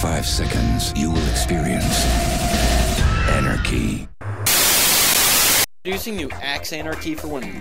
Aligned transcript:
five 0.00 0.24
seconds, 0.24 0.94
you 0.96 1.10
will 1.10 1.28
experience 1.28 2.06
anarchy. 3.28 4.08
Introducing 5.84 6.16
new 6.16 6.30
Axe 6.40 6.72
Anarchy 6.72 7.14
for 7.14 7.28
women. 7.28 7.60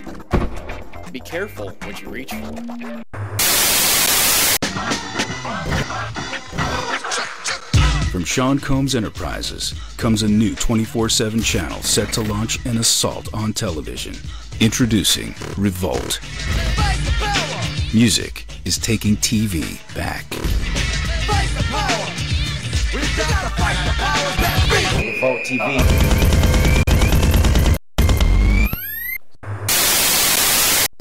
Be 1.11 1.19
careful 1.19 1.71
what 1.71 2.01
you 2.01 2.09
reach 2.09 2.31
for. 2.31 2.55
From 8.09 8.23
Sean 8.23 8.57
Combs 8.57 8.95
Enterprises 8.95 9.73
comes 9.97 10.23
a 10.23 10.27
new 10.29 10.55
24 10.55 11.09
7 11.09 11.41
channel 11.41 11.81
set 11.81 12.13
to 12.13 12.21
launch 12.21 12.65
an 12.65 12.77
assault 12.77 13.33
on 13.33 13.51
television. 13.51 14.15
Introducing 14.61 15.35
Revolt. 15.57 16.21
Music 17.93 18.45
is 18.63 18.77
taking 18.77 19.17
TV 19.17 19.77
back. 19.93 20.25
Revolt 25.21 25.45
TV. 25.45 25.59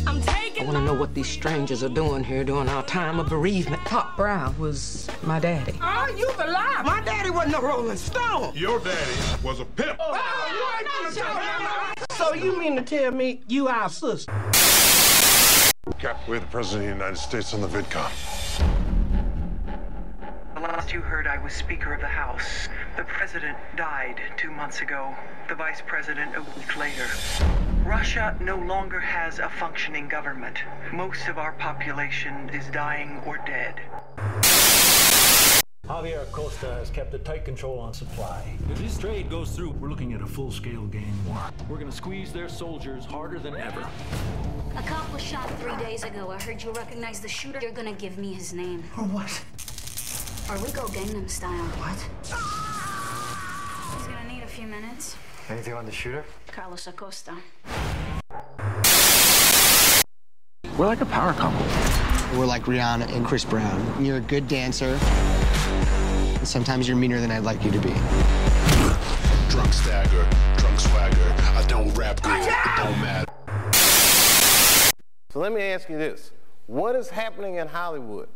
I 0.06 0.64
want 0.64 0.76
to 0.76 0.84
know 0.84 0.94
what 0.94 1.14
these 1.14 1.28
strangers 1.28 1.82
are 1.82 1.88
doing 1.88 2.24
here 2.24 2.44
during 2.44 2.68
our 2.68 2.82
time 2.84 3.20
of 3.20 3.28
bereavement. 3.28 3.84
Pop 3.84 4.16
Brown 4.16 4.58
was 4.58 5.08
my 5.22 5.38
daddy. 5.38 5.74
Oh, 5.80 6.14
you 6.16 6.30
the 6.32 6.46
lie. 6.46 6.82
My 6.84 7.00
daddy 7.00 7.30
wasn't 7.30 7.56
a 7.56 7.60
Rolling 7.60 7.96
Stone. 7.96 8.52
Your 8.54 8.78
daddy 8.80 9.12
was 9.42 9.60
a 9.60 9.64
pimp. 9.64 9.98
Oh, 10.00 10.18
so 12.12 12.34
you 12.34 12.58
mean 12.58 12.76
to 12.76 12.82
tell 12.82 13.12
me 13.12 13.40
you 13.46 13.68
our 13.68 13.88
sister? 13.88 14.32
Cap, 15.98 16.20
we're 16.28 16.40
the 16.40 16.46
president 16.46 16.90
of 16.90 16.98
the 16.98 17.04
United 17.04 17.18
States 17.18 17.54
on 17.54 17.60
the 17.60 17.68
VidCon. 17.68 18.77
The 20.58 20.64
last 20.64 20.92
you 20.92 21.02
heard, 21.02 21.28
I 21.28 21.38
was 21.38 21.52
Speaker 21.52 21.94
of 21.94 22.00
the 22.00 22.08
House. 22.08 22.68
The 22.96 23.04
President 23.04 23.56
died 23.76 24.20
two 24.36 24.50
months 24.50 24.80
ago, 24.80 25.14
the 25.48 25.54
Vice 25.54 25.80
President 25.86 26.34
a 26.34 26.42
week 26.58 26.76
later. 26.76 27.06
Russia 27.84 28.36
no 28.40 28.56
longer 28.56 28.98
has 28.98 29.38
a 29.38 29.48
functioning 29.48 30.08
government. 30.08 30.56
Most 30.92 31.28
of 31.28 31.38
our 31.38 31.52
population 31.52 32.48
is 32.48 32.66
dying 32.70 33.22
or 33.24 33.38
dead. 33.46 33.80
Javier 35.86 36.24
Acosta 36.24 36.74
has 36.74 36.90
kept 36.90 37.14
a 37.14 37.18
tight 37.20 37.44
control 37.44 37.78
on 37.78 37.94
supply. 37.94 38.52
If 38.68 38.78
this 38.78 38.98
trade 38.98 39.30
goes 39.30 39.52
through, 39.52 39.70
we're 39.74 39.88
looking 39.88 40.12
at 40.12 40.22
a 40.22 40.26
full-scale 40.26 40.86
gang 40.86 41.14
war. 41.28 41.38
We're 41.68 41.78
gonna 41.78 41.92
squeeze 41.92 42.32
their 42.32 42.48
soldiers 42.48 43.04
harder 43.04 43.38
than 43.38 43.54
ever. 43.54 43.88
A 44.76 44.82
cop 44.82 45.12
was 45.12 45.22
shot 45.22 45.48
three 45.60 45.76
days 45.76 46.02
ago. 46.02 46.32
I 46.32 46.42
heard 46.42 46.60
you 46.60 46.72
recognize 46.72 47.20
the 47.20 47.28
shooter. 47.28 47.60
You're 47.62 47.70
gonna 47.70 47.92
give 47.92 48.18
me 48.18 48.34
his 48.34 48.52
name. 48.52 48.82
Or 48.98 49.04
what? 49.04 49.44
Or 50.50 50.56
we 50.60 50.70
go 50.70 50.86
Gangnam 50.86 51.28
style. 51.28 51.62
What? 51.76 51.98
He's 53.98 54.06
gonna 54.06 54.26
need 54.26 54.42
a 54.42 54.46
few 54.46 54.66
minutes. 54.66 55.14
Anything 55.50 55.74
on 55.74 55.84
the 55.84 55.92
shooter? 55.92 56.24
Carlos 56.46 56.86
Acosta. 56.86 57.34
We're 60.78 60.86
like 60.86 61.02
a 61.02 61.06
power 61.06 61.34
couple. 61.34 61.66
We're 62.38 62.46
like 62.46 62.62
Rihanna 62.62 63.14
and 63.14 63.26
Chris 63.26 63.44
Brown. 63.44 64.02
You're 64.02 64.16
a 64.16 64.22
good 64.22 64.48
dancer. 64.48 64.98
Sometimes 66.44 66.88
you're 66.88 66.96
meaner 66.96 67.20
than 67.20 67.30
I'd 67.30 67.44
like 67.44 67.62
you 67.62 67.70
to 67.70 67.78
be. 67.80 67.92
Drunk 69.50 69.74
stagger, 69.74 70.26
drunk 70.56 70.80
swagger. 70.80 71.34
I 71.58 71.64
don't 71.68 71.92
rap 71.92 72.22
good, 72.22 72.40
it 72.40 72.76
don't 72.78 72.98
matter. 73.02 73.30
So 75.30 75.40
let 75.40 75.52
me 75.52 75.60
ask 75.60 75.90
you 75.90 75.98
this 75.98 76.30
What 76.66 76.96
is 76.96 77.10
happening 77.10 77.56
in 77.56 77.68
Hollywood? 77.68 78.30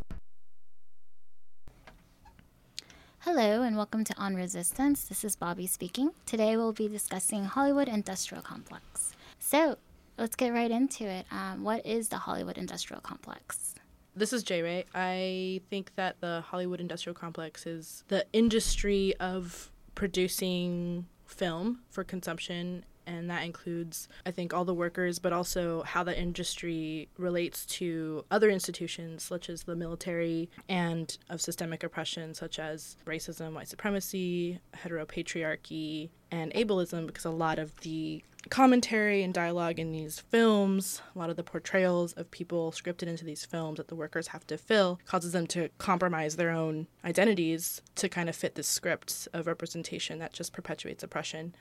Hello 3.24 3.62
and 3.62 3.76
welcome 3.76 4.02
to 4.02 4.14
On 4.18 4.34
Resistance. 4.34 5.04
This 5.04 5.22
is 5.22 5.36
Bobby 5.36 5.68
speaking. 5.68 6.10
Today 6.26 6.56
we'll 6.56 6.72
be 6.72 6.88
discussing 6.88 7.44
Hollywood 7.44 7.86
Industrial 7.86 8.42
Complex. 8.42 9.14
So 9.38 9.76
let's 10.18 10.34
get 10.34 10.48
right 10.48 10.72
into 10.72 11.04
it. 11.04 11.26
Um, 11.30 11.62
what 11.62 11.86
is 11.86 12.08
the 12.08 12.16
Hollywood 12.16 12.58
Industrial 12.58 13.00
Complex? 13.00 13.76
This 14.16 14.32
is 14.32 14.42
J 14.42 14.62
Ray. 14.62 14.86
I 14.92 15.60
think 15.70 15.94
that 15.94 16.20
the 16.20 16.40
Hollywood 16.44 16.80
Industrial 16.80 17.14
Complex 17.14 17.64
is 17.64 18.02
the 18.08 18.26
industry 18.32 19.14
of 19.20 19.70
producing 19.94 21.06
film 21.24 21.82
for 21.90 22.02
consumption 22.02 22.84
and 23.06 23.30
that 23.30 23.44
includes 23.44 24.08
i 24.26 24.30
think 24.30 24.52
all 24.52 24.64
the 24.64 24.74
workers 24.74 25.18
but 25.18 25.32
also 25.32 25.82
how 25.82 26.02
that 26.02 26.18
industry 26.18 27.08
relates 27.18 27.64
to 27.66 28.24
other 28.30 28.50
institutions 28.50 29.22
such 29.22 29.48
as 29.48 29.64
the 29.64 29.76
military 29.76 30.48
and 30.68 31.18
of 31.28 31.40
systemic 31.40 31.82
oppression 31.82 32.34
such 32.34 32.58
as 32.58 32.96
racism 33.06 33.52
white 33.52 33.68
supremacy 33.68 34.60
heteropatriarchy 34.76 36.10
and 36.30 36.52
ableism 36.54 37.06
because 37.06 37.24
a 37.24 37.30
lot 37.30 37.58
of 37.58 37.76
the 37.80 38.22
commentary 38.50 39.22
and 39.22 39.32
dialogue 39.34 39.78
in 39.78 39.92
these 39.92 40.18
films 40.18 41.00
a 41.14 41.18
lot 41.18 41.30
of 41.30 41.36
the 41.36 41.44
portrayals 41.44 42.12
of 42.14 42.30
people 42.30 42.72
scripted 42.72 43.06
into 43.06 43.24
these 43.24 43.44
films 43.44 43.76
that 43.76 43.88
the 43.88 43.94
workers 43.94 44.28
have 44.28 44.46
to 44.46 44.58
fill 44.58 44.98
causes 45.06 45.32
them 45.32 45.46
to 45.46 45.68
compromise 45.78 46.36
their 46.36 46.50
own 46.50 46.86
identities 47.04 47.80
to 47.94 48.08
kind 48.08 48.28
of 48.28 48.34
fit 48.34 48.54
this 48.54 48.66
script 48.66 49.28
of 49.32 49.46
representation 49.46 50.18
that 50.18 50.32
just 50.32 50.52
perpetuates 50.52 51.04
oppression 51.04 51.54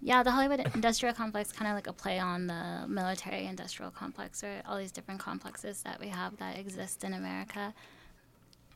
yeah, 0.00 0.22
the 0.22 0.30
Hollywood 0.30 0.60
Industrial 0.74 1.14
Complex 1.14 1.52
kind 1.52 1.70
of 1.70 1.74
like 1.74 1.86
a 1.86 1.92
play 1.92 2.18
on 2.18 2.46
the 2.46 2.84
military 2.86 3.46
industrial 3.46 3.90
complex 3.90 4.44
or 4.44 4.62
all 4.66 4.76
these 4.76 4.92
different 4.92 5.20
complexes 5.20 5.82
that 5.82 6.00
we 6.00 6.08
have 6.08 6.36
that 6.38 6.58
exist 6.58 7.04
in 7.04 7.14
America. 7.14 7.74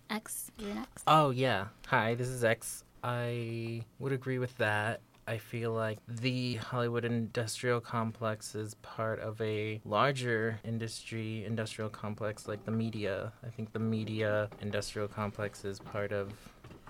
X, 0.08 0.50
you're 0.58 0.74
next. 0.74 1.04
Oh, 1.06 1.30
yeah. 1.30 1.66
Hi, 1.86 2.14
this 2.14 2.28
is 2.28 2.42
X. 2.42 2.84
I 3.04 3.84
would 3.98 4.12
agree 4.12 4.38
with 4.38 4.56
that. 4.58 5.00
I 5.28 5.38
feel 5.38 5.72
like 5.72 5.98
the 6.08 6.54
Hollywood 6.56 7.04
industrial 7.04 7.80
complex 7.80 8.56
is 8.56 8.74
part 8.74 9.20
of 9.20 9.40
a 9.40 9.80
larger 9.84 10.58
industry, 10.64 11.44
industrial 11.44 11.88
complex 11.88 12.48
like 12.48 12.64
the 12.64 12.72
media. 12.72 13.32
I 13.46 13.50
think 13.50 13.72
the 13.72 13.78
media 13.78 14.48
industrial 14.60 15.06
complex 15.06 15.64
is 15.64 15.78
part 15.78 16.10
of 16.10 16.32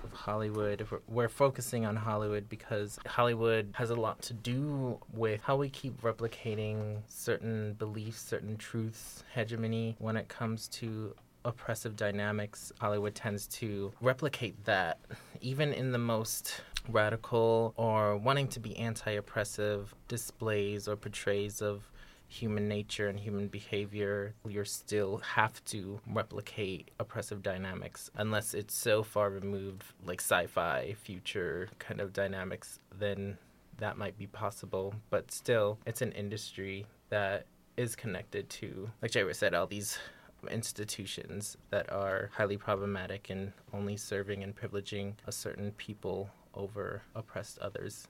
of 0.04 0.12
Hollywood. 0.12 0.86
We're, 0.90 1.00
we're, 1.08 1.28
focusing 1.28 1.86
on 1.86 1.96
Hollywood 1.96 2.48
because 2.48 2.98
Hollywood 3.06 3.72
has 3.74 3.90
a 3.90 3.94
lot 3.94 4.20
to 4.22 4.34
do 4.34 4.98
with 5.12 5.42
how 5.42 5.56
we 5.56 5.68
keep 5.68 6.00
replicating 6.02 6.98
certain 7.08 7.74
beliefs, 7.74 8.20
certain 8.20 8.56
truths, 8.56 9.24
hegemony 9.34 9.96
when 9.98 10.16
it 10.16 10.28
comes 10.28 10.68
to 10.68 11.14
oppressive 11.44 11.96
dynamics. 11.96 12.72
Hollywood 12.78 13.14
tends 13.14 13.46
to 13.48 13.92
replicate 14.00 14.64
that, 14.64 14.98
even 15.40 15.72
in 15.72 15.92
the 15.92 15.98
most 15.98 16.60
radical 16.88 17.72
or 17.76 18.16
wanting 18.16 18.48
to 18.48 18.60
be 18.60 18.76
anti 18.76 19.12
oppressive 19.12 19.94
displays 20.08 20.88
or 20.88 20.96
portrays 20.96 21.62
of 21.62 21.89
human 22.30 22.68
nature 22.68 23.08
and 23.08 23.18
human 23.18 23.48
behavior, 23.48 24.34
you 24.48 24.64
still 24.64 25.18
have 25.18 25.62
to 25.64 26.00
replicate 26.06 26.90
oppressive 27.00 27.42
dynamics 27.42 28.08
unless 28.14 28.54
it's 28.54 28.74
so 28.74 29.02
far 29.02 29.28
removed, 29.28 29.82
like 30.06 30.20
sci 30.20 30.46
fi, 30.46 30.94
future 31.02 31.68
kind 31.78 32.00
of 32.00 32.12
dynamics, 32.12 32.78
then 32.96 33.36
that 33.78 33.98
might 33.98 34.16
be 34.16 34.28
possible. 34.28 34.94
But 35.10 35.32
still, 35.32 35.78
it's 35.86 36.02
an 36.02 36.12
industry 36.12 36.86
that 37.08 37.46
is 37.76 37.96
connected 37.96 38.48
to, 38.50 38.90
like 39.02 39.10
J 39.10 39.24
Ray 39.24 39.32
said, 39.32 39.52
all 39.52 39.66
these 39.66 39.98
institutions 40.50 41.56
that 41.70 41.92
are 41.92 42.30
highly 42.32 42.56
problematic 42.56 43.28
and 43.28 43.52
only 43.74 43.96
serving 43.96 44.42
and 44.42 44.54
privileging 44.54 45.14
a 45.26 45.32
certain 45.32 45.72
people 45.72 46.30
over 46.54 47.02
oppressed 47.14 47.58
others. 47.58 48.06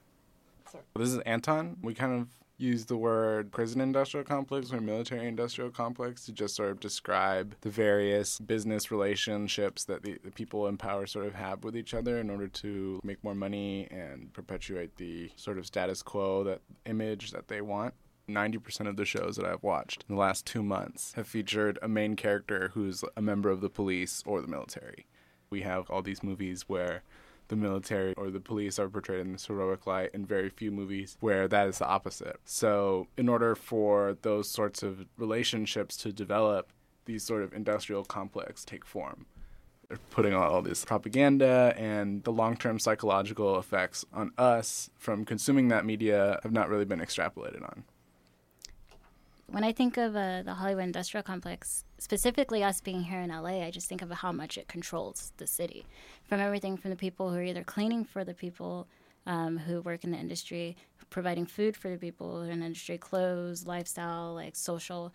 This 0.94 1.09
is 1.09 1.19
Anton. 1.20 1.78
We 1.82 1.94
kind 1.94 2.20
of 2.20 2.28
use 2.60 2.84
the 2.84 2.97
word 2.97 3.50
prison 3.50 3.81
industrial 3.81 4.25
complex 4.25 4.72
or 4.72 4.81
military 4.81 5.26
industrial 5.26 5.71
complex 5.71 6.25
to 6.26 6.32
just 6.32 6.54
sort 6.54 6.71
of 6.71 6.81
describe 6.81 7.54
the 7.62 7.71
various 7.71 8.38
business 8.38 8.91
relationships 8.91 9.84
that 9.84 10.03
the, 10.03 10.19
the, 10.22 10.31
people 10.31 10.66
in 10.69 10.76
power 10.76 11.06
sort 11.06 11.26
of 11.26 11.34
have 11.34 11.65
with 11.65 11.76
each 11.76 11.94
other 11.94 12.19
in 12.19 12.31
order 12.31 12.48
to 12.48 13.01
make 13.03 13.22
more 13.24 13.34
money 13.34 13.89
and 13.91 14.33
perpetuate 14.33 14.97
the 14.97 15.30
sort 15.36 15.59
of 15.59 15.66
status 15.66 16.03
quo 16.03 16.45
that 16.45 16.60
image 16.86 17.30
that 17.30 17.48
they 17.48 17.60
want. 17.60 17.95
90% 18.28 18.86
of 18.86 18.97
the 18.97 19.04
shows 19.04 19.36
that 19.36 19.45
I've 19.45 19.62
watched 19.62 20.04
in 20.09 20.15
the 20.15 20.21
last 20.21 20.47
two 20.47 20.62
months 20.62 21.12
have 21.15 21.27
featured 21.27 21.78
a 21.83 21.89
main 21.89 22.15
character 22.15 22.71
who's 22.74 23.03
a 23.16 23.22
member 23.22 23.51
of 23.51 23.60
the 23.60 23.71
police 23.71 24.22
or 24.24 24.41
the 24.41 24.47
military. 24.47 25.07
We 25.51 25.62
have 25.62 25.91
all 25.91 26.03
these 26.03 26.22
movies 26.22 26.68
where 26.68 27.03
the 27.50 27.56
military 27.56 28.14
or 28.16 28.30
the 28.30 28.41
police 28.41 28.78
are 28.78 28.88
portrayed 28.88 29.20
in 29.20 29.32
this 29.32 29.47
heroic 29.47 29.86
light 29.86 30.10
and 30.14 30.26
very 30.26 30.48
few 30.48 30.70
movies 30.70 31.16
where 31.20 31.48
that 31.48 31.68
is 31.68 31.78
the 31.78 31.86
opposite. 31.86 32.38
So, 32.44 33.08
in 33.18 33.28
order 33.28 33.54
for 33.54 34.16
those 34.22 34.48
sorts 34.48 34.82
of 34.82 35.04
relationships 35.18 35.97
to 35.98 36.12
develop, 36.12 36.72
these 37.04 37.24
sort 37.24 37.42
of 37.42 37.52
industrial 37.52 38.04
complex 38.04 38.64
take 38.64 38.86
form. 38.86 39.26
They're 39.88 39.98
putting 40.10 40.32
on 40.32 40.44
all 40.44 40.62
this 40.62 40.84
propaganda 40.84 41.74
and 41.76 42.22
the 42.22 42.30
long 42.30 42.56
term 42.56 42.78
psychological 42.78 43.58
effects 43.58 44.04
on 44.14 44.30
us 44.38 44.91
from 44.97 45.24
consuming 45.24 45.68
that 45.68 45.84
media 45.84 46.38
have 46.44 46.52
not 46.52 46.68
really 46.68 46.84
been 46.84 47.00
extrapolated 47.00 47.62
on. 47.62 47.82
When 49.48 49.64
I 49.64 49.72
think 49.72 49.97
of 49.97 50.14
uh, 50.14 50.42
the 50.42 50.54
Hollywood 50.54 50.84
industrial 50.84 51.24
complex, 51.24 51.84
specifically 52.00 52.64
us 52.64 52.80
being 52.80 53.04
here 53.04 53.20
in 53.20 53.30
LA, 53.30 53.62
I 53.62 53.70
just 53.70 53.88
think 53.88 54.02
of 54.02 54.10
how 54.10 54.32
much 54.32 54.58
it 54.58 54.68
controls 54.68 55.32
the 55.36 55.47
city. 55.47 55.86
From 56.24 56.41
everything 56.41 56.76
from 56.76 56.91
the 56.91 56.97
people 56.97 57.30
who 57.30 57.36
are 57.36 57.42
either 57.42 57.62
cleaning 57.62 58.04
for 58.04 58.24
the 58.24 58.34
people 58.34 58.88
um, 59.26 59.58
who 59.58 59.82
work 59.82 60.02
in 60.02 60.10
the 60.10 60.16
industry, 60.18 60.76
providing 61.10 61.47
food 61.47 61.76
for 61.76 61.91
the 61.91 61.98
people 61.98 62.42
in 62.42 62.60
the 62.60 62.66
industry, 62.66 62.97
clothes, 62.97 63.66
lifestyle, 63.66 64.34
like 64.34 64.56
social. 64.56 65.12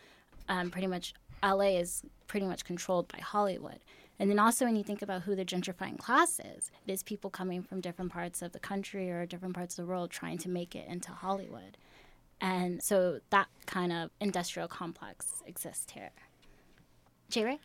Um, 0.48 0.70
pretty 0.70 0.88
much, 0.88 1.14
LA 1.44 1.78
is 1.80 2.04
pretty 2.28 2.46
much 2.46 2.66
controlled 2.66 3.08
by 3.08 3.20
Hollywood. 3.20 3.80
And 4.20 4.30
then 4.30 4.40
also, 4.40 4.66
when 4.66 4.76
you 4.76 4.84
think 4.84 5.02
about 5.02 5.24
who 5.24 5.36
the 5.36 5.44
gentrifying 5.44 5.98
class 5.98 6.40
is, 6.40 6.72
it 6.88 6.92
is 6.92 7.04
people 7.04 7.30
coming 7.30 7.64
from 7.64 7.82
different 7.82 8.14
parts 8.14 8.42
of 8.42 8.54
the 8.54 8.60
country 8.60 9.12
or 9.12 9.26
different 9.26 9.56
parts 9.56 9.78
of 9.78 9.86
the 9.86 9.90
world 9.90 10.12
trying 10.12 10.38
to 10.40 10.50
make 10.50 10.76
it 10.76 10.88
into 10.88 11.12
Hollywood. 11.12 11.78
And 12.40 12.82
so 12.82 13.20
that 13.32 13.48
kind 13.66 13.92
of 13.92 14.12
industrial 14.22 14.68
complex 14.68 15.42
exists 15.46 15.92
here. 15.92 16.12
J 17.36 17.44
Ray? 17.44 17.60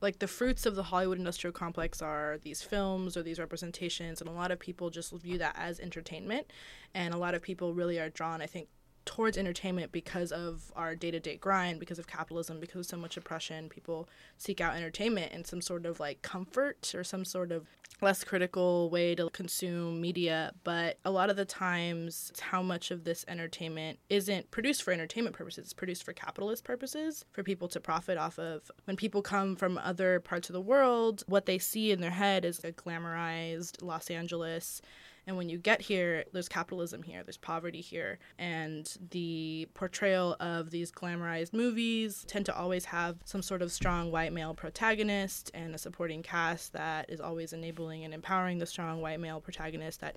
like 0.00 0.18
the 0.18 0.26
fruits 0.26 0.66
of 0.66 0.74
the 0.74 0.82
Hollywood 0.82 1.18
industrial 1.18 1.52
complex 1.52 2.02
are 2.02 2.38
these 2.42 2.60
films 2.60 3.16
or 3.16 3.22
these 3.22 3.38
representations, 3.38 4.20
and 4.20 4.28
a 4.28 4.32
lot 4.32 4.50
of 4.50 4.58
people 4.58 4.90
just 4.90 5.12
view 5.12 5.38
that 5.38 5.54
as 5.56 5.78
entertainment. 5.80 6.52
And 6.92 7.14
a 7.14 7.16
lot 7.16 7.34
of 7.34 7.40
people 7.40 7.72
really 7.72 7.98
are 7.98 8.10
drawn, 8.10 8.42
I 8.42 8.46
think, 8.46 8.68
towards 9.06 9.38
entertainment 9.38 9.92
because 9.92 10.32
of 10.32 10.70
our 10.76 10.94
day 10.94 11.10
to 11.10 11.20
day 11.20 11.36
grind, 11.36 11.80
because 11.80 11.98
of 11.98 12.06
capitalism, 12.06 12.60
because 12.60 12.80
of 12.80 12.86
so 12.86 12.96
much 12.96 13.16
oppression. 13.16 13.68
People 13.68 14.08
seek 14.36 14.60
out 14.60 14.76
entertainment 14.76 15.32
and 15.32 15.46
some 15.46 15.62
sort 15.62 15.86
of 15.86 15.98
like 15.98 16.20
comfort 16.20 16.92
or 16.94 17.02
some 17.02 17.24
sort 17.24 17.52
of 17.52 17.66
less 18.02 18.24
critical 18.24 18.90
way 18.90 19.14
to 19.14 19.30
consume 19.30 20.00
media. 20.00 20.52
But 20.64 20.98
a 21.04 21.10
lot 21.10 21.30
of 21.30 21.36
the 21.36 21.44
times, 21.44 22.32
how 22.40 22.62
much 22.62 22.90
of 22.90 23.04
this 23.04 23.24
entertainment 23.28 23.98
isn't 24.10 24.50
produced 24.50 24.82
for 24.82 24.92
entertainment 24.92 25.34
purposes, 25.34 25.64
it's 25.64 25.72
produced 25.72 26.04
for 26.04 26.12
capitalist 26.12 26.64
purposes, 26.64 27.24
for 27.32 27.42
people 27.42 27.68
to 27.68 27.80
profit 27.80 28.18
off 28.18 28.38
of. 28.38 28.70
When 28.84 28.96
people 28.96 29.22
come 29.22 29.56
from 29.56 29.78
other 29.78 30.20
parts 30.20 30.50
of 30.50 30.52
the 30.52 30.60
world, 30.60 31.22
what 31.26 31.46
they 31.46 31.58
see 31.58 31.90
in 31.90 32.00
their 32.00 32.10
head 32.10 32.44
is 32.44 32.62
a 32.64 32.72
glamorized 32.72 33.82
Los 33.82 34.10
Angeles 34.10 34.82
and 35.26 35.36
when 35.36 35.48
you 35.48 35.58
get 35.58 35.82
here, 35.82 36.24
there's 36.32 36.48
capitalism 36.48 37.02
here, 37.02 37.24
there's 37.24 37.36
poverty 37.36 37.80
here. 37.80 38.18
And 38.38 38.90
the 39.10 39.68
portrayal 39.74 40.36
of 40.38 40.70
these 40.70 40.92
glamorized 40.92 41.52
movies 41.52 42.24
tend 42.28 42.46
to 42.46 42.56
always 42.56 42.84
have 42.86 43.16
some 43.24 43.42
sort 43.42 43.60
of 43.60 43.72
strong 43.72 44.12
white 44.12 44.32
male 44.32 44.54
protagonist 44.54 45.50
and 45.52 45.74
a 45.74 45.78
supporting 45.78 46.22
cast 46.22 46.72
that 46.74 47.10
is 47.10 47.20
always 47.20 47.52
enabling 47.52 48.04
and 48.04 48.14
empowering 48.14 48.58
the 48.58 48.66
strong 48.66 49.00
white 49.00 49.18
male 49.18 49.40
protagonist 49.40 50.00
that, 50.00 50.16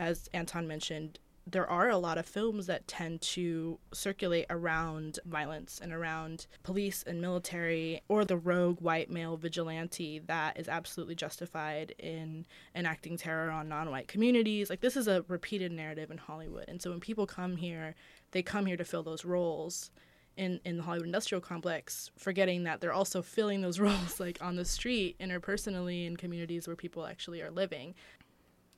as 0.00 0.28
Anton 0.34 0.66
mentioned, 0.66 1.20
there 1.50 1.68
are 1.68 1.88
a 1.88 1.98
lot 1.98 2.18
of 2.18 2.26
films 2.26 2.66
that 2.66 2.86
tend 2.86 3.20
to 3.20 3.78
circulate 3.92 4.46
around 4.50 5.18
violence 5.24 5.80
and 5.82 5.92
around 5.92 6.46
police 6.62 7.02
and 7.06 7.20
military 7.20 8.02
or 8.08 8.24
the 8.24 8.36
rogue 8.36 8.80
white 8.80 9.10
male 9.10 9.36
vigilante 9.36 10.18
that 10.18 10.58
is 10.58 10.68
absolutely 10.68 11.14
justified 11.14 11.94
in 11.98 12.46
enacting 12.74 13.16
terror 13.16 13.50
on 13.50 13.68
non-white 13.68 14.08
communities 14.08 14.68
like 14.68 14.80
this 14.80 14.96
is 14.96 15.08
a 15.08 15.24
repeated 15.28 15.72
narrative 15.72 16.10
in 16.10 16.18
hollywood 16.18 16.64
and 16.68 16.82
so 16.82 16.90
when 16.90 17.00
people 17.00 17.26
come 17.26 17.56
here 17.56 17.94
they 18.32 18.42
come 18.42 18.66
here 18.66 18.76
to 18.76 18.84
fill 18.84 19.02
those 19.02 19.24
roles 19.24 19.90
in, 20.36 20.60
in 20.64 20.76
the 20.76 20.84
Hollywood 20.84 21.06
industrial 21.06 21.40
complex, 21.40 22.12
forgetting 22.16 22.62
that 22.62 22.80
they're 22.80 22.92
also 22.92 23.22
filling 23.22 23.60
those 23.60 23.80
roles 23.80 24.20
like 24.20 24.38
on 24.40 24.54
the 24.54 24.64
street, 24.64 25.16
interpersonally 25.18 26.06
in 26.06 26.16
communities 26.16 26.68
where 26.68 26.76
people 26.76 27.04
actually 27.04 27.42
are 27.42 27.50
living. 27.50 27.94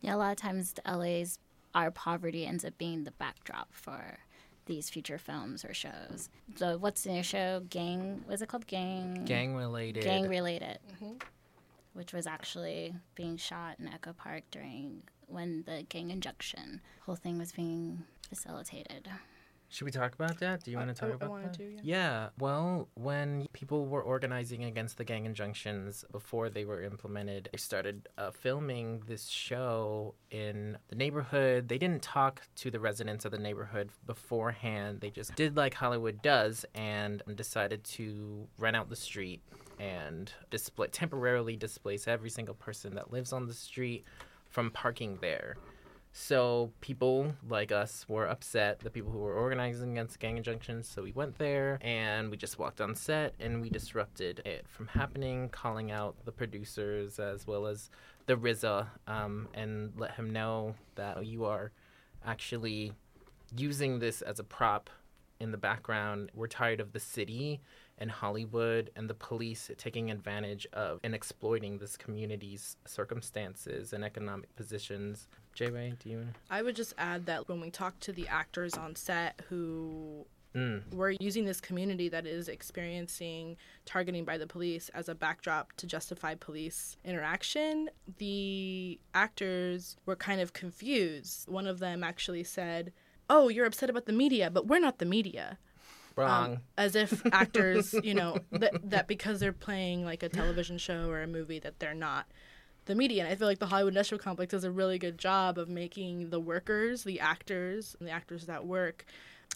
Yeah, 0.00 0.14
a 0.14 0.16
lot 0.16 0.30
of 0.30 0.38
times 0.38 0.74
LA's 0.86 1.38
our 1.74 1.90
poverty 1.90 2.46
ends 2.46 2.64
up 2.64 2.76
being 2.78 3.04
the 3.04 3.12
backdrop 3.12 3.68
for 3.72 4.18
these 4.66 4.88
future 4.88 5.18
films 5.18 5.64
or 5.64 5.74
shows. 5.74 6.28
So 6.56 6.78
what's 6.78 7.02
the 7.02 7.12
new 7.12 7.22
show? 7.22 7.62
Gang 7.68 8.24
was 8.28 8.42
it 8.42 8.48
called? 8.48 8.66
Gang 8.66 9.24
Gang 9.24 9.56
related. 9.56 10.04
Gang 10.04 10.28
related. 10.28 10.78
Mm-hmm. 10.94 11.14
Which 11.92 12.12
was 12.12 12.26
actually 12.26 12.94
being 13.14 13.36
shot 13.36 13.76
in 13.80 13.88
Echo 13.88 14.12
Park 14.12 14.44
during 14.50 15.02
when 15.26 15.64
the 15.66 15.84
gang 15.88 16.10
injunction 16.10 16.80
whole 17.02 17.16
thing 17.16 17.38
was 17.38 17.52
being 17.52 18.04
facilitated. 18.28 19.08
Should 19.72 19.84
we 19.84 19.92
talk 19.92 20.14
about 20.14 20.40
that? 20.40 20.64
Do 20.64 20.72
you 20.72 20.76
want 20.76 20.88
to 20.88 20.94
talk 20.94 21.10
I, 21.10 21.14
about 21.14 21.30
I 21.30 21.42
that? 21.42 21.54
To, 21.54 21.62
yeah. 21.62 21.80
yeah. 21.82 22.28
Well, 22.38 22.88
when 22.94 23.46
people 23.52 23.86
were 23.86 24.02
organizing 24.02 24.64
against 24.64 24.98
the 24.98 25.04
gang 25.04 25.26
injunctions 25.26 26.04
before 26.10 26.50
they 26.50 26.64
were 26.64 26.82
implemented, 26.82 27.48
they 27.52 27.58
started 27.58 28.08
uh, 28.18 28.32
filming 28.32 29.04
this 29.06 29.28
show 29.28 30.14
in 30.32 30.76
the 30.88 30.96
neighborhood. 30.96 31.68
They 31.68 31.78
didn't 31.78 32.02
talk 32.02 32.42
to 32.56 32.70
the 32.72 32.80
residents 32.80 33.24
of 33.24 33.30
the 33.30 33.38
neighborhood 33.38 33.90
beforehand. 34.06 35.00
They 35.00 35.10
just 35.10 35.36
did 35.36 35.56
like 35.56 35.74
Hollywood 35.74 36.20
does 36.20 36.66
and 36.74 37.22
decided 37.36 37.84
to 37.84 38.48
rent 38.58 38.74
out 38.74 38.90
the 38.90 38.96
street 38.96 39.40
and 39.78 40.32
display 40.50 40.88
temporarily 40.88 41.56
displace 41.56 42.08
every 42.08 42.28
single 42.28 42.56
person 42.56 42.96
that 42.96 43.12
lives 43.12 43.32
on 43.32 43.46
the 43.46 43.54
street 43.54 44.04
from 44.48 44.70
parking 44.72 45.16
there. 45.20 45.56
So 46.12 46.72
people 46.80 47.34
like 47.48 47.70
us 47.70 48.04
were 48.08 48.26
upset, 48.26 48.80
the 48.80 48.90
people 48.90 49.12
who 49.12 49.18
were 49.20 49.34
organizing 49.34 49.92
against 49.92 50.18
gang 50.18 50.36
injunctions. 50.36 50.88
So 50.88 51.02
we 51.02 51.12
went 51.12 51.38
there 51.38 51.78
and 51.82 52.30
we 52.30 52.36
just 52.36 52.58
walked 52.58 52.80
on 52.80 52.94
set 52.96 53.34
and 53.38 53.60
we 53.60 53.70
disrupted 53.70 54.42
it 54.44 54.66
from 54.68 54.88
happening, 54.88 55.48
calling 55.50 55.92
out 55.92 56.16
the 56.24 56.32
producers 56.32 57.20
as 57.20 57.46
well 57.46 57.66
as 57.66 57.90
the 58.26 58.36
RZA 58.36 58.88
um, 59.06 59.48
and 59.54 59.92
let 59.96 60.12
him 60.12 60.30
know 60.30 60.74
that 60.96 61.24
you 61.24 61.44
are 61.44 61.70
actually 62.24 62.92
using 63.56 63.98
this 63.98 64.20
as 64.22 64.38
a 64.40 64.44
prop 64.44 64.90
in 65.40 65.50
the 65.50 65.58
background. 65.58 66.30
We're 66.34 66.46
tired 66.46 66.80
of 66.80 66.92
the 66.92 67.00
city 67.00 67.60
and 67.98 68.10
Hollywood 68.10 68.90
and 68.96 69.08
the 69.08 69.14
police 69.14 69.70
taking 69.76 70.10
advantage 70.10 70.66
of 70.72 71.00
and 71.02 71.14
exploiting 71.14 71.78
this 71.78 71.96
community's 71.96 72.76
circumstances 72.86 73.92
and 73.92 74.04
economic 74.04 74.54
positions. 74.56 75.28
Do 75.98 76.10
you? 76.10 76.26
I 76.50 76.62
would 76.62 76.76
just 76.76 76.94
add 76.98 77.26
that 77.26 77.48
when 77.48 77.60
we 77.60 77.70
talk 77.70 77.98
to 78.00 78.12
the 78.12 78.28
actors 78.28 78.74
on 78.74 78.96
set 78.96 79.40
who 79.48 80.26
Mm. 80.54 80.92
We're 80.92 81.14
using 81.20 81.44
this 81.44 81.60
community 81.60 82.08
that 82.08 82.26
is 82.26 82.48
experiencing 82.48 83.56
targeting 83.84 84.24
by 84.24 84.36
the 84.36 84.46
police 84.46 84.88
as 84.94 85.08
a 85.08 85.14
backdrop 85.14 85.72
to 85.74 85.86
justify 85.86 86.34
police 86.34 86.96
interaction. 87.04 87.88
The 88.18 88.98
actors 89.14 89.96
were 90.06 90.16
kind 90.16 90.40
of 90.40 90.52
confused. 90.52 91.48
One 91.48 91.66
of 91.66 91.78
them 91.78 92.02
actually 92.02 92.44
said, 92.44 92.92
Oh, 93.28 93.48
you're 93.48 93.66
upset 93.66 93.90
about 93.90 94.06
the 94.06 94.12
media, 94.12 94.50
but 94.50 94.66
we're 94.66 94.80
not 94.80 94.98
the 94.98 95.04
media. 95.04 95.58
Wrong. 96.16 96.54
Um, 96.54 96.58
as 96.76 96.96
if 96.96 97.22
actors, 97.32 97.94
you 98.02 98.14
know, 98.14 98.38
that, 98.50 98.90
that 98.90 99.06
because 99.06 99.38
they're 99.38 99.52
playing 99.52 100.04
like 100.04 100.24
a 100.24 100.28
television 100.28 100.78
show 100.78 101.08
or 101.08 101.22
a 101.22 101.28
movie, 101.28 101.60
that 101.60 101.78
they're 101.78 101.94
not 101.94 102.26
the 102.90 102.96
media. 102.96 103.22
And 103.22 103.32
I 103.32 103.36
feel 103.36 103.46
like 103.46 103.60
the 103.60 103.66
Hollywood 103.66 103.92
Industrial 103.92 104.22
Complex 104.22 104.50
does 104.50 104.64
a 104.64 104.70
really 104.70 104.98
good 104.98 105.16
job 105.16 105.58
of 105.58 105.68
making 105.68 106.30
the 106.30 106.40
workers, 106.40 107.04
the 107.04 107.20
actors, 107.20 107.96
and 107.98 108.06
the 108.06 108.12
actors 108.12 108.46
that 108.46 108.66
work 108.66 109.06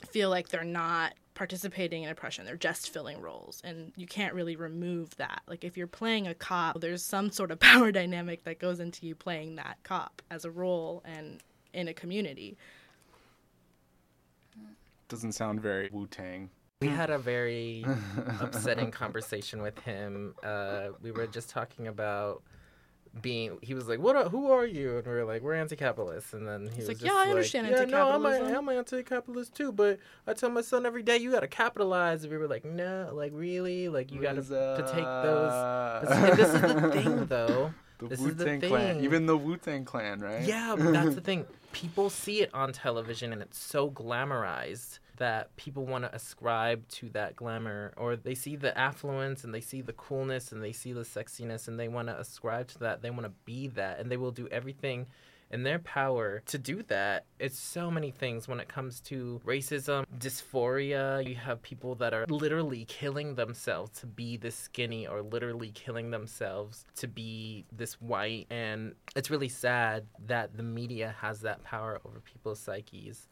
feel 0.09 0.31
like 0.31 0.49
they're 0.49 0.65
not 0.65 1.15
participating 1.35 2.05
in 2.05 2.11
oppression. 2.11 2.47
They're 2.47 2.57
just 2.57 2.91
filling 2.91 3.21
roles. 3.21 3.61
And 3.65 3.93
you 3.97 4.07
can't 4.07 4.35
really 4.35 4.55
remove 4.55 5.17
that. 5.17 5.43
Like 5.49 5.65
if 5.65 5.77
you're 5.77 5.89
playing 5.89 6.29
a 6.29 6.35
cop, 6.35 6.81
there's 6.81 7.03
some 7.03 7.33
sort 7.33 7.51
of 7.51 7.59
power 7.61 7.91
dynamic 7.91 8.45
that 8.45 8.61
goes 8.61 8.79
into 8.79 9.05
you 9.05 9.17
playing 9.17 9.57
that 9.57 9.79
cop 9.83 10.23
as 10.31 10.45
a 10.45 10.51
role 10.51 11.03
and 11.05 11.43
in 11.73 11.89
a 11.89 11.95
community. 11.95 12.57
Doesn't 15.09 15.33
sound 15.33 15.61
very 15.61 15.91
Wu 15.93 16.07
Tang. 16.07 16.51
We 16.83 16.89
had 16.89 17.11
a 17.11 17.19
very 17.19 17.85
upsetting 18.41 18.93
conversation 18.93 19.61
with 19.61 19.79
him. 19.81 20.35
Uh, 20.43 20.91
we 21.03 21.11
were 21.11 21.27
just 21.27 21.51
talking 21.51 21.89
about 21.89 22.43
being 23.23 23.59
he 23.63 23.75
was 23.75 23.89
like 23.89 23.99
what 24.01 24.17
are, 24.17 24.29
who 24.29 24.51
are 24.51 24.67
you? 24.67 24.99
And 24.99 25.07
we 25.07 25.13
were 25.13 25.25
like 25.25 25.43
we're 25.43 25.55
anti-capitalists. 25.55 26.33
And 26.33 26.47
then 26.47 26.63
he 26.69 26.77
He's 26.77 26.89
was 26.89 27.01
like 27.01 27.03
yeah 27.03 27.15
i 27.15 27.31
understand 27.31 27.69
yeah 27.69 27.85
no 27.85 28.11
i'm, 28.11 28.27
a, 28.27 28.57
I'm 28.57 28.69
an 28.69 28.77
anti-capitalist 28.77 29.55
too 29.55 29.71
but 29.73 29.99
i 30.27 30.33
tell 30.33 30.51
my 30.51 30.61
son 30.63 30.85
every 30.85 31.03
day 31.03 31.17
you 31.19 31.31
gotta 31.31 31.47
capitalize. 31.49 32.25
And 32.25 32.33
we 32.33 32.39
were 32.39 32.49
like 32.49 32.65
no 32.65 33.11
like 33.13 33.33
really? 33.35 33.89
Like 33.89 34.11
you 34.13 34.21
gotta 34.21 34.43
to 34.43 34.91
take 34.93 35.05
those 35.05 36.37
this 36.37 36.55
is 36.55 36.61
the 36.61 36.91
thing 36.93 37.27
though. 37.27 37.73
The 37.99 38.09
this 38.09 38.19
Wu-Tang 38.19 38.61
clan. 38.61 39.05
Even 39.05 39.27
the 39.27 39.37
wu-tang 39.37 39.85
clan 39.85 40.19
right? 40.19 40.43
Yeah 40.43 40.75
that's 40.77 41.15
the 41.15 41.21
thing. 41.31 41.47
People 41.73 42.11
see 42.11 42.41
it 42.43 42.51
on 42.53 42.73
television 42.73 43.33
and 43.33 43.41
it's 43.41 43.57
so 43.59 43.89
glamorized 43.89 44.99
that 45.17 45.55
people 45.57 45.87
want 45.87 46.05
to 46.05 46.15
ascribe 46.15 46.87
to 46.89 47.09
that 47.11 47.37
glamour 47.37 47.93
or 47.97 48.17
they 48.17 48.35
see 48.35 48.57
the 48.57 48.77
affluence 48.77 49.45
and 49.45 49.55
they 49.55 49.61
see 49.61 49.81
the 49.81 49.93
coolness 49.93 50.53
and 50.53 50.63
they 50.63 50.73
see 50.73 50.93
the 50.93 51.03
sexiness 51.03 51.69
and 51.69 51.79
they 51.79 51.89
want 51.89 52.09
to 52.09 52.19
ascribe 52.19 52.69
to 52.69 52.79
that 52.79 53.03
they 53.03 53.11
want 53.11 53.25
to 53.25 53.33
be 53.45 53.69
that 53.69 53.99
and 53.99 54.11
they 54.11 54.17
will 54.17 54.33
do 54.33 54.49
everything 54.49 55.07
in 55.51 55.63
their 55.63 55.79
power 55.79 56.43
to 56.47 56.59
do 56.59 56.83
that. 56.89 57.27
It's 57.39 57.59
so 57.59 57.89
many 57.89 58.11
things 58.11 58.49
when 58.49 58.59
it 58.59 58.69
comes 58.69 59.01
to 59.03 59.41
racism, 59.47 60.05
dysphoria. 60.19 61.27
You 61.27 61.37
have 61.37 61.63
people 61.63 61.95
that 61.97 62.13
are 62.13 62.27
literally 62.29 62.85
killing 62.87 63.37
themselves 63.37 64.01
to 64.01 64.07
be 64.07 64.37
this 64.37 64.57
skinny 64.57 65.07
or 65.07 65.23
literally 65.23 65.71
killing 65.71 66.11
themselves 66.11 66.85
to 66.97 67.07
be 67.07 67.65
this 67.71 68.01
white. 68.01 68.47
And 68.51 68.95
it's 69.15 69.31
really 69.31 69.49
sad 69.49 70.07
that 70.27 70.57
the 70.57 70.65
media 70.65 71.15
has 71.21 71.41
that 71.43 71.63
power 71.63 72.01
over 72.05 72.21
people's 72.21 72.59
psyches. 72.59 73.29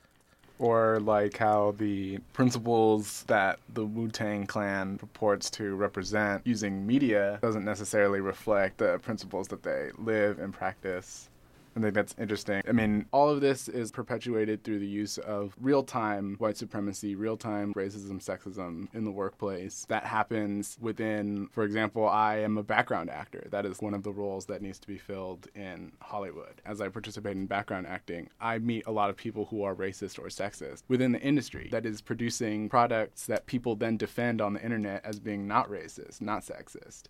Or 0.62 1.00
like 1.00 1.38
how 1.38 1.74
the 1.76 2.18
principles 2.34 3.24
that 3.24 3.58
the 3.74 3.84
Wu 3.84 4.06
Tang 4.08 4.46
Clan 4.46 4.96
purports 4.96 5.50
to 5.50 5.74
represent 5.74 6.46
using 6.46 6.86
media 6.86 7.40
doesn't 7.42 7.64
necessarily 7.64 8.20
reflect 8.20 8.78
the 8.78 9.00
principles 9.00 9.48
that 9.48 9.64
they 9.64 9.90
live 9.98 10.38
and 10.38 10.54
practice. 10.54 11.28
I 11.74 11.80
think 11.80 11.94
that's 11.94 12.14
interesting. 12.18 12.62
I 12.68 12.72
mean, 12.72 13.06
all 13.12 13.30
of 13.30 13.40
this 13.40 13.68
is 13.68 13.90
perpetuated 13.90 14.62
through 14.62 14.80
the 14.80 14.86
use 14.86 15.16
of 15.18 15.54
real 15.60 15.82
time 15.82 16.36
white 16.38 16.56
supremacy, 16.56 17.14
real 17.14 17.36
time 17.36 17.72
racism, 17.74 18.22
sexism 18.22 18.88
in 18.94 19.04
the 19.04 19.10
workplace. 19.10 19.86
That 19.88 20.04
happens 20.04 20.76
within, 20.80 21.48
for 21.52 21.64
example, 21.64 22.06
I 22.06 22.38
am 22.38 22.58
a 22.58 22.62
background 22.62 23.08
actor. 23.08 23.46
That 23.50 23.64
is 23.64 23.80
one 23.80 23.94
of 23.94 24.02
the 24.02 24.12
roles 24.12 24.46
that 24.46 24.60
needs 24.60 24.78
to 24.80 24.86
be 24.86 24.98
filled 24.98 25.48
in 25.54 25.92
Hollywood. 26.00 26.60
As 26.66 26.80
I 26.80 26.88
participate 26.88 27.36
in 27.36 27.46
background 27.46 27.86
acting, 27.86 28.28
I 28.40 28.58
meet 28.58 28.86
a 28.86 28.92
lot 28.92 29.08
of 29.08 29.16
people 29.16 29.46
who 29.46 29.62
are 29.62 29.74
racist 29.74 30.18
or 30.18 30.26
sexist 30.26 30.82
within 30.88 31.12
the 31.12 31.20
industry 31.20 31.68
that 31.72 31.86
is 31.86 32.02
producing 32.02 32.68
products 32.68 33.26
that 33.26 33.46
people 33.46 33.76
then 33.76 33.96
defend 33.96 34.40
on 34.40 34.52
the 34.52 34.62
internet 34.62 35.04
as 35.04 35.20
being 35.20 35.46
not 35.48 35.70
racist, 35.70 36.20
not 36.20 36.42
sexist 36.42 37.04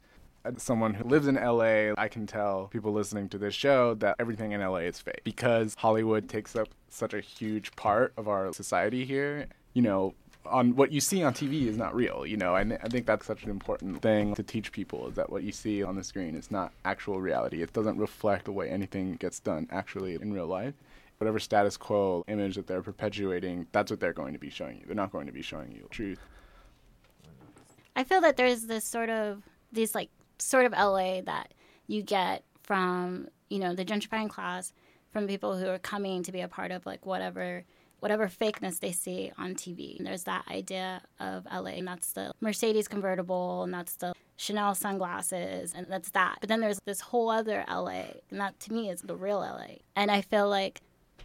someone 0.57 0.95
who 0.95 1.05
lives 1.05 1.27
in 1.27 1.37
LA, 1.37 1.93
I 1.97 2.09
can 2.09 2.27
tell 2.27 2.67
people 2.69 2.93
listening 2.93 3.29
to 3.31 3.39
this 3.39 3.55
show 3.55 3.95
that 3.95 4.17
everything 4.19 4.53
in 4.53 4.61
LA 4.61 4.79
is 4.79 5.01
fake 5.01 5.23
because 5.25 5.75
Hollywood 5.79 6.29
takes 6.29 6.57
up 6.57 6.69
such 6.89 7.15
a 7.15 7.21
huge 7.21 7.75
part 7.77 8.13
of 8.17 8.29
our 8.29 8.53
society 8.53 9.05
here. 9.05 9.47
You 9.75 9.83
know, 9.83 10.15
on 10.47 10.75
what 10.77 10.93
you 10.93 11.01
see 11.01 11.23
on 11.23 11.33
TV 11.35 11.67
is 11.67 11.77
not 11.77 11.95
real. 11.95 12.27
You 12.27 12.37
know, 12.37 12.55
I, 12.55 12.61
I 12.61 12.89
think 12.89 13.07
that's 13.07 13.27
such 13.27 13.45
an 13.45 13.51
important 13.51 14.03
thing 14.03 14.35
to 14.35 14.43
teach 14.43 14.73
people 14.73 15.09
is 15.09 15.15
that 15.15 15.31
what 15.31 15.43
you 15.43 15.53
see 15.53 15.83
on 15.83 15.97
the 15.97 16.05
screen 16.05 16.35
is 16.35 16.51
not 16.51 16.73
actual 16.85 17.21
reality. 17.21 17.63
It 17.63 17.73
doesn't 17.73 17.99
reflect 17.99 18.47
the 18.47 18.53
way 18.53 18.69
anything 18.69 19.15
gets 19.17 19.41
done 19.41 19.69
actually 19.71 20.15
in 20.15 20.33
real 20.33 20.47
life. 20.47 20.75
Whatever 21.19 21.39
status 21.39 21.77
quo 21.77 22.25
image 22.27 22.57
that 22.57 22.67
they're 22.67 22.83
perpetuating, 22.83 23.67
that's 23.71 23.91
what 23.91 24.01
they're 24.01 24.13
going 24.13 24.33
to 24.33 24.41
be 24.41 24.51
showing 24.51 24.79
you. 24.79 24.87
They're 24.87 24.97
not 24.97 25.13
going 25.13 25.27
to 25.27 25.33
be 25.33 25.43
showing 25.43 25.71
you 25.71 25.87
truth. 25.91 26.19
I 27.95 28.05
feel 28.05 28.21
that 28.23 28.37
there's 28.37 28.67
this 28.67 28.85
sort 28.85 29.11
of 29.11 29.43
these 29.71 29.95
like 29.95 30.11
sort 30.43 30.67
of 30.67 30.73
LA 30.73 31.21
that 31.23 31.55
you 31.87 32.03
get 32.03 32.45
from 32.63 33.29
you 33.49 33.59
know 33.59 33.75
the 33.75 33.85
gentrifying 33.85 34.29
class 34.29 34.73
from 35.11 35.27
people 35.27 35.57
who 35.57 35.69
are 35.69 35.79
coming 35.79 36.23
to 36.23 36.33
be 36.33 36.41
a 36.41 36.49
part 36.49 36.71
of 36.71 36.87
like 36.87 37.05
whatever 37.05 37.65
whatever 38.01 38.27
fakeness 38.27 38.81
they 38.81 38.91
see 38.91 39.31
on 39.39 39.55
TV. 39.55 39.97
And 39.97 40.05
there's 40.05 40.25
that 40.25 40.45
idea 40.51 41.03
of 41.21 41.45
LA, 41.45 41.71
and 41.71 41.87
that's 41.87 42.13
the 42.13 42.33
Mercedes 42.41 42.89
convertible, 42.89 43.63
and 43.63 43.73
that's 43.73 43.95
the 43.95 44.13
Chanel 44.37 44.75
sunglasses, 44.75 45.73
and 45.73 45.87
that's 45.89 46.11
that. 46.11 46.39
But 46.41 46.49
then 46.49 46.61
there's 46.61 46.81
this 46.85 47.01
whole 47.01 47.31
other 47.31 47.65
LA, 47.69 48.07
and 48.31 48.41
that 48.41 48.59
to 48.61 48.73
me 48.73 48.91
is 48.91 49.03
the 49.03 49.15
real 49.15 49.39
LA. 49.39 49.77
And 49.95 50.11
I 50.11 50.21
feel 50.21 50.49
like 50.49 50.81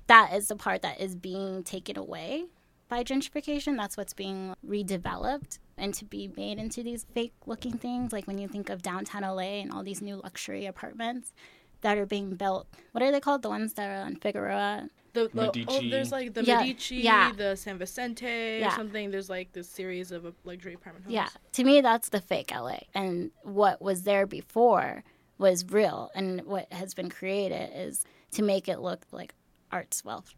that 0.05 0.33
is 0.33 0.49
the 0.49 0.55
part 0.55 0.83
that 0.83 1.01
is 1.01 1.15
being 1.15 1.63
taken 1.63 1.97
away 1.97 2.45
by 2.89 3.03
gentrification. 3.03 3.75
That's 3.75 3.97
what's 3.97 4.13
being 4.13 4.53
redeveloped 4.65 5.57
and 5.77 5.93
to 5.93 6.05
be 6.05 6.31
made 6.35 6.57
into 6.57 6.83
these 6.83 7.05
fake 7.13 7.33
looking 7.45 7.77
things. 7.77 8.11
Like 8.11 8.27
when 8.27 8.37
you 8.37 8.47
think 8.47 8.69
of 8.69 8.81
downtown 8.81 9.21
LA 9.21 9.61
and 9.61 9.71
all 9.71 9.83
these 9.83 10.01
new 10.01 10.15
luxury 10.15 10.65
apartments 10.65 11.33
that 11.81 11.97
are 11.97 12.05
being 12.05 12.35
built. 12.35 12.67
What 12.91 13.03
are 13.03 13.11
they 13.11 13.19
called? 13.19 13.41
The 13.41 13.49
ones 13.49 13.73
that 13.73 13.89
are 13.89 14.05
on 14.05 14.15
Figueroa? 14.15 14.89
The, 15.13 15.29
the 15.33 15.65
oh, 15.67 15.89
there's 15.89 16.11
like 16.11 16.33
the 16.33 16.43
yeah. 16.43 16.59
Medici, 16.59 16.97
yeah. 16.97 17.31
the 17.31 17.55
Da 17.55 17.85
Vinci, 17.87 18.25
yeah. 18.25 18.67
or 18.67 18.71
something. 18.75 19.09
There's 19.09 19.29
like 19.29 19.51
this 19.51 19.67
series 19.67 20.11
of 20.11 20.25
uh, 20.25 20.31
luxury 20.43 20.73
apartment 20.73 21.05
homes. 21.05 21.13
Yeah, 21.13 21.29
to 21.53 21.63
me, 21.63 21.81
that's 21.81 22.09
the 22.09 22.21
fake 22.21 22.51
LA, 22.53 22.79
and 22.93 23.31
what 23.41 23.81
was 23.81 24.03
there 24.03 24.27
before 24.27 25.03
was 25.39 25.65
real, 25.69 26.11
and 26.13 26.41
what 26.45 26.71
has 26.71 26.93
been 26.93 27.09
created 27.09 27.71
is 27.73 28.05
to 28.31 28.43
make 28.43 28.67
it 28.67 28.79
look 28.79 29.05
like 29.11 29.33
art's 29.71 30.05
wealth 30.05 30.35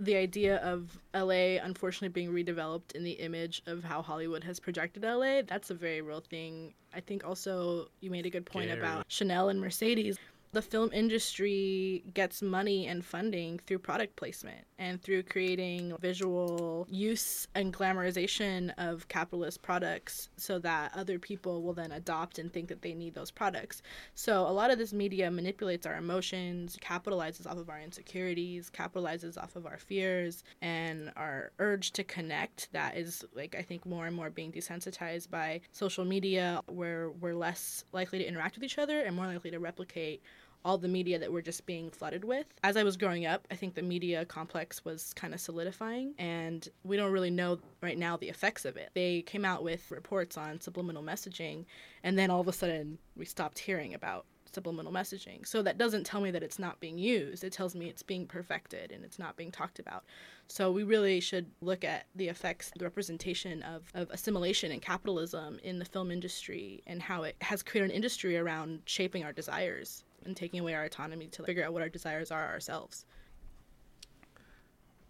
the 0.00 0.16
idea 0.16 0.56
of 0.58 0.98
LA 1.14 1.58
unfortunately 1.62 2.08
being 2.08 2.32
redeveloped 2.32 2.92
in 2.92 3.02
the 3.04 3.12
image 3.12 3.62
of 3.66 3.82
how 3.82 4.00
Hollywood 4.02 4.44
has 4.44 4.60
projected 4.60 5.02
LA, 5.02 5.42
that's 5.42 5.70
a 5.70 5.74
very 5.74 6.00
real 6.00 6.20
thing. 6.20 6.72
I 6.94 7.00
think 7.00 7.26
also 7.26 7.88
you 8.00 8.10
made 8.10 8.26
a 8.26 8.30
good 8.30 8.46
point 8.46 8.68
Gary. 8.68 8.78
about 8.78 9.04
Chanel 9.08 9.48
and 9.48 9.60
Mercedes 9.60 10.18
the 10.52 10.62
film 10.62 10.90
industry 10.92 12.04
gets 12.14 12.40
money 12.40 12.86
and 12.86 13.04
funding 13.04 13.60
through 13.66 13.78
product 13.78 14.16
placement 14.16 14.64
and 14.78 15.02
through 15.02 15.22
creating 15.22 15.94
visual 16.00 16.86
use 16.88 17.46
and 17.54 17.74
glamorization 17.74 18.72
of 18.78 19.06
capitalist 19.08 19.60
products 19.62 20.30
so 20.36 20.58
that 20.58 20.90
other 20.94 21.18
people 21.18 21.62
will 21.62 21.74
then 21.74 21.92
adopt 21.92 22.38
and 22.38 22.52
think 22.52 22.68
that 22.68 22.82
they 22.82 22.94
need 22.94 23.14
those 23.14 23.30
products. 23.30 23.82
So 24.14 24.46
a 24.46 24.52
lot 24.52 24.70
of 24.70 24.78
this 24.78 24.92
media 24.92 25.30
manipulates 25.30 25.86
our 25.86 25.96
emotions, 25.96 26.78
capitalizes 26.80 27.46
off 27.46 27.58
of 27.58 27.68
our 27.68 27.80
insecurities, 27.80 28.70
capitalizes 28.70 29.36
off 29.36 29.56
of 29.56 29.66
our 29.66 29.78
fears 29.78 30.44
and 30.62 31.12
our 31.16 31.52
urge 31.58 31.92
to 31.92 32.04
connect 32.04 32.68
that 32.72 32.96
is 32.96 33.24
like 33.34 33.54
I 33.58 33.62
think 33.62 33.84
more 33.84 34.06
and 34.06 34.16
more 34.16 34.30
being 34.30 34.52
desensitized 34.52 35.30
by 35.30 35.60
social 35.72 36.04
media 36.04 36.62
where 36.66 37.10
we're 37.10 37.34
less 37.34 37.84
likely 37.92 38.18
to 38.18 38.26
interact 38.26 38.54
with 38.54 38.64
each 38.64 38.78
other 38.78 39.00
and 39.00 39.14
more 39.14 39.26
likely 39.26 39.50
to 39.50 39.58
replicate 39.58 40.22
all 40.68 40.76
the 40.76 40.86
media 40.86 41.18
that 41.18 41.32
we're 41.32 41.40
just 41.40 41.64
being 41.64 41.88
flooded 41.88 42.24
with. 42.24 42.44
As 42.62 42.76
I 42.76 42.82
was 42.82 42.98
growing 42.98 43.24
up, 43.24 43.48
I 43.50 43.54
think 43.54 43.74
the 43.74 43.80
media 43.80 44.26
complex 44.26 44.84
was 44.84 45.14
kind 45.14 45.32
of 45.32 45.40
solidifying, 45.40 46.12
and 46.18 46.68
we 46.84 46.98
don't 46.98 47.10
really 47.10 47.30
know 47.30 47.58
right 47.80 47.96
now 47.96 48.18
the 48.18 48.28
effects 48.28 48.66
of 48.66 48.76
it. 48.76 48.90
They 48.92 49.22
came 49.22 49.46
out 49.46 49.64
with 49.64 49.90
reports 49.90 50.36
on 50.36 50.60
subliminal 50.60 51.02
messaging, 51.02 51.64
and 52.02 52.18
then 52.18 52.30
all 52.30 52.42
of 52.42 52.48
a 52.48 52.52
sudden 52.52 52.98
we 53.16 53.24
stopped 53.24 53.58
hearing 53.58 53.94
about 53.94 54.26
subliminal 54.52 54.92
messaging. 54.92 55.46
So 55.46 55.62
that 55.62 55.78
doesn't 55.78 56.04
tell 56.04 56.20
me 56.20 56.30
that 56.32 56.42
it's 56.42 56.58
not 56.58 56.80
being 56.80 56.98
used. 56.98 57.44
It 57.44 57.52
tells 57.52 57.74
me 57.74 57.88
it's 57.88 58.02
being 58.02 58.26
perfected 58.26 58.92
and 58.92 59.04
it's 59.04 59.18
not 59.18 59.36
being 59.36 59.50
talked 59.50 59.78
about. 59.78 60.04
So 60.48 60.70
we 60.70 60.82
really 60.82 61.20
should 61.20 61.46
look 61.60 61.84
at 61.84 62.06
the 62.14 62.28
effects, 62.28 62.72
the 62.76 62.84
representation 62.84 63.62
of, 63.62 63.84
of 63.94 64.10
assimilation 64.10 64.72
and 64.72 64.80
capitalism 64.80 65.60
in 65.62 65.78
the 65.78 65.84
film 65.84 66.10
industry 66.10 66.82
and 66.86 67.02
how 67.02 67.24
it 67.24 67.36
has 67.42 67.62
created 67.62 67.90
an 67.90 67.96
industry 67.96 68.36
around 68.36 68.80
shaping 68.86 69.22
our 69.22 69.32
desires 69.32 70.04
and 70.28 70.36
taking 70.36 70.60
away 70.60 70.74
our 70.74 70.84
autonomy 70.84 71.26
to 71.26 71.42
figure 71.42 71.64
out 71.64 71.72
what 71.72 71.82
our 71.82 71.88
desires 71.88 72.30
are 72.30 72.46
ourselves. 72.46 73.04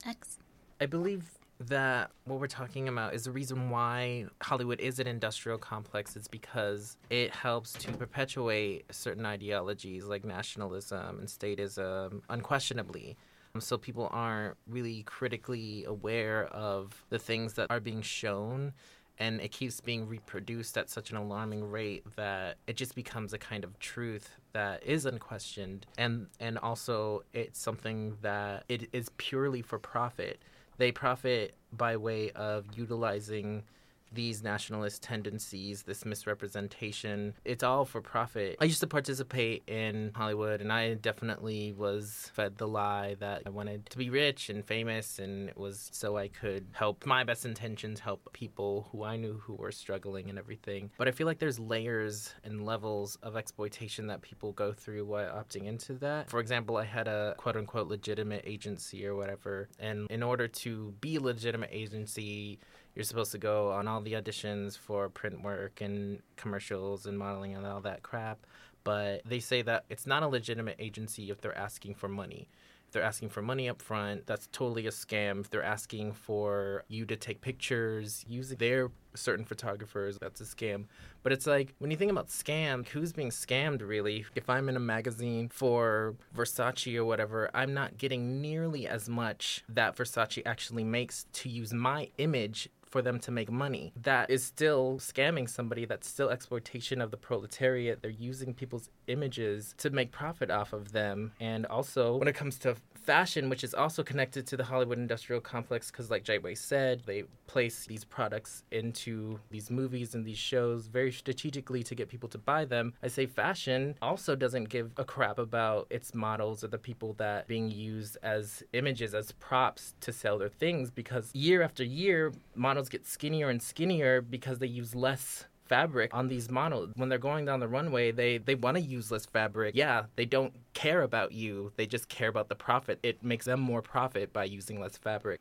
X. 0.07 0.39
I 0.81 0.87
believe 0.87 1.31
that 1.61 2.13
what 2.25 2.39
we're 2.39 2.47
talking 2.47 2.89
about 2.89 3.15
is 3.15 3.25
the 3.25 3.33
reason 3.33 3.69
why 3.69 4.27
Hollywood 4.41 4.79
is 4.79 5.01
an 5.01 5.09
industrial 5.09 5.59
complex. 5.59 6.15
It's 6.15 6.29
because 6.29 6.97
it 7.11 7.33
helps 7.33 7.73
to 7.73 7.93
perpetuate 7.93 8.85
certain 8.95 9.27
ideologies 9.27 10.05
like 10.05 10.25
nationalism 10.25 11.19
and 11.19 11.27
statism 11.29 12.23
unquestionably. 12.31 13.17
So 13.59 13.77
people 13.77 14.09
aren't 14.13 14.57
really 14.69 15.03
critically 15.03 15.85
aware 15.85 16.45
of 16.47 17.05
the 17.09 17.19
things 17.19 17.55
that 17.55 17.67
are 17.71 17.81
being 17.81 18.03
shown 18.03 18.73
and 19.19 19.41
it 19.41 19.51
keeps 19.51 19.81
being 19.81 20.09
reproduced 20.09 20.79
at 20.79 20.89
such 20.89 21.11
an 21.11 21.17
alarming 21.17 21.69
rate 21.69 22.05
that 22.17 22.57
it 22.67 22.77
just 22.77 22.95
becomes 22.95 23.33
a 23.33 23.39
kind 23.39 23.65
of 23.65 23.79
truth 23.79 24.31
that 24.53 24.83
is 24.85 25.07
unquestioned. 25.07 25.87
And 25.97 26.29
and 26.41 26.59
also 26.59 27.25
it's 27.33 27.61
something 27.61 28.17
that 28.23 28.65
it 28.69 28.89
is 28.93 29.11
purely 29.17 29.63
for 29.63 29.79
profit. 29.79 30.41
They 30.77 30.93
profit 30.93 31.55
by 31.73 31.97
way 31.97 32.31
of 32.31 32.65
utilizing 32.77 33.65
these 34.13 34.43
nationalist 34.43 35.03
tendencies, 35.03 35.83
this 35.83 36.05
misrepresentation. 36.05 37.35
It's 37.45 37.63
all 37.63 37.85
for 37.85 38.01
profit. 38.01 38.57
I 38.61 38.65
used 38.65 38.81
to 38.81 38.87
participate 38.87 39.63
in 39.67 40.13
Hollywood, 40.15 40.61
and 40.61 40.73
I 40.73 40.95
definitely 40.95 41.73
was 41.73 42.31
fed 42.35 42.57
the 42.57 42.69
lie 42.69 43.17
that 43.21 43.43
I 43.47 43.51
wanted 43.51 43.87
to 43.91 43.99
be 43.99 44.11
rich 44.11 44.49
and 44.51 44.65
famous, 44.65 45.19
and 45.19 45.49
it 45.49 45.57
was 45.57 45.91
so 45.93 46.17
I 46.17 46.29
could 46.29 46.67
help 46.73 47.07
my 47.07 47.25
best 47.25 47.45
intentions 47.45 48.01
help 48.01 48.33
people 48.33 48.89
who 48.93 49.05
I 49.05 49.17
knew 49.17 49.35
who 49.35 49.55
were 49.55 49.73
struggling 49.73 50.29
and 50.29 50.39
everything. 50.39 50.91
But 50.99 51.09
I 51.09 51.11
feel 51.11 51.27
like 51.27 51.39
there's 51.39 51.59
layers 51.59 52.35
and 52.45 52.65
levels 52.65 53.17
of 53.23 53.37
exploitation 53.37 54.07
that 54.09 54.23
people 54.23 54.53
go 54.53 54.73
through 54.73 55.05
while 55.07 55.31
opting 55.33 55.67
into 55.67 55.95
that. 55.95 56.31
For 56.31 56.41
example, 56.41 56.77
I 56.77 56.85
had 56.85 57.09
a 57.09 57.35
quote 57.37 57.57
unquote 57.57 57.89
legitimate 57.89 58.43
agency 58.47 59.07
or 59.07 59.15
whatever, 59.15 59.69
and 59.79 60.11
in 60.11 60.23
order 60.23 60.49
to 60.49 60.95
be 61.01 61.17
a 61.17 61.21
legitimate 61.21 61.71
agency, 61.73 62.59
you're 62.99 63.05
supposed 63.05 63.31
to 63.31 63.39
go 63.39 63.71
on 63.71 63.87
all 63.87 64.01
the 64.01 64.15
auditions 64.15 64.77
for 64.77 65.09
print 65.09 65.41
work 65.41 65.81
and 65.81 66.21
commercials 66.35 67.07
and 67.07 67.17
modeling 67.17 67.55
and 67.55 67.65
all 67.65 67.81
that 67.81 68.03
crap. 68.03 68.45
But 68.83 69.23
they 69.25 69.39
say 69.39 69.63
that 69.63 69.85
it's 69.89 70.05
not 70.05 70.25
a 70.25 70.27
legitimate 70.27 70.75
agency 70.81 71.31
if 71.31 71.41
they're 71.41 71.57
asking 71.57 71.95
for 71.95 72.09
money. 72.09 72.49
If 72.89 72.93
they're 72.93 73.05
asking 73.05 73.29
for 73.29 73.41
money 73.41 73.69
up 73.69 73.81
front, 73.81 74.27
that's 74.27 74.49
totally 74.51 74.89
a 74.89 74.91
scam. 74.91 75.43
If 75.43 75.51
they're 75.51 75.63
asking 75.63 76.15
for 76.15 76.83
you 76.89 77.07
to 77.07 77.15
take 77.15 77.41
pictures 77.41 78.25
using 78.27 78.59
their 78.59 78.91
certain 79.15 79.45
photographers, 79.45 80.19
that's 80.21 80.41
a 80.41 80.45
scam. 80.45 80.87
But 81.23 81.33
it's 81.33 81.47
like 81.47 81.75
when 81.79 81.93
you 81.93 81.97
think 81.97 82.11
about 82.11 82.29
scam, 82.29 82.89
who's 82.89 83.13
being 83.13 83.31
scammed 83.31 83.87
really? 83.87 84.25
If 84.35 84.51
I'm 84.51 84.69
in 84.69 84.77
a 84.77 84.81
magazine 84.81 85.51
for 85.51 86.17
Versace 86.35 86.97
or 86.97 87.05
whatever, 87.05 87.49
I'm 87.55 87.75
not 87.75 87.97
getting 87.97 88.41
nearly 88.41 88.89
as 88.89 89.09
much 89.09 89.63
that 89.69 89.95
Versace 89.95 90.43
actually 90.45 90.85
makes 90.85 91.27
to 91.35 91.49
use 91.49 91.73
my 91.73 92.09
image 92.19 92.69
for 92.89 93.03
them 93.03 93.19
to 93.21 93.31
make 93.31 93.51
money. 93.51 93.93
That 94.03 94.31
is 94.31 94.45
still 94.45 94.99
scamming 94.99 95.49
somebody. 95.49 95.85
That's 95.85 96.09
still 96.09 96.31
exploitation 96.31 97.01
of 97.01 97.11
the 97.11 97.17
proletariat. 97.17 98.03
They're 98.03 98.11
using 98.11 98.55
people's 98.55 98.91
images 99.07 99.75
to 99.79 99.91
make 99.91 100.11
profit 100.11 100.51
off 100.51 100.73
of 100.73 100.93
them. 100.93 101.33
And 101.41 101.67
also, 101.67 102.17
when 102.17 102.29
it 102.29 102.35
comes 102.35 102.59
to 102.61 102.77
fashion, 103.09 103.49
which 103.49 103.65
is 103.65 103.73
also 103.73 104.03
connected 104.03 104.47
to 104.47 104.55
the 104.55 104.65
Hollywood 104.65 104.99
industrial 104.99 105.41
complex, 105.41 105.91
because, 105.91 106.11
like 106.11 106.25
Jai 106.25 106.39
said, 106.53 107.01
they 107.07 107.23
place 107.47 107.87
these 107.87 108.05
products 108.05 108.65
into 108.71 109.41
these 109.49 109.71
movies 109.71 110.15
and 110.15 110.27
these 110.27 110.37
shows 110.37 110.89
very 110.89 111.11
strategically 111.11 111.83
to 111.83 111.95
get 111.95 112.11
people 112.11 112.29
to 112.29 112.37
buy 112.37 112.67
them. 112.67 112.93
I 113.03 113.09
say 113.09 113.25
fashion 113.25 113.95
also 114.03 114.37
doesn't 114.37 114.69
give 114.69 114.93
a 114.99 115.07
crap 115.07 115.39
about 115.39 115.87
its 115.89 116.15
models 116.15 116.63
or 116.63 116.69
the 116.69 116.77
people 116.77 117.15
that 117.15 117.49
being 117.49 117.71
used 117.71 118.19
as 118.23 118.63
images, 118.75 119.15
as 119.15 119.33
props 119.33 119.95
to 120.03 120.13
sell 120.13 120.37
their 120.39 120.51
things, 120.51 120.91
because 120.91 121.35
year 121.35 121.63
after 121.63 121.83
year, 121.83 122.35
models 122.55 122.91
get 122.91 123.07
skinnier 123.07 123.49
and 123.49 123.63
skinnier 123.63 124.21
because 124.21 124.59
they 124.59 124.67
use 124.67 124.95
less 124.95 125.47
fabric 125.69 126.13
on 126.15 126.29
these 126.29 126.51
models. 126.51 126.91
When 126.97 127.09
they're 127.09 127.19
going 127.19 127.45
down 127.45 127.61
the 127.61 127.69
runway, 127.69 128.11
they 128.11 128.39
they 128.39 128.55
want 128.55 128.77
to 128.77 128.83
use 128.83 129.11
less 129.11 129.27
fabric. 129.27 129.75
Yeah, 129.75 130.05
they 130.17 130.25
don't 130.25 130.53
care 130.75 131.03
about 131.03 131.33
you. 131.33 131.73
They 131.77 131.87
just 131.87 132.09
care 132.09 132.29
about 132.29 132.49
the 132.49 132.55
profit. 132.55 132.99
It 133.03 133.23
makes 133.23 133.45
them 133.45 133.61
more 133.61 133.83
profit 133.83 134.33
by 134.33 134.45
using 134.45 134.81
less 134.81 134.97
fabric. 134.97 135.41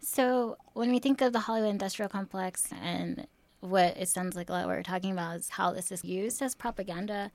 So 0.00 0.56
when 0.74 0.90
we 0.90 0.98
think 0.98 1.20
of 1.20 1.32
the 1.32 1.40
Hollywood 1.40 1.70
industrial 1.70 2.08
complex 2.08 2.68
and 2.80 3.26
what 3.60 3.96
it 3.96 4.08
sounds 4.08 4.36
like 4.36 4.48
what 4.48 4.66
we're 4.66 4.82
talking 4.82 5.12
about 5.12 5.36
is 5.36 5.48
how 5.50 5.72
this 5.72 5.90
is 5.90 6.04
used 6.04 6.40
as 6.42 6.54
propaganda 6.54 7.30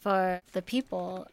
for 0.00 0.40
the 0.52 0.62
people, 0.62 1.28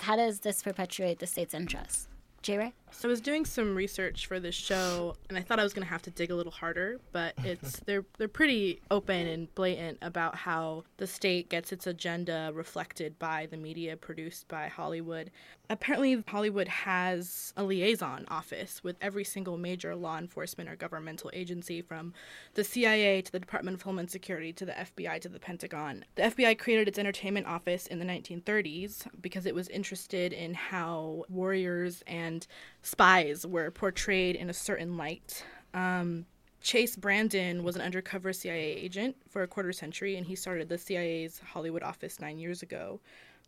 how 0.00 0.16
does 0.16 0.40
this 0.40 0.62
perpetuate 0.62 1.18
the 1.18 1.26
state's 1.26 1.54
interests? 1.54 2.08
J 2.42 2.58
Ray? 2.58 2.72
So 2.92 3.08
I 3.08 3.10
was 3.10 3.20
doing 3.20 3.44
some 3.44 3.74
research 3.74 4.26
for 4.26 4.40
this 4.40 4.54
show, 4.54 5.16
and 5.28 5.36
I 5.36 5.42
thought 5.42 5.58
I 5.58 5.62
was 5.62 5.74
going 5.74 5.84
to 5.84 5.90
have 5.90 6.02
to 6.02 6.10
dig 6.10 6.30
a 6.30 6.34
little 6.34 6.52
harder, 6.52 6.98
but 7.12 7.34
it's 7.44 7.80
they're 7.80 8.04
they're 8.16 8.28
pretty 8.28 8.80
open 8.90 9.26
and 9.26 9.54
blatant 9.54 9.98
about 10.02 10.34
how 10.36 10.84
the 10.96 11.06
state 11.06 11.48
gets 11.48 11.72
its 11.72 11.86
agenda 11.86 12.50
reflected 12.54 13.18
by 13.18 13.46
the 13.50 13.56
media 13.56 13.96
produced 13.96 14.48
by 14.48 14.68
Hollywood. 14.68 15.30
Apparently, 15.68 16.22
Hollywood 16.28 16.68
has 16.68 17.52
a 17.56 17.64
liaison 17.64 18.24
office 18.28 18.84
with 18.84 18.96
every 19.00 19.24
single 19.24 19.58
major 19.58 19.96
law 19.96 20.16
enforcement 20.16 20.70
or 20.70 20.76
governmental 20.76 21.30
agency, 21.34 21.82
from 21.82 22.14
the 22.54 22.62
CIA 22.62 23.20
to 23.20 23.32
the 23.32 23.40
Department 23.40 23.74
of 23.74 23.82
Homeland 23.82 24.10
Security 24.10 24.52
to 24.52 24.64
the 24.64 24.72
FBI 24.72 25.20
to 25.20 25.28
the 25.28 25.40
Pentagon. 25.40 26.04
The 26.14 26.22
FBI 26.22 26.58
created 26.58 26.86
its 26.86 26.98
entertainment 26.98 27.46
office 27.46 27.88
in 27.88 27.98
the 27.98 28.04
1930s 28.04 29.08
because 29.20 29.44
it 29.44 29.54
was 29.54 29.68
interested 29.68 30.32
in 30.32 30.54
how 30.54 31.24
warriors 31.28 32.02
and 32.06 32.46
spies 32.82 33.46
were 33.46 33.70
portrayed 33.70 34.36
in 34.36 34.50
a 34.50 34.54
certain 34.54 34.96
light. 34.96 35.44
Um, 35.74 36.26
Chase 36.60 36.96
Brandon 36.96 37.62
was 37.62 37.76
an 37.76 37.82
undercover 37.82 38.32
CIA 38.32 38.72
agent 38.72 39.16
for 39.28 39.42
a 39.42 39.46
quarter 39.46 39.72
century, 39.72 40.16
and 40.16 40.26
he 40.26 40.34
started 40.34 40.68
the 40.68 40.78
CIA's 40.78 41.38
Hollywood 41.38 41.82
office 41.82 42.18
nine 42.18 42.38
years 42.38 42.62
ago. 42.62 43.00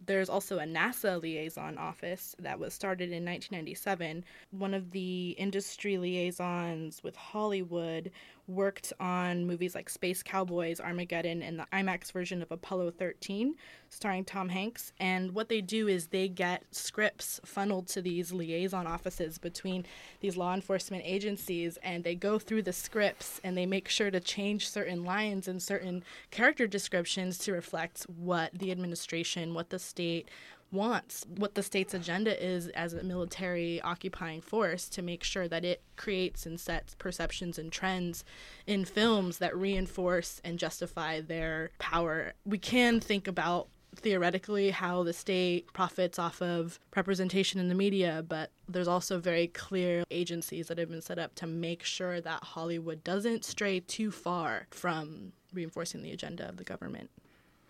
There's 0.07 0.29
also 0.29 0.59
a 0.59 0.65
NASA 0.65 1.21
liaison 1.21 1.77
office 1.77 2.37
that 2.39 2.61
was 2.61 2.73
started 2.73 3.11
in 3.11 3.25
1997. 3.25 4.25
One 4.51 4.73
of 4.73 4.93
the 4.93 5.31
industry 5.31 5.99
liaisons 5.99 7.03
with 7.03 7.17
Hollywood 7.17 8.13
worked 8.49 8.93
on 8.99 9.47
movies 9.47 9.75
like 9.75 9.91
Space 9.91 10.23
Cowboys, 10.23 10.81
Armageddon, 10.81 11.43
and 11.43 11.59
the 11.59 11.67
IMAX 11.73 12.11
version 12.11 12.41
of 12.43 12.51
Apollo 12.51 12.93
13, 12.93 13.55
starring 13.91 14.25
Tom 14.25 14.49
Hanks. 14.49 14.93
And 14.99 15.33
what 15.33 15.49
they 15.49 15.61
do 15.61 15.87
is 15.87 16.09
they 16.09 16.29
get 16.29 16.65
scripts 16.71 17.41
funneled 17.45 17.89
to 17.89 18.03
these 18.03 18.33
liaison 18.33 18.87
offices 18.87 19.39
between 19.39 19.85
these 20.21 20.37
law 20.37 20.55
enforcement 20.55 21.03
agencies, 21.05 21.79
and 21.83 22.03
they 22.03 22.15
go 22.15 22.39
through 22.39 22.63
the 22.63 22.73
scripts 22.73 23.41
and 23.45 23.57
they 23.57 23.67
make 23.67 23.89
sure 23.89 24.11
to 24.11 24.21
change 24.21 24.69
certain 24.69 25.05
lines 25.05 25.47
and 25.47 25.63
certain 25.63 26.03
character 26.31 26.67
descriptions 26.67 27.39
to 27.39 27.53
reflect 27.53 28.05
what 28.05 28.53
the 28.59 28.73
administration, 28.73 29.55
what 29.55 29.71
the 29.71 29.79
state, 29.79 30.29
wants, 30.71 31.25
what 31.37 31.55
the 31.55 31.63
state's 31.63 31.95
agenda 31.95 32.45
is 32.45 32.69
as 32.69 32.93
a 32.93 33.03
military 33.03 33.81
occupying 33.83 34.41
force 34.41 34.89
to 34.91 35.03
make 35.03 35.25
sure 35.25 35.49
that 35.49 35.65
it 35.65 35.83
creates 35.97 36.47
and 36.47 36.59
sets 36.61 36.95
perceptions 36.95 37.59
and 37.59 37.73
trends 37.73 38.25
in 38.67 38.85
films 38.85 39.39
that 39.39 39.57
reinforce 39.57 40.41
and 40.45 40.59
justify 40.59 41.21
their 41.21 41.71
power. 41.79 42.33
We 42.45 42.59
can 42.59 43.01
think 43.01 43.27
about 43.27 43.69
theoretically 43.97 44.71
how 44.71 45.03
the 45.03 45.13
state 45.13 45.73
profits 45.73 46.19
off 46.19 46.41
of 46.43 46.79
representation 46.95 47.59
in 47.61 47.69
the 47.69 47.75
media, 47.75 48.25
but 48.29 48.51
there's 48.69 48.89
also 48.89 49.19
very 49.19 49.49
clear 49.49 50.05
agencies 50.11 50.69
that 50.69 50.79
have 50.79 50.91
been 50.91 51.03
set 51.03 51.19
up 51.19 51.35
to 51.37 51.47
make 51.47 51.83
sure 51.83 52.21
that 52.21 52.43
Hollywood 52.43 53.03
doesn't 53.03 53.45
stray 53.45 53.81
too 53.81 54.11
far 54.11 54.67
from 54.71 55.33
reinforcing 55.53 56.03
the 56.03 56.13
agenda 56.13 56.49
of 56.49 56.59
the 56.59 56.65
government. 56.65 57.11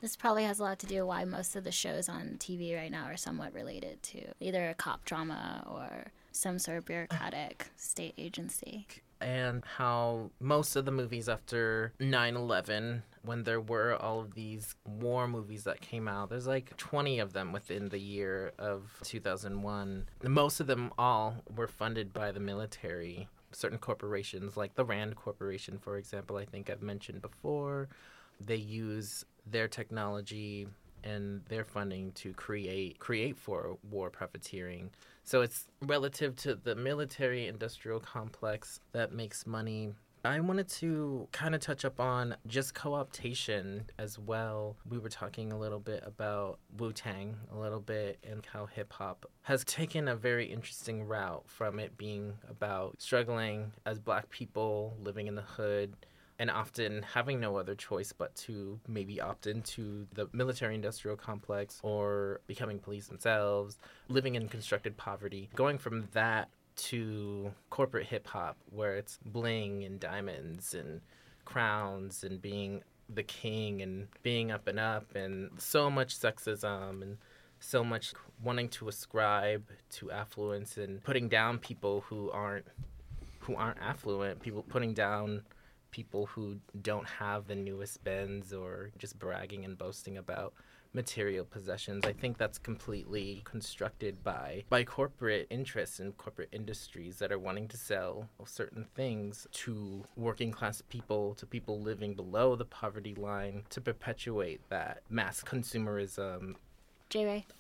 This 0.01 0.15
probably 0.15 0.45
has 0.45 0.61
a 0.61 0.63
lot 0.63 0.79
to 0.81 0.87
do 0.87 0.97
with 0.97 1.09
why 1.09 1.25
most 1.25 1.57
of 1.57 1.65
the 1.65 1.73
shows 1.73 2.09
on 2.09 2.37
TV 2.39 2.77
right 2.77 2.91
now 2.91 3.05
are 3.07 3.17
somewhat 3.17 3.53
related 3.53 4.01
to 4.05 4.21
either 4.39 4.69
a 4.69 4.75
cop 4.75 5.05
drama 5.05 5.65
or 5.67 6.13
some 6.31 6.59
sort 6.61 6.79
of 6.79 6.85
bureaucratic 6.85 7.67
state 7.77 8.15
agency. 8.17 8.87
And 9.21 9.65
how 9.65 10.31
most 10.39 10.77
of 10.77 10.85
the 10.85 10.93
movies 10.93 11.29
after 11.29 11.93
9 11.99 12.37
11, 12.37 13.03
when 13.23 13.43
there 13.43 13.61
were 13.61 13.97
all 13.97 14.21
of 14.21 14.35
these 14.35 14.77
war 14.87 15.27
movies 15.27 15.65
that 15.65 15.81
came 15.81 16.07
out, 16.07 16.31
there's 16.31 16.47
like 16.47 16.77
20 16.77 17.19
of 17.19 17.33
them 17.33 17.53
within 17.53 17.89
the 17.89 17.99
year 17.99 18.53
of 18.61 19.01
2001. 19.03 20.07
Most 20.23 20.61
of 20.61 20.69
them 20.69 20.93
all 20.97 21.43
were 21.57 21.67
funded 21.67 22.13
by 22.13 22.31
the 22.31 22.39
military. 22.39 23.27
Certain 23.51 23.79
corporations, 23.79 24.57
like 24.57 24.77
the 24.77 24.85
RAND 24.85 25.17
Corporation, 25.17 25.79
for 25.79 25.97
example, 25.97 26.37
I 26.37 26.45
think 26.45 26.71
I've 26.71 26.83
mentioned 26.83 27.21
before, 27.21 27.89
they 28.41 28.57
use 28.57 29.25
their 29.51 29.69
technology 29.69 30.69
and 31.05 31.43
their 31.49 31.65
funding 31.65 32.13
to 32.13 32.33
create 32.33 32.99
create 32.99 33.37
for 33.37 33.79
war 33.91 34.11
profiteering. 34.11 34.91
So 35.25 35.43
it's 35.43 35.67
relative 35.83 36.37
to 36.37 36.55
the 36.55 36.75
military 36.75 37.47
industrial 37.47 38.01
complex 38.01 38.81
that 38.93 39.13
makes 39.13 39.47
money. 39.47 39.93
I 40.25 40.41
wanted 40.41 40.69
to 40.69 41.29
kind 41.31 41.55
of 41.55 41.61
touch 41.61 41.85
up 41.85 42.01
on 42.01 42.37
just 42.47 42.75
co 42.75 42.91
optation 42.91 43.83
as 43.99 44.19
well. 44.19 44.77
We 44.89 44.99
were 44.99 45.09
talking 45.09 45.53
a 45.53 45.59
little 45.59 45.79
bit 45.79 46.03
about 46.05 46.59
Wu 46.77 46.93
Tang, 46.93 47.37
a 47.53 47.59
little 47.59 47.81
bit, 47.81 48.19
and 48.29 48.45
how 48.45 48.67
hip 48.67 48.93
hop 48.93 49.27
has 49.43 49.65
taken 49.65 50.09
a 50.09 50.17
very 50.17 50.47
interesting 50.47 51.05
route 51.05 51.45
from 51.47 51.79
it 51.79 51.97
being 51.97 52.35
about 52.51 53.01
struggling 53.01 53.73
as 53.87 54.01
black 54.01 54.29
people 54.29 54.97
living 55.01 55.29
in 55.29 55.37
the 55.37 55.43
hood 55.43 55.95
and 56.39 56.51
often 56.51 57.03
having 57.03 57.41
no 57.41 57.57
other 57.57 57.75
choice 57.75 58.13
but 58.13 58.35
to 58.37 58.79
maybe 58.87 59.21
opt 59.21 59.47
into 59.47 60.07
the 60.15 60.29
military 60.33 60.75
industrial 60.75 61.17
complex 61.17 61.81
or 61.83 62.41
becoming 62.47 62.79
police 62.79 63.09
themselves, 63.09 63.79
living 64.09 64.37
in 64.37 64.49
constructed 64.49 64.97
poverty. 64.97 65.51
Going 65.55 65.79
from 65.79 66.09
that 66.13 66.49
to 66.77 67.51
corporate 67.71 68.07
hip 68.07 68.29
hop, 68.29 68.57
where 68.71 68.97
it's 68.97 69.19
bling 69.25 69.83
and 69.85 69.99
diamonds 69.99 70.75
and 70.75 71.01
crowns 71.45 72.23
and 72.23 72.41
being 72.41 72.83
the 73.13 73.25
king 73.25 73.83
and 73.83 74.07
being 74.23 74.53
up 74.53 74.69
and 74.69 74.79
up, 74.79 75.15
and 75.17 75.51
so 75.59 75.91
much 75.91 76.17
sexism 76.17 77.03
and 77.03 77.19
so 77.59 77.83
much 77.83 78.15
wanting 78.43 78.69
to 78.69 78.89
ascribe 78.89 79.65
to 79.91 80.13
affluence 80.13 80.77
and 80.77 81.03
putting 81.03 81.29
down 81.29 81.59
people 81.59 82.03
who 82.03 82.31
aren't 82.31 82.67
who 83.41 83.57
aren't 83.57 83.79
affluent, 83.81 84.41
people 84.41 84.63
putting 84.63 84.93
down 84.93 85.43
people 85.91 86.27
who 86.27 86.59
don't 86.83 87.07
have 87.07 87.47
the 87.47 87.55
newest 87.55 88.03
Benz 88.05 88.53
or 88.53 88.91
just 88.99 89.19
bragging 89.19 89.65
and 89.65 89.77
boasting 89.77 90.17
about 90.19 90.55
material 90.93 91.45
possessions. 91.45 92.05
I 92.07 92.13
think 92.13 92.39
that's 92.39 92.59
completely 92.59 93.43
constructed 93.45 94.23
by 94.25 94.65
by 94.69 94.85
corporate 94.85 95.47
interests 95.51 96.01
and 96.01 96.17
corporate 96.17 96.49
industries 96.53 97.19
that 97.19 97.33
are 97.33 97.39
wanting 97.39 97.69
to 97.69 97.77
sell 97.77 98.29
certain 98.47 98.87
things 98.95 99.47
to 99.53 100.05
working 100.17 100.51
class 100.51 100.83
people, 100.89 101.35
to 101.35 101.47
people 101.47 101.81
living 101.81 102.15
below 102.15 102.57
the 102.57 102.65
poverty 102.65 103.15
line, 103.15 103.65
to 103.71 103.81
perpetuate 103.81 104.61
that 104.71 105.03
mass 105.11 105.43
consumerism 105.43 106.55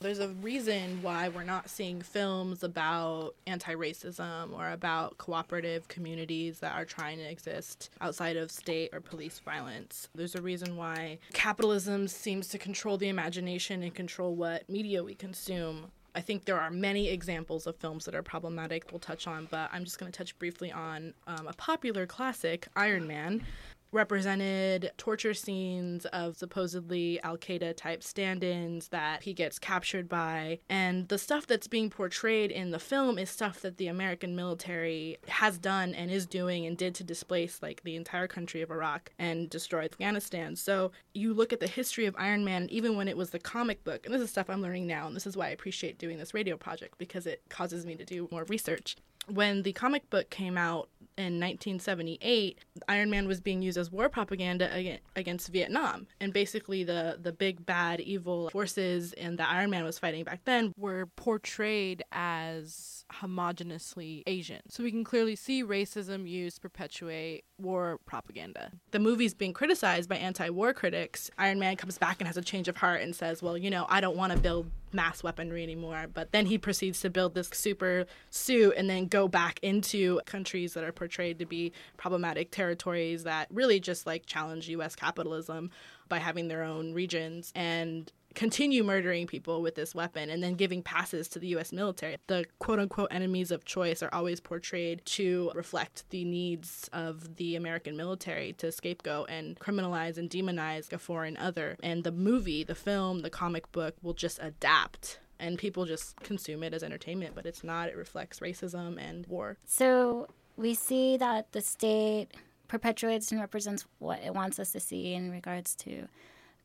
There's 0.00 0.18
a 0.18 0.28
reason 0.28 1.02
why 1.02 1.28
we're 1.28 1.44
not 1.44 1.70
seeing 1.70 2.02
films 2.02 2.62
about 2.62 3.34
anti 3.46 3.74
racism 3.74 4.52
or 4.52 4.70
about 4.70 5.18
cooperative 5.18 5.88
communities 5.88 6.61
that 6.61 6.74
are 6.74 6.84
trying 6.84 7.18
to 7.18 7.24
exist 7.24 7.90
outside 8.00 8.37
of 8.37 8.50
state 8.50 8.90
or 8.92 9.00
police 9.00 9.38
violence. 9.38 10.08
There's 10.14 10.34
a 10.34 10.42
reason 10.42 10.76
why 10.76 11.18
capitalism 11.32 12.08
seems 12.08 12.48
to 12.48 12.58
control 12.58 12.96
the 12.98 13.08
imagination 13.08 13.82
and 13.82 13.94
control 13.94 14.34
what 14.34 14.68
media 14.68 15.02
we 15.02 15.14
consume. 15.14 15.92
I 16.14 16.20
think 16.20 16.46
there 16.46 16.58
are 16.58 16.70
many 16.70 17.08
examples 17.08 17.66
of 17.66 17.76
films 17.76 18.04
that 18.06 18.14
are 18.14 18.22
problematic 18.22 18.90
we'll 18.90 18.98
touch 18.98 19.26
on, 19.26 19.46
but 19.50 19.70
I'm 19.72 19.84
just 19.84 19.98
going 19.98 20.11
to 20.11 20.16
touch 20.16 20.37
briefly 20.38 20.72
on 20.72 21.14
um, 21.26 21.46
a 21.46 21.52
popular 21.52 22.06
classic, 22.06 22.66
Iron 22.74 23.06
Man. 23.06 23.44
Represented 23.92 24.92
torture 24.96 25.35
scenes 25.35 26.05
of 26.07 26.37
supposedly 26.37 27.20
Al 27.22 27.38
Qaeda 27.38 27.77
type 27.77 28.03
stand 28.03 28.44
ins 28.44 28.88
that 28.88 29.22
he 29.22 29.33
gets 29.33 29.59
captured 29.59 30.09
by. 30.09 30.61
And 30.68 31.09
the 31.09 31.18
stuff 31.18 31.46
that's 31.46 31.68
being 31.68 31.90
portrayed 31.90 32.51
in 32.51 32.70
the 32.70 32.79
film 32.79 33.18
is 33.18 33.31
stuff 33.31 33.61
that 33.61 33.77
the 33.79 33.88
American 33.88 34.37
military 34.37 35.18
has 35.29 35.59
done 35.59 35.94
and 35.94 36.11
is 36.11 36.27
doing 36.27 36.66
and 36.66 36.77
did 36.77 36.94
to 36.96 37.05
displace 37.05 37.62
like 37.62 37.83
the 37.83 37.96
entire 37.96 38.27
country 38.27 38.62
of 38.62 38.70
Iraq 38.70 39.11
and 39.18 39.48
destroy 39.48 39.85
Afghanistan. 39.85 40.57
So 40.57 40.92
you 41.14 41.33
look 41.33 41.53
at 41.53 41.61
the 41.61 41.66
history 41.66 42.07
of 42.07 42.14
Iron 42.18 42.44
Man, 42.44 42.68
even 42.70 42.96
when 42.96 43.09
it 43.09 43.16
was 43.16 43.31
the 43.31 43.38
comic 43.38 43.85
book, 43.85 44.05
and 44.05 44.14
this 44.14 44.22
is 44.22 44.31
stuff 44.31 44.51
I'm 44.51 44.62
learning 44.62 44.87
now, 44.87 45.07
and 45.07 45.16
this 45.16 45.27
is 45.27 45.37
why 45.37 45.46
I 45.46 45.51
appreciate 45.51 45.98
doing 45.98 46.18
this 46.18 46.35
radio 46.35 46.57
project 46.57 46.98
because 46.98 47.27
it 47.27 47.42
causes 47.48 47.87
me 47.87 47.94
to 47.96 48.05
do 48.05 48.29
more 48.31 48.44
research 48.44 48.96
when 49.29 49.62
the 49.62 49.72
comic 49.72 50.09
book 50.11 50.31
came 50.31 50.57
out 50.57 50.88
in 51.18 51.40
1978, 51.40 52.61
Iron 52.88 53.11
Man 53.11 53.26
was 53.26 53.40
being 53.40 53.61
used 53.61 53.76
as 53.76 53.90
war 53.90 54.09
propaganda 54.09 54.98
against 55.16 55.48
Vietnam. 55.48 56.07
And 56.20 56.33
basically, 56.33 56.85
the, 56.85 57.18
the 57.20 57.33
big 57.33 57.66
bad 57.66 58.00
evil 58.00 58.50
forces 58.50 59.12
and 59.14 59.37
that 59.38 59.48
Iron 59.50 59.70
Man 59.70 59.85
was 59.85 59.98
fighting 59.98 60.24
back 60.24 60.44
then 60.44 60.72
were 60.78 61.07
portrayed 61.16 62.04
as 62.12 62.97
homogeneously 63.12 64.22
Asian. 64.26 64.60
So 64.68 64.82
we 64.82 64.90
can 64.90 65.04
clearly 65.04 65.36
see 65.36 65.64
racism 65.64 66.28
used 66.28 66.56
to 66.56 66.60
perpetuate 66.62 67.44
war 67.58 67.98
propaganda. 68.06 68.72
The 68.90 68.98
movie's 68.98 69.34
being 69.34 69.52
criticized 69.52 70.08
by 70.08 70.16
anti 70.16 70.50
war 70.50 70.72
critics. 70.72 71.30
Iron 71.38 71.58
Man 71.58 71.76
comes 71.76 71.98
back 71.98 72.20
and 72.20 72.26
has 72.26 72.36
a 72.36 72.42
change 72.42 72.68
of 72.68 72.76
heart 72.76 73.00
and 73.00 73.14
says, 73.14 73.42
Well, 73.42 73.56
you 73.56 73.70
know, 73.70 73.86
I 73.88 74.00
don't 74.00 74.16
want 74.16 74.32
to 74.32 74.38
build 74.38 74.70
mass 74.92 75.22
weaponry 75.22 75.62
anymore. 75.62 76.06
But 76.12 76.32
then 76.32 76.46
he 76.46 76.58
proceeds 76.58 77.00
to 77.00 77.10
build 77.10 77.34
this 77.34 77.50
super 77.52 78.06
suit 78.30 78.74
and 78.76 78.88
then 78.88 79.06
go 79.06 79.28
back 79.28 79.58
into 79.62 80.20
countries 80.26 80.74
that 80.74 80.84
are 80.84 80.92
portrayed 80.92 81.38
to 81.38 81.46
be 81.46 81.72
problematic 81.96 82.50
territories 82.50 83.24
that 83.24 83.48
really 83.50 83.80
just 83.80 84.06
like 84.06 84.26
challenge 84.26 84.68
US 84.68 84.94
capitalism 84.94 85.70
by 86.08 86.18
having 86.18 86.48
their 86.48 86.62
own 86.62 86.94
regions 86.94 87.52
and 87.54 88.12
continue 88.38 88.85
murdering 88.85 89.27
people 89.27 89.62
with 89.62 89.74
this 89.74 89.96
weapon 89.96 90.31
and 90.31 90.40
then 90.40 90.55
giving 90.55 90.81
passes 90.81 91.27
to 91.27 91.40
the 91.40 91.48
US 91.48 91.72
military. 91.72 92.16
The 92.29 92.46
quote 92.61 92.79
unquote 92.79 93.09
enemies 93.11 93.51
of 93.51 93.64
choice 93.64 94.01
are 94.01 94.14
always 94.14 94.38
portrayed 94.38 95.05
to 95.07 95.51
reflect 95.57 96.09
the 96.11 96.24
needs 96.24 96.88
of 96.92 97.35
the 97.35 97.57
American 97.57 97.96
military 97.96 98.53
to 98.55 98.70
scapegoat 98.70 99.29
and 99.29 99.59
criminalize 99.59 100.18
and 100.18 100.31
demonize 100.31 100.92
a 100.92 100.98
foreign 100.98 101.37
other. 101.37 101.77
And 101.83 102.05
the 102.05 102.12
movie, 102.12 102.62
the 102.62 102.77
film, 102.77 103.22
the 103.22 103.31
comic 103.31 103.72
book 103.72 103.96
will 104.03 104.14
just 104.14 104.38
adapt 104.40 105.18
and 105.40 105.59
people 105.59 105.85
just 105.85 106.14
consume 106.20 106.62
it 106.62 106.72
as 106.72 106.85
entertainment, 106.85 107.35
but 107.35 107.44
it's 107.44 107.64
not. 107.64 107.88
It 107.88 107.96
reflects 107.96 108.38
racism 108.38 109.01
and 109.01 109.27
war. 109.27 109.57
So 109.66 110.29
we 110.57 110.74
see 110.74 111.16
that 111.16 111.51
the 111.51 111.61
state 111.61 112.29
perpetuates 112.68 113.33
and 113.33 113.40
represents 113.40 113.85
what 113.98 114.22
it 114.22 114.33
wants 114.33 114.61
us 114.61 114.70
to 114.72 114.81
see 114.81 115.14
in 115.14 115.33
regards 115.33 115.74
to 115.77 116.07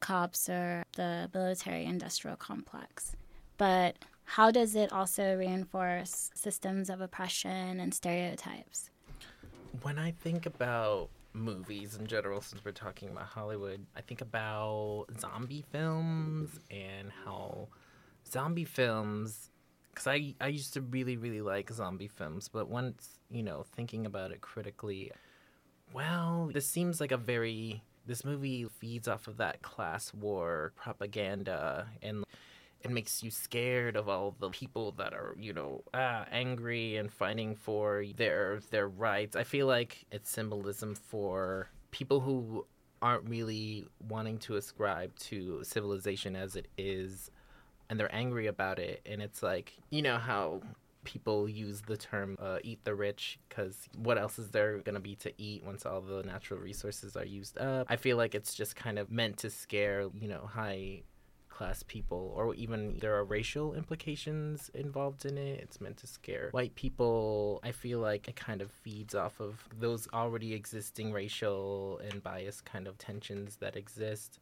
cops 0.04 0.50
or 0.50 0.84
the 0.98 1.30
military 1.34 1.86
industrial 1.86 2.36
complex. 2.36 3.16
But 3.58 3.96
how 4.26 4.52
does 4.52 4.76
it 4.76 4.92
also 4.92 5.36
reinforce 5.36 6.30
systems 6.36 6.89
of 6.89 7.00
oppression 7.02 7.80
and 7.80 7.94
stereotypes? 7.94 8.89
When 9.82 9.98
I 9.98 10.12
think 10.12 10.46
about 10.46 11.10
movies 11.32 11.96
in 11.96 12.06
general, 12.06 12.42
since 12.42 12.63
we're 12.66 12.72
talking 12.72 13.10
about 13.10 13.28
Hollywood, 13.28 13.86
I 13.96 14.02
think 14.02 14.22
about 14.22 15.06
zombie 15.20 15.63
films 15.72 16.60
and 16.70 17.10
how 17.24 17.70
zombie 18.30 18.66
films 18.66 19.50
because 19.89 20.08
I, 20.08 20.34
I 20.42 20.48
used 20.48 20.74
to 20.74 20.82
really 20.82 21.18
really 21.18 21.42
like 21.42 21.70
zombie 21.70 22.08
films 22.08 22.48
but 22.48 22.68
once 22.68 23.20
you 23.30 23.44
know 23.44 23.63
thinking 23.76 24.08
about 24.08 24.32
it 24.32 24.42
critically 24.42 25.12
well 25.94 26.50
this 26.52 26.66
seems 26.66 27.00
like 27.00 27.12
a 27.12 27.18
very 27.18 27.84
this 28.06 28.26
movie 28.26 28.66
feeds 28.80 29.08
off 29.08 29.28
of 29.28 29.38
that 29.38 29.62
class 29.62 30.13
war 30.13 30.74
propaganda 30.76 31.88
and 32.02 32.24
it 32.84 32.92
makes 32.92 33.24
you 33.24 33.32
scared 33.32 33.96
of 33.96 34.10
all 34.10 34.36
the 34.39 34.50
people 34.50 34.92
that 34.94 35.13
are 35.13 35.36
you 35.39 35.54
know 35.54 35.82
ah, 35.94 36.26
angry 36.32 36.98
and 36.98 37.12
fighting 37.12 37.56
for 37.56 38.06
their 38.18 38.60
their 38.72 38.88
rights. 38.88 39.36
I 39.36 39.44
feel 39.44 39.68
like 39.68 40.06
it's 40.12 40.30
symbolism 40.30 40.96
for 40.96 41.70
people 41.92 42.20
who 42.20 42.66
aren't 43.02 43.28
really 43.30 43.86
wanting 44.08 44.38
to 44.38 44.56
ascribe 44.56 45.16
to 45.20 45.63
civilization 45.63 46.36
as 46.36 46.56
it 46.56 46.68
is 46.78 47.32
and 47.89 48.00
they're 48.00 48.13
angry 48.16 48.48
about 48.48 48.80
it. 48.80 49.02
And 49.06 49.22
it's 49.22 49.42
like 49.42 49.74
you 49.89 50.02
know 50.02 50.18
how 50.18 50.62
people 51.04 51.50
use 51.50 51.82
the 51.82 51.98
term 51.98 52.36
uh, 52.39 52.60
eat 52.63 52.84
the 52.84 52.96
rich 52.96 53.39
because 53.48 53.78
what 53.96 54.18
else 54.18 54.39
is 54.39 54.50
there 54.52 54.80
going 54.80 54.96
to 54.96 55.02
be 55.02 55.16
to 55.16 55.34
eat 55.42 55.63
once 55.63 55.86
all 55.86 56.02
the 56.02 56.24
natural 56.24 56.60
resources 56.60 57.16
are 57.16 57.26
used 57.26 57.58
up? 57.58 57.88
I 57.89 57.96
feel 57.96 58.18
like 58.18 58.36
it's 58.36 58.54
just 58.54 58.76
kind 58.76 59.00
of 59.00 59.12
meant 59.12 59.38
to 59.38 59.50
scare, 59.50 60.08
you 60.20 60.28
know, 60.28 60.50
high 60.52 61.04
class 61.50 61.84
people 61.84 62.34
or 62.36 62.56
even 62.56 62.98
there 63.00 63.16
are 63.16 63.24
racial 63.24 63.76
implications 63.76 64.72
involved 64.74 65.24
in 65.24 65.38
it. 65.38 65.60
It's 65.60 65.80
meant 65.80 65.98
to 65.98 66.08
scare 66.08 66.50
white 66.52 66.74
people. 66.74 67.60
I 67.63 67.72
feel 67.72 68.00
like 68.00 68.28
it 68.28 68.36
kind 68.36 68.62
of 68.62 68.72
feeds 68.72 69.13
off 69.13 69.39
of 69.39 69.63
those 69.80 70.08
already 70.13 70.54
existing 70.54 71.12
racial 71.12 72.00
and 72.10 72.24
bias 72.24 72.60
kind 72.60 72.88
of 72.88 72.98
tensions 72.98 73.58
that 73.58 73.76
exist 73.76 74.39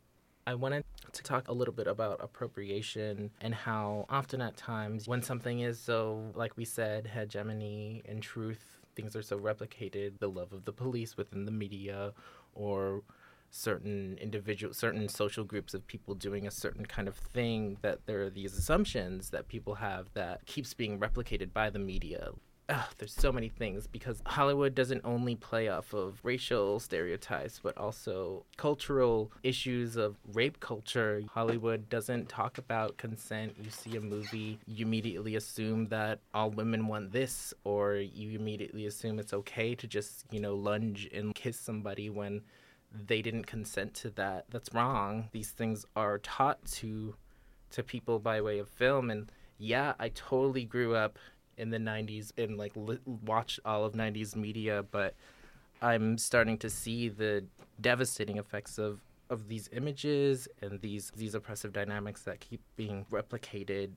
I 0.47 0.56
wanted 0.56 0.84
to 1.12 1.23
talk 1.23 1.47
a 1.47 1.54
little 1.54 1.73
bit 1.73 1.88
about 1.88 2.23
appropriation 2.23 3.32
and 3.41 3.54
how 3.54 4.06
often 4.10 4.41
at 4.41 4.58
times 4.58 5.08
when 5.08 5.21
something 5.21 5.60
is 5.60 5.80
so, 5.80 6.32
like 6.36 6.58
we 6.58 6.65
said, 6.65 7.08
hegemony 7.08 8.01
and 8.06 8.23
truth, 8.23 8.80
things 8.95 9.15
are 9.15 9.21
so 9.21 9.38
replicated, 9.38 10.19
the 10.19 10.30
love 10.30 10.51
of 10.51 10.65
the 10.65 10.73
police 10.73 11.15
within 11.15 11.45
the 11.45 11.51
media 11.51 12.13
or 12.54 13.04
certain 13.51 14.17
individual 14.21 14.73
certain 14.73 15.10
social 15.10 15.43
groups 15.43 15.73
of 15.73 15.86
people 15.86 16.15
doing 16.15 16.47
a 16.47 16.51
certain 16.51 16.86
kind 16.86 17.10
of 17.10 17.15
thing 17.15 17.77
that 17.82 17.99
there 18.06 18.21
are 18.23 18.30
these 18.30 18.58
assumptions 18.58 19.30
that 19.30 19.49
people 19.49 19.75
have 19.75 20.08
that 20.13 20.45
keeps 20.45 20.73
being 20.73 20.97
replicated 20.97 21.51
by 21.51 21.69
the 21.69 21.77
media 21.77 22.32
ugh, 22.69 22.86
there's 22.97 23.13
so 23.13 23.32
many 23.32 23.50
things 23.50 23.88
because 23.88 24.21
Hollywood 24.26 24.74
doesn't 24.76 25.02
only 25.04 25.36
play 25.36 25.67
off 25.67 25.93
of 25.93 26.19
racial 26.24 26.80
stereotypes, 26.80 27.60
but 27.62 27.78
also 27.78 28.45
cultural 28.58 29.32
issues 29.43 29.97
of 29.97 30.15
rape 30.34 30.60
culture. 30.60 31.21
Hollywood 31.32 31.89
doesn't 31.89 32.30
talk 32.30 32.58
about 32.58 32.97
consent. 32.97 33.56
You 33.62 33.69
see 33.69 33.95
a 33.97 34.02
movie, 34.02 34.60
you 34.67 34.86
immediately 34.86 35.36
assume 35.36 35.88
that 35.88 36.19
all 36.34 36.50
women 36.50 36.88
want 36.88 37.12
this, 37.12 37.54
or 37.63 37.95
you 37.95 38.39
immediately 38.39 38.86
assume 38.86 39.19
it's 39.19 39.34
okay 39.34 39.76
to 39.76 39.88
just, 39.88 40.26
you 40.32 40.39
know, 40.39 40.56
lunge 40.56 41.10
and 41.13 41.36
kiss 41.36 41.60
somebody 41.60 42.10
when 42.10 42.41
they 43.08 43.21
didn't 43.21 43.47
consent 43.47 43.93
to 43.95 44.10
that. 44.12 44.45
That's 44.50 44.74
wrong. 44.74 45.30
These 45.32 45.52
things 45.52 45.86
are 45.95 46.19
taught 46.19 46.63
to 46.74 47.15
to 47.71 47.82
people 47.82 48.19
by 48.19 48.41
way 48.41 48.60
of 48.60 48.67
film 48.67 49.10
and 49.10 49.32
yeah, 49.62 49.93
I 50.00 50.10
totally 50.10 50.65
grew 50.65 50.95
up 50.95 51.19
in 51.57 51.69
the 51.69 51.77
90s 51.77 52.31
and 52.37 52.57
like 52.57 52.71
li- 52.75 52.99
watch 53.05 53.59
all 53.65 53.83
of 53.85 53.93
90s 53.93 54.35
media 54.35 54.83
but 54.91 55.15
i'm 55.81 56.17
starting 56.17 56.57
to 56.57 56.69
see 56.69 57.09
the 57.09 57.43
devastating 57.79 58.37
effects 58.37 58.77
of 58.77 59.01
of 59.31 59.47
these 59.47 59.69
images 59.71 60.47
and 60.61 60.79
these 60.81 61.11
these 61.15 61.33
oppressive 61.33 61.71
dynamics 61.71 62.23
that 62.23 62.41
keep 62.41 62.61
being 62.75 63.05
replicated. 63.09 63.91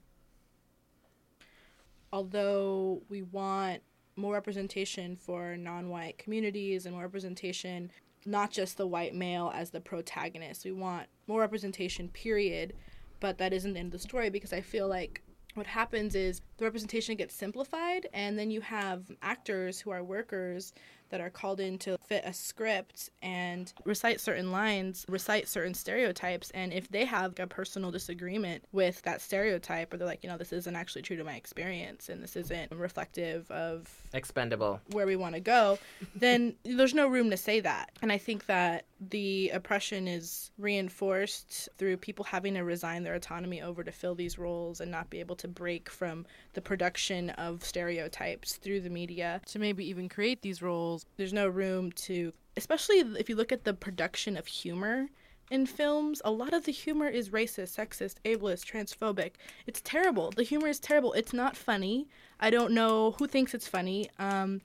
Although 2.12 3.02
we 3.08 3.22
want 3.22 3.82
more 4.14 4.32
representation 4.32 5.16
for 5.16 5.56
non-white 5.56 6.18
communities 6.18 6.86
and 6.86 6.94
more 6.94 7.02
representation 7.02 7.90
not 8.26 8.50
just 8.50 8.78
the 8.78 8.86
white 8.86 9.14
male 9.14 9.52
as 9.54 9.70
the 9.70 9.80
protagonist. 9.80 10.64
We 10.64 10.72
want 10.72 11.08
more 11.26 11.40
representation 11.40 12.08
period 12.08 12.72
but 13.20 13.38
that 13.38 13.52
isn't 13.52 13.72
the 13.72 13.78
end 13.80 13.86
of 13.86 13.92
the 13.92 13.98
story 13.98 14.28
because 14.28 14.52
i 14.52 14.60
feel 14.60 14.86
like 14.86 15.22
what 15.54 15.66
happens 15.66 16.14
is 16.14 16.40
the 16.58 16.64
representation 16.64 17.16
gets 17.16 17.34
simplified 17.34 18.08
and 18.12 18.38
then 18.38 18.50
you 18.50 18.60
have 18.60 19.10
actors 19.22 19.80
who 19.80 19.90
are 19.90 20.02
workers 20.02 20.72
that 21.10 21.20
are 21.20 21.30
called 21.30 21.60
in 21.60 21.78
to 21.78 21.98
fit 21.98 22.22
a 22.24 22.32
script 22.32 23.10
and 23.22 23.72
recite 23.84 24.20
certain 24.20 24.52
lines, 24.52 25.04
recite 25.08 25.48
certain 25.48 25.74
stereotypes. 25.74 26.50
And 26.50 26.72
if 26.72 26.88
they 26.88 27.04
have 27.04 27.38
a 27.38 27.46
personal 27.46 27.90
disagreement 27.90 28.64
with 28.72 29.02
that 29.02 29.20
stereotype, 29.20 29.92
or 29.92 29.96
they're 29.96 30.06
like, 30.06 30.22
you 30.22 30.28
know, 30.28 30.36
this 30.36 30.52
isn't 30.52 30.76
actually 30.76 31.02
true 31.02 31.16
to 31.16 31.24
my 31.24 31.34
experience 31.34 32.08
and 32.08 32.22
this 32.22 32.36
isn't 32.36 32.72
reflective 32.72 33.50
of 33.50 33.88
expendable 34.12 34.80
where 34.92 35.06
we 35.06 35.16
want 35.16 35.34
to 35.34 35.40
go, 35.40 35.78
then 36.16 36.54
there's 36.64 36.94
no 36.94 37.08
room 37.08 37.30
to 37.30 37.36
say 37.36 37.60
that. 37.60 37.90
And 38.02 38.10
I 38.10 38.18
think 38.18 38.46
that 38.46 38.84
the 39.10 39.50
oppression 39.50 40.08
is 40.08 40.50
reinforced 40.58 41.68
through 41.78 41.96
people 41.98 42.24
having 42.24 42.54
to 42.54 42.60
resign 42.62 43.02
their 43.02 43.14
autonomy 43.14 43.60
over 43.62 43.84
to 43.84 43.92
fill 43.92 44.14
these 44.14 44.38
roles 44.38 44.80
and 44.80 44.90
not 44.90 45.10
be 45.10 45.20
able 45.20 45.36
to 45.36 45.48
break 45.48 45.90
from 45.90 46.26
the 46.54 46.60
production 46.60 47.30
of 47.30 47.64
stereotypes 47.64 48.56
through 48.56 48.80
the 48.80 48.90
media 48.90 49.40
to 49.46 49.58
maybe 49.58 49.88
even 49.88 50.08
create 50.08 50.42
these 50.42 50.62
roles. 50.62 50.93
There's 51.16 51.32
no 51.32 51.48
room 51.48 51.92
to, 51.92 52.32
especially 52.56 52.98
if 52.98 53.28
you 53.28 53.36
look 53.36 53.52
at 53.52 53.64
the 53.64 53.74
production 53.74 54.36
of 54.36 54.46
humor 54.46 55.08
in 55.50 55.66
films, 55.66 56.22
a 56.24 56.30
lot 56.30 56.54
of 56.54 56.64
the 56.64 56.72
humor 56.72 57.08
is 57.08 57.28
racist, 57.28 57.76
sexist, 57.76 58.16
ableist, 58.24 58.64
transphobic. 58.64 59.32
It's 59.66 59.80
terrible. 59.82 60.30
The 60.30 60.42
humor 60.42 60.68
is 60.68 60.80
terrible. 60.80 61.12
It's 61.12 61.32
not 61.32 61.56
funny. 61.56 62.08
I 62.40 62.50
don't 62.50 62.72
know 62.72 63.12
who 63.18 63.26
thinks 63.26 63.54
it's 63.54 63.68
funny. 63.68 64.10
Um, 64.18 64.62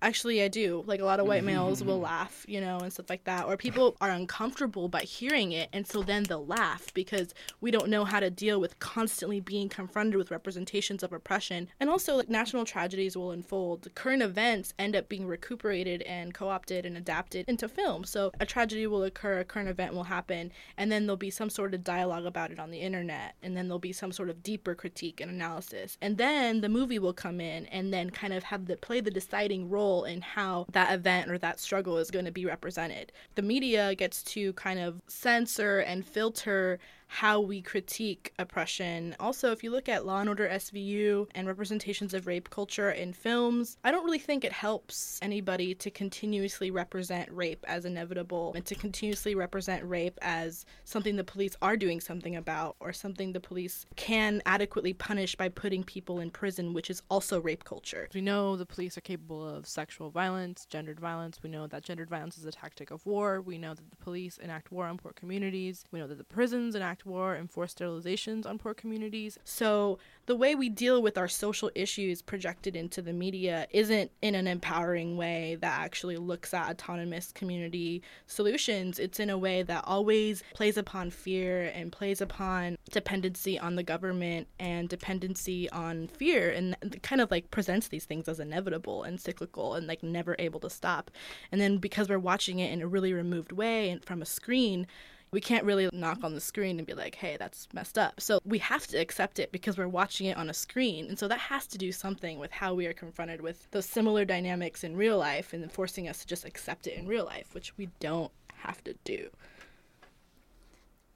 Actually, 0.00 0.42
I 0.42 0.48
do. 0.48 0.84
Like 0.86 1.00
a 1.00 1.04
lot 1.04 1.18
of 1.18 1.26
white 1.26 1.42
males 1.42 1.82
will 1.82 1.94
mm-hmm. 1.94 2.04
laugh, 2.04 2.44
you 2.46 2.60
know, 2.60 2.78
and 2.78 2.92
stuff 2.92 3.10
like 3.10 3.24
that. 3.24 3.46
Or 3.46 3.56
people 3.56 3.96
are 4.00 4.10
uncomfortable 4.10 4.88
by 4.88 5.00
hearing 5.00 5.50
it, 5.52 5.68
and 5.72 5.86
so 5.86 6.02
then 6.02 6.22
they'll 6.22 6.46
laugh 6.46 6.94
because 6.94 7.34
we 7.60 7.72
don't 7.72 7.88
know 7.88 8.04
how 8.04 8.20
to 8.20 8.30
deal 8.30 8.60
with 8.60 8.78
constantly 8.78 9.40
being 9.40 9.68
confronted 9.68 10.14
with 10.16 10.30
representations 10.30 11.02
of 11.02 11.12
oppression. 11.12 11.68
And 11.80 11.90
also, 11.90 12.16
like 12.16 12.28
national 12.28 12.64
tragedies 12.64 13.16
will 13.16 13.32
unfold. 13.32 13.88
Current 13.96 14.22
events 14.22 14.72
end 14.78 14.94
up 14.94 15.08
being 15.08 15.26
recuperated 15.26 16.02
and 16.02 16.32
co-opted 16.32 16.86
and 16.86 16.96
adapted 16.96 17.48
into 17.48 17.68
film. 17.68 18.04
So 18.04 18.30
a 18.38 18.46
tragedy 18.46 18.86
will 18.86 19.02
occur, 19.02 19.40
a 19.40 19.44
current 19.44 19.68
event 19.68 19.94
will 19.94 20.04
happen, 20.04 20.52
and 20.76 20.92
then 20.92 21.06
there'll 21.06 21.16
be 21.16 21.30
some 21.30 21.50
sort 21.50 21.74
of 21.74 21.82
dialogue 21.82 22.24
about 22.24 22.52
it 22.52 22.60
on 22.60 22.70
the 22.70 22.78
internet, 22.78 23.34
and 23.42 23.56
then 23.56 23.66
there'll 23.66 23.80
be 23.80 23.92
some 23.92 24.12
sort 24.12 24.30
of 24.30 24.44
deeper 24.44 24.76
critique 24.76 25.20
and 25.20 25.30
analysis, 25.30 25.98
and 26.00 26.18
then 26.18 26.60
the 26.60 26.68
movie 26.68 27.00
will 27.00 27.12
come 27.12 27.40
in 27.40 27.66
and 27.66 27.92
then 27.92 28.10
kind 28.10 28.32
of 28.32 28.44
have 28.44 28.66
the 28.66 28.76
play 28.76 29.00
the 29.00 29.10
deciding 29.10 29.68
role 29.68 29.87
in 30.04 30.20
how 30.20 30.66
that 30.72 30.92
event 30.92 31.30
or 31.30 31.38
that 31.38 31.60
struggle 31.60 31.98
is 31.98 32.10
going 32.10 32.24
to 32.24 32.30
be 32.30 32.46
represented. 32.46 33.12
The 33.34 33.42
media 33.42 33.94
gets 33.94 34.22
to 34.34 34.52
kind 34.54 34.78
of 34.78 35.00
censor 35.08 35.80
and 35.80 36.06
filter 36.06 36.78
how 37.08 37.40
we 37.40 37.60
critique 37.60 38.32
oppression. 38.38 39.16
Also, 39.18 39.50
if 39.50 39.64
you 39.64 39.70
look 39.70 39.88
at 39.88 40.06
Law 40.06 40.20
and 40.20 40.28
Order 40.28 40.48
SVU 40.48 41.26
and 41.34 41.48
representations 41.48 42.14
of 42.14 42.26
rape 42.26 42.50
culture 42.50 42.90
in 42.90 43.12
films, 43.12 43.78
I 43.82 43.90
don't 43.90 44.04
really 44.04 44.18
think 44.18 44.44
it 44.44 44.52
helps 44.52 45.18
anybody 45.22 45.74
to 45.74 45.90
continuously 45.90 46.70
represent 46.70 47.28
rape 47.32 47.64
as 47.66 47.86
inevitable 47.86 48.52
and 48.54 48.64
to 48.66 48.74
continuously 48.74 49.34
represent 49.34 49.82
rape 49.84 50.18
as 50.22 50.66
something 50.84 51.16
the 51.16 51.24
police 51.24 51.56
are 51.62 51.76
doing 51.76 52.00
something 52.00 52.36
about 52.36 52.76
or 52.78 52.92
something 52.92 53.32
the 53.32 53.40
police 53.40 53.86
can 53.96 54.42
adequately 54.46 54.92
punish 54.92 55.34
by 55.34 55.48
putting 55.48 55.82
people 55.82 56.20
in 56.20 56.30
prison, 56.30 56.74
which 56.74 56.90
is 56.90 57.02
also 57.10 57.40
rape 57.40 57.64
culture. 57.64 58.08
We 58.14 58.20
know 58.20 58.56
the 58.56 58.66
police 58.66 58.98
are 58.98 59.02
capable 59.02 59.48
of 59.48 59.66
sexual 59.66 60.10
violence, 60.10 60.66
gendered 60.66 61.00
violence. 61.00 61.42
We 61.42 61.50
know 61.50 61.66
that 61.66 61.84
gendered 61.84 62.10
violence 62.10 62.36
is 62.36 62.44
a 62.44 62.52
tactic 62.52 62.90
of 62.90 63.04
war. 63.06 63.40
We 63.40 63.56
know 63.56 63.72
that 63.72 63.90
the 63.90 63.96
police 63.96 64.36
enact 64.36 64.70
war 64.70 64.86
on 64.86 64.98
poor 64.98 65.12
communities. 65.12 65.84
We 65.90 65.98
know 65.98 66.06
that 66.06 66.18
the 66.18 66.24
prisons 66.24 66.74
enact 66.74 66.97
war 67.04 67.34
and 67.34 67.50
forced 67.50 67.78
sterilizations 67.78 68.46
on 68.46 68.58
poor 68.58 68.74
communities. 68.74 69.38
So 69.44 69.98
the 70.26 70.36
way 70.36 70.54
we 70.54 70.68
deal 70.68 71.00
with 71.00 71.16
our 71.16 71.28
social 71.28 71.70
issues 71.74 72.20
projected 72.20 72.76
into 72.76 73.00
the 73.00 73.12
media 73.12 73.66
isn't 73.70 74.10
in 74.20 74.34
an 74.34 74.46
empowering 74.46 75.16
way 75.16 75.56
that 75.60 75.80
actually 75.80 76.16
looks 76.16 76.52
at 76.52 76.68
autonomous 76.68 77.32
community 77.32 78.02
solutions. 78.26 78.98
It's 78.98 79.20
in 79.20 79.30
a 79.30 79.38
way 79.38 79.62
that 79.62 79.84
always 79.86 80.42
plays 80.52 80.76
upon 80.76 81.10
fear 81.10 81.72
and 81.74 81.90
plays 81.90 82.20
upon 82.20 82.76
dependency 82.90 83.58
on 83.58 83.76
the 83.76 83.82
government 83.82 84.48
and 84.58 84.88
dependency 84.88 85.70
on 85.70 86.08
fear 86.08 86.50
and 86.50 86.76
kind 87.02 87.20
of 87.20 87.30
like 87.30 87.50
presents 87.50 87.88
these 87.88 88.04
things 88.04 88.28
as 88.28 88.38
inevitable 88.38 89.02
and 89.04 89.20
cyclical 89.20 89.74
and 89.74 89.86
like 89.86 90.02
never 90.02 90.36
able 90.38 90.60
to 90.60 90.70
stop. 90.70 91.10
And 91.50 91.60
then 91.60 91.78
because 91.78 92.08
we're 92.08 92.18
watching 92.18 92.58
it 92.58 92.72
in 92.72 92.82
a 92.82 92.86
really 92.86 93.12
removed 93.12 93.52
way 93.52 93.88
and 93.90 94.04
from 94.04 94.20
a 94.20 94.26
screen, 94.26 94.86
we 95.30 95.40
can't 95.40 95.64
really 95.64 95.88
knock 95.92 96.24
on 96.24 96.34
the 96.34 96.40
screen 96.40 96.78
and 96.78 96.86
be 96.86 96.94
like, 96.94 97.14
hey, 97.14 97.36
that's 97.38 97.68
messed 97.72 97.98
up. 97.98 98.20
So 98.20 98.40
we 98.44 98.58
have 98.58 98.86
to 98.88 98.96
accept 98.96 99.38
it 99.38 99.52
because 99.52 99.76
we're 99.76 99.88
watching 99.88 100.26
it 100.26 100.36
on 100.36 100.48
a 100.48 100.54
screen. 100.54 101.06
And 101.08 101.18
so 101.18 101.28
that 101.28 101.38
has 101.38 101.66
to 101.68 101.78
do 101.78 101.92
something 101.92 102.38
with 102.38 102.50
how 102.50 102.74
we 102.74 102.86
are 102.86 102.94
confronted 102.94 103.40
with 103.40 103.70
those 103.70 103.86
similar 103.86 104.24
dynamics 104.24 104.84
in 104.84 104.96
real 104.96 105.18
life 105.18 105.52
and 105.52 105.70
forcing 105.70 106.08
us 106.08 106.20
to 106.20 106.26
just 106.26 106.44
accept 106.44 106.86
it 106.86 106.96
in 106.96 107.06
real 107.06 107.24
life, 107.24 107.54
which 107.54 107.76
we 107.76 107.90
don't 108.00 108.32
have 108.54 108.82
to 108.84 108.94
do. 109.04 109.28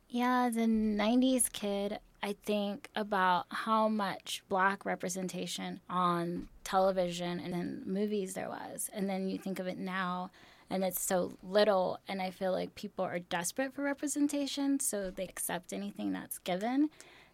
Yeah, 0.09 0.46
a 0.46 0.51
90s 0.51 1.51
kid, 1.51 1.98
I 2.22 2.37
think 2.44 2.90
about 2.94 3.46
how 3.48 3.88
much 3.88 4.42
black 4.51 4.85
representation 4.85 5.81
on 5.88 6.48
television 6.64 7.40
and 7.40 7.55
in 7.55 7.83
movies 7.87 8.35
there 8.35 8.51
was. 8.51 8.90
And 8.92 9.09
then 9.09 9.31
you 9.31 9.38
think 9.38 9.59
of 9.59 9.66
it 9.66 9.79
now 9.79 10.31
and 10.72 10.82
it's 10.82 11.00
so 11.00 11.37
little 11.42 12.00
and 12.08 12.22
i 12.22 12.30
feel 12.30 12.50
like 12.50 12.74
people 12.74 13.04
are 13.04 13.18
desperate 13.18 13.74
for 13.74 13.82
representation 13.82 14.80
so 14.80 15.11
they 15.11 15.24
accept 15.24 15.72
anything 15.72 16.12
that's 16.12 16.38
given. 16.38 16.90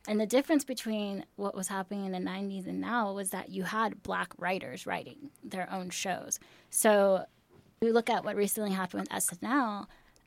And 0.07 0.19
the 0.19 0.27
difference 0.27 0.65
between 0.65 1.27
what 1.37 1.55
was 1.55 1.69
happening 1.69 2.07
in 2.07 2.13
the 2.13 2.31
90s 2.31 2.67
and 2.67 2.81
now 2.81 3.13
was 3.13 3.31
that 3.31 3.51
you 3.51 3.65
had 3.65 4.03
black 4.03 4.33
writers 4.39 4.87
writing 4.87 5.31
their 5.45 5.71
own 5.71 5.91
shows. 5.91 6.39
So 6.71 7.27
we 7.83 7.93
look 7.93 8.09
at 8.09 8.25
what 8.25 8.35
recently 8.37 8.71
happened 8.71 9.03
with 9.03 9.11
snl 9.11 9.87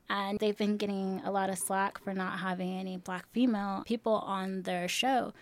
and 0.10 0.38
they've 0.40 0.58
been 0.58 0.78
getting 0.78 1.22
a 1.26 1.32
lot 1.32 1.50
of 1.50 1.58
slack 1.58 1.98
for 2.04 2.14
not 2.14 2.40
having 2.40 2.74
any 2.74 2.98
black 2.98 3.26
female 3.32 3.84
people 3.86 4.14
on 4.14 4.64
their 4.64 4.88
show. 4.88 5.34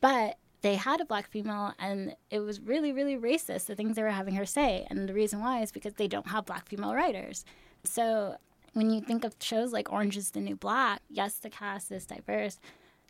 But 0.00 0.36
they 0.60 0.74
had 0.74 1.00
a 1.00 1.04
black 1.04 1.28
female 1.28 1.72
and 1.78 2.14
it 2.30 2.40
was 2.40 2.60
really 2.60 2.92
really 2.92 3.16
racist 3.16 3.66
the 3.66 3.74
things 3.74 3.96
they 3.96 4.02
were 4.02 4.10
having 4.10 4.34
her 4.34 4.46
say. 4.46 4.86
And 4.90 5.08
the 5.08 5.14
reason 5.14 5.40
why 5.40 5.62
is 5.62 5.72
because 5.72 5.94
they 5.94 6.08
don't 6.08 6.28
have 6.28 6.46
black 6.46 6.68
female 6.68 6.94
writers. 6.94 7.44
So 7.84 8.36
when 8.72 8.90
you 8.90 9.00
think 9.00 9.24
of 9.24 9.34
shows 9.40 9.72
like 9.72 9.92
orange 9.92 10.16
is 10.16 10.30
the 10.30 10.40
new 10.40 10.56
black 10.56 11.00
yes 11.08 11.38
the 11.38 11.50
cast 11.50 11.92
is 11.92 12.06
diverse. 12.06 12.58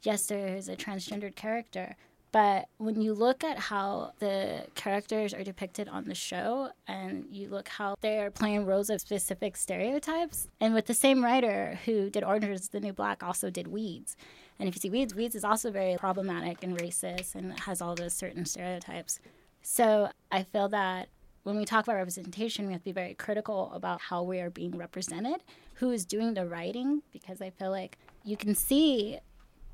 Yes 0.03 0.27
there's 0.27 0.69
a 0.69 0.77
transgendered 0.77 1.37
character. 1.37 1.97
But 2.31 2.69
when 2.77 3.01
you 3.01 3.15
look 3.15 3.43
at 3.43 3.59
how 3.59 4.13
the 4.19 4.67
characters 4.75 5.33
are 5.33 5.43
depicted 5.43 5.89
on 5.89 6.05
the 6.05 6.15
show 6.15 6.71
and 6.87 7.25
you 7.31 7.49
look 7.49 7.69
how 7.69 7.97
they're 8.03 8.31
playing 8.31 8.67
roles 8.67 8.91
of 8.91 9.01
specific 9.01 9.57
stereotypes 9.57 10.47
and 10.61 10.75
with 10.75 10.87
the 10.87 10.95
same 10.95 11.25
writer 11.25 11.79
who 11.87 12.11
did 12.11 12.23
orange 12.23 12.45
is 12.45 12.69
the 12.69 12.81
new 12.81 12.93
black 12.93 13.23
also 13.23 13.49
did 13.49 13.69
weeds 13.69 14.15
and 14.59 14.69
if 14.69 14.75
you 14.75 14.81
see 14.81 14.91
Weeds, 14.91 15.15
Weeds 15.15 15.35
is 15.35 15.45
also 15.45 15.71
very 15.71 15.97
problematic 15.97 16.63
and 16.63 16.77
racist 16.77 17.35
and 17.35 17.59
has 17.61 17.81
all 17.81 17.95
those 17.95 18.13
certain 18.13 18.45
stereotypes. 18.45 19.21
So 19.63 20.11
I 20.33 20.43
feel 20.43 20.69
that 20.71 21.09
when 21.45 21.57
we 21.57 21.65
talk 21.65 21.85
about 21.85 21.97
representation, 21.97 22.67
we 22.67 22.73
have 22.73 22.83
to 22.83 22.87
be 22.87 22.93
very 22.93 23.15
critical 23.15 23.71
about 23.73 24.01
how 24.01 24.23
we 24.23 24.41
are 24.41 24.51
being 24.51 24.77
represented, 24.77 25.43
who 25.75 25.91
is 25.91 26.05
doing 26.05 26.35
the 26.35 26.47
writing, 26.47 27.03
because 27.13 27.41
I 27.41 27.51
feel 27.51 27.71
like 27.71 27.97
you 28.25 28.37
can 28.37 28.55
see, 28.55 29.19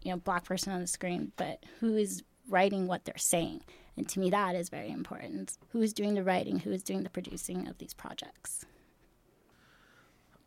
you 0.03 0.11
know, 0.13 0.19
black 0.19 0.45
person 0.45 0.73
on 0.73 0.81
the 0.81 0.87
screen, 0.87 1.33
but 1.37 1.65
who 1.81 1.97
is 1.97 2.23
writing 2.49 2.87
what 2.87 3.05
they're 3.05 3.17
saying. 3.17 3.63
And 3.97 4.09
to 4.09 4.21
me, 4.21 4.31
that 4.31 4.55
is 4.55 4.69
very 4.69 4.91
important. 4.91 5.57
Who 5.71 5.81
is 5.81 5.93
doing 5.93 6.15
the 6.15 6.23
writing? 6.23 6.61
Who 6.61 6.73
is 6.73 6.83
doing 6.83 7.05
the 7.05 7.11
producing 7.11 7.67
of 7.69 7.79
these 7.79 7.95
projects? 7.95 8.67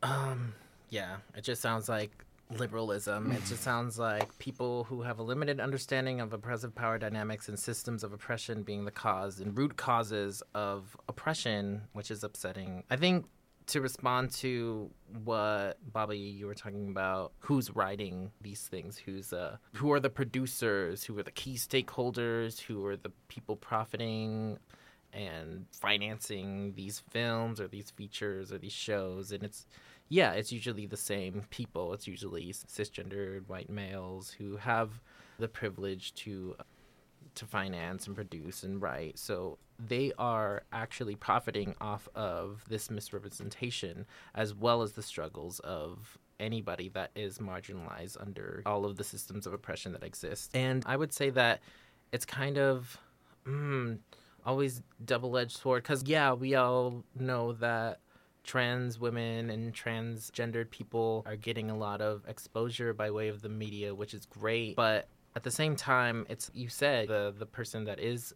Um, 0.04 0.54
yeah, 0.90 1.18
it 1.36 1.44
just 1.44 1.62
sounds 1.62 1.90
like 1.90 2.12
liberalism. 2.50 3.32
it 3.32 3.44
just 3.46 3.64
sounds 3.64 4.00
like 4.00 4.38
people 4.40 4.86
who 4.86 5.02
have 5.02 5.20
a 5.20 5.24
limited 5.24 5.60
understanding 5.60 6.22
of 6.22 6.34
oppressive 6.34 6.74
power 6.74 6.98
dynamics 6.98 7.50
and 7.50 7.60
systems 7.60 8.04
of 8.04 8.14
oppression 8.14 8.64
being 8.64 8.86
the 8.86 8.92
cause 8.92 9.40
and 9.40 9.58
root 9.58 9.76
causes 9.76 10.42
of 10.54 10.96
oppression, 11.10 11.82
which 11.94 12.12
is 12.12 12.24
upsetting. 12.24 12.84
I 12.90 12.96
think 12.96 13.26
to 13.68 13.82
respond 13.82 14.32
to 14.32 14.90
what 15.24 15.78
Bobby 15.92 16.18
you 16.18 16.48
were 16.48 16.56
talking 16.56 16.88
about, 16.90 17.34
who's 17.40 17.76
writing 17.76 18.32
these 18.42 18.62
things, 18.62 18.98
who's 18.98 19.34
uh, 19.34 19.58
who 19.74 19.92
are 19.92 20.00
the 20.00 20.10
producers, 20.10 21.04
who 21.04 21.18
are 21.20 21.24
the 21.24 21.32
key 21.32 21.56
stakeholders, 21.56 22.62
who 22.62 22.86
are 22.86 22.96
the 22.96 23.12
people 23.28 23.58
profiting 23.58 24.58
and 25.12 25.66
financing 25.72 26.74
these 26.76 27.02
films 27.10 27.60
or 27.60 27.68
these 27.68 27.92
features 27.92 28.52
or 28.52 28.58
these 28.58 28.72
shows, 28.72 29.32
and 29.32 29.44
it's 29.44 29.66
yeah, 30.10 30.32
it's 30.32 30.52
usually 30.52 30.86
the 30.86 30.98
same 30.98 31.46
people. 31.50 31.94
It's 31.94 32.08
usually 32.08 32.54
cisgendered 32.54 33.48
white 33.48 33.70
males 33.70 34.32
who 34.32 34.58
have 34.58 35.02
the 35.40 35.48
privilege 35.48 36.14
to 36.16 36.56
to 37.36 37.46
finance 37.46 38.08
and 38.08 38.16
produce 38.16 38.64
and 38.64 38.82
write. 38.82 39.20
So 39.20 39.60
they 39.78 40.12
are 40.18 40.64
actually 40.74 41.16
profiting 41.16 41.76
off 41.80 42.10
of 42.16 42.64
this 42.68 42.90
misrepresentation 42.90 44.08
as 44.34 44.56
well 44.56 44.82
as 44.82 44.94
the 44.94 45.04
struggles 45.04 45.60
of 45.60 46.18
anybody 46.40 46.90
that 46.90 47.12
is 47.16 47.38
marginalized 47.38 48.20
under 48.20 48.64
all 48.66 48.86
of 48.86 48.98
the 48.98 49.04
systems 49.04 49.46
of 49.46 49.54
oppression 49.54 49.92
that 49.92 50.04
exist. 50.04 50.56
And 50.56 50.84
I 50.88 50.96
would 50.98 51.14
say 51.14 51.30
that 51.32 51.62
it's 52.12 52.26
kind 52.26 52.58
of 52.58 52.98
mm, 53.46 54.00
always 54.44 54.82
double-edged 55.04 55.58
sword 55.58 55.84
cuz 55.84 56.04
yeah, 56.08 56.34
we 56.34 56.56
all 56.56 57.04
know 57.16 57.54
that 57.54 58.00
trans 58.48 59.00
women 59.00 59.52
and 59.52 59.74
transgendered 59.74 60.72
people 60.72 61.24
are 61.28 61.36
getting 61.36 61.70
a 61.70 61.78
lot 61.78 62.02
of 62.02 62.24
exposure 62.28 62.94
by 62.94 63.12
way 63.12 63.28
of 63.28 63.42
the 63.44 63.50
media, 63.50 63.94
which 63.94 64.16
is 64.16 64.26
great. 64.26 64.76
But 64.76 65.08
at 65.36 65.44
the 65.44 65.52
same 65.52 65.76
time, 65.76 66.26
it's 66.30 66.50
you 66.56 66.70
said 66.70 67.08
the 67.10 67.34
the 67.38 67.46
person 67.46 67.84
that 67.84 68.00
is 68.00 68.34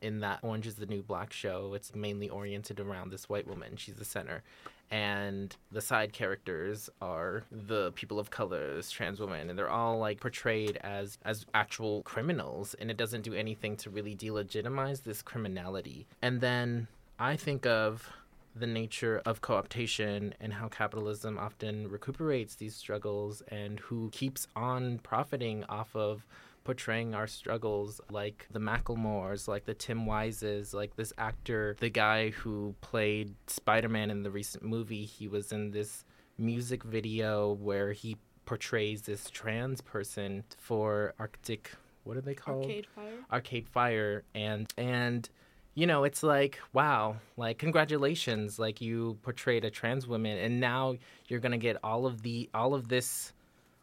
in 0.00 0.20
that 0.20 0.38
Orange 0.42 0.66
is 0.66 0.76
the 0.76 0.86
New 0.86 1.02
Black 1.02 1.32
show, 1.32 1.74
it's 1.74 1.94
mainly 1.94 2.28
oriented 2.28 2.78
around 2.78 3.10
this 3.10 3.28
white 3.28 3.48
woman. 3.48 3.76
She's 3.76 3.96
the 3.96 4.04
center. 4.04 4.44
And 4.90 5.54
the 5.70 5.80
side 5.80 6.12
characters 6.12 6.88
are 7.02 7.42
the 7.50 7.92
people 7.92 8.18
of 8.18 8.30
colors, 8.30 8.90
trans 8.90 9.20
women, 9.20 9.50
and 9.50 9.58
they're 9.58 9.68
all 9.68 9.98
like 9.98 10.20
portrayed 10.20 10.78
as 10.78 11.18
as 11.24 11.44
actual 11.52 12.02
criminals, 12.02 12.74
and 12.74 12.90
it 12.90 12.96
doesn't 12.96 13.22
do 13.22 13.34
anything 13.34 13.76
to 13.78 13.90
really 13.90 14.14
delegitimize 14.14 15.02
this 15.02 15.20
criminality. 15.20 16.06
And 16.22 16.40
then 16.40 16.86
I 17.18 17.36
think 17.36 17.66
of 17.66 18.10
the 18.58 18.66
nature 18.66 19.22
of 19.24 19.40
cooptation 19.40 20.32
and 20.40 20.52
how 20.52 20.68
capitalism 20.68 21.38
often 21.38 21.88
recuperates 21.88 22.56
these 22.56 22.74
struggles 22.74 23.42
and 23.48 23.80
who 23.80 24.10
keeps 24.10 24.46
on 24.56 24.98
profiting 24.98 25.64
off 25.64 25.94
of 25.94 26.26
portraying 26.64 27.14
our 27.14 27.26
struggles, 27.26 27.98
like 28.10 28.46
the 28.50 28.58
Macklemores, 28.58 29.48
like 29.48 29.64
the 29.64 29.72
Tim 29.72 30.04
Wises, 30.04 30.74
like 30.74 30.96
this 30.96 31.14
actor, 31.16 31.76
the 31.80 31.88
guy 31.88 32.28
who 32.30 32.74
played 32.82 33.34
Spider 33.46 33.88
Man 33.88 34.10
in 34.10 34.22
the 34.22 34.30
recent 34.30 34.62
movie. 34.62 35.06
He 35.06 35.28
was 35.28 35.50
in 35.50 35.70
this 35.70 36.04
music 36.36 36.82
video 36.82 37.52
where 37.54 37.92
he 37.92 38.16
portrays 38.44 39.02
this 39.02 39.30
trans 39.30 39.80
person 39.80 40.44
for 40.58 41.14
Arctic. 41.18 41.70
What 42.04 42.16
are 42.16 42.22
they 42.22 42.34
called? 42.34 42.64
Arcade 42.64 42.86
Fire. 42.86 43.12
Arcade 43.32 43.68
Fire, 43.68 44.24
and 44.34 44.72
and 44.76 45.28
you 45.74 45.86
know 45.86 46.04
it's 46.04 46.22
like 46.22 46.58
wow, 46.72 47.16
like 47.36 47.58
congratulations, 47.58 48.58
like 48.58 48.80
you 48.80 49.18
portrayed 49.22 49.64
a 49.64 49.70
trans 49.70 50.06
woman, 50.06 50.38
and 50.38 50.60
now 50.60 50.96
you're 51.28 51.40
gonna 51.40 51.58
get 51.58 51.76
all 51.82 52.06
of 52.06 52.22
the 52.22 52.48
all 52.54 52.74
of 52.74 52.88
this, 52.88 53.32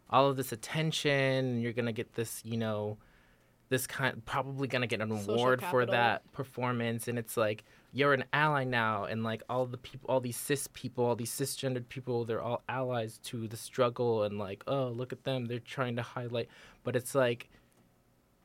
all 0.10 0.30
of 0.30 0.38
this 0.38 0.52
attention, 0.52 1.12
and 1.12 1.62
you're 1.62 1.74
gonna 1.74 1.94
get 1.94 2.14
this, 2.14 2.42
you 2.44 2.58
know, 2.58 2.98
this 3.70 3.88
kind 3.88 4.24
probably 4.26 4.68
gonna 4.68 4.88
get 4.88 5.02
an 5.02 5.10
Social 5.10 5.36
award 5.36 5.64
for 5.64 5.86
that 5.86 6.30
performance, 6.34 7.08
and 7.08 7.18
it's 7.18 7.38
like 7.38 7.64
you're 7.94 8.14
an 8.14 8.26
ally 8.34 8.66
now, 8.66 9.06
and 9.06 9.24
like 9.24 9.42
all 9.50 9.66
the 9.66 9.78
people, 9.78 10.10
all 10.10 10.20
these 10.20 10.38
cis 10.38 10.68
people, 10.74 11.06
all 11.06 11.16
these 11.16 11.32
cisgendered 11.32 11.88
people, 11.88 12.26
they're 12.26 12.42
all 12.42 12.62
allies 12.68 13.20
to 13.20 13.48
the 13.48 13.58
struggle, 13.58 14.24
and 14.24 14.38
like 14.38 14.64
oh 14.68 14.90
look 14.90 15.14
at 15.14 15.24
them, 15.24 15.46
they're 15.46 15.60
trying 15.60 15.96
to 15.96 16.02
highlight, 16.02 16.50
but 16.84 16.96
it's 16.96 17.16
like 17.16 17.50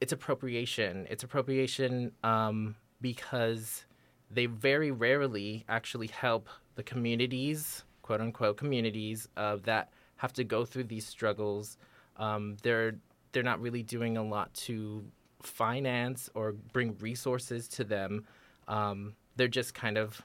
it's 0.00 0.12
appropriation. 0.12 1.06
It's 1.10 1.22
appropriation 1.22 2.12
um, 2.24 2.74
because 3.00 3.84
they 4.30 4.46
very 4.46 4.90
rarely 4.90 5.64
actually 5.68 6.06
help 6.08 6.48
the 6.76 6.82
communities, 6.82 7.84
quote 8.02 8.20
unquote 8.20 8.56
communities, 8.56 9.28
uh, 9.36 9.56
that 9.64 9.90
have 10.16 10.32
to 10.34 10.44
go 10.44 10.64
through 10.64 10.84
these 10.84 11.06
struggles. 11.06 11.76
Um, 12.16 12.56
they're 12.62 12.96
they're 13.32 13.42
not 13.42 13.60
really 13.60 13.82
doing 13.82 14.16
a 14.16 14.22
lot 14.22 14.52
to 14.54 15.04
finance 15.42 16.28
or 16.34 16.52
bring 16.52 16.96
resources 16.98 17.68
to 17.68 17.84
them. 17.84 18.24
Um, 18.68 19.14
they're 19.36 19.48
just 19.48 19.72
kind 19.72 19.96
of, 19.96 20.20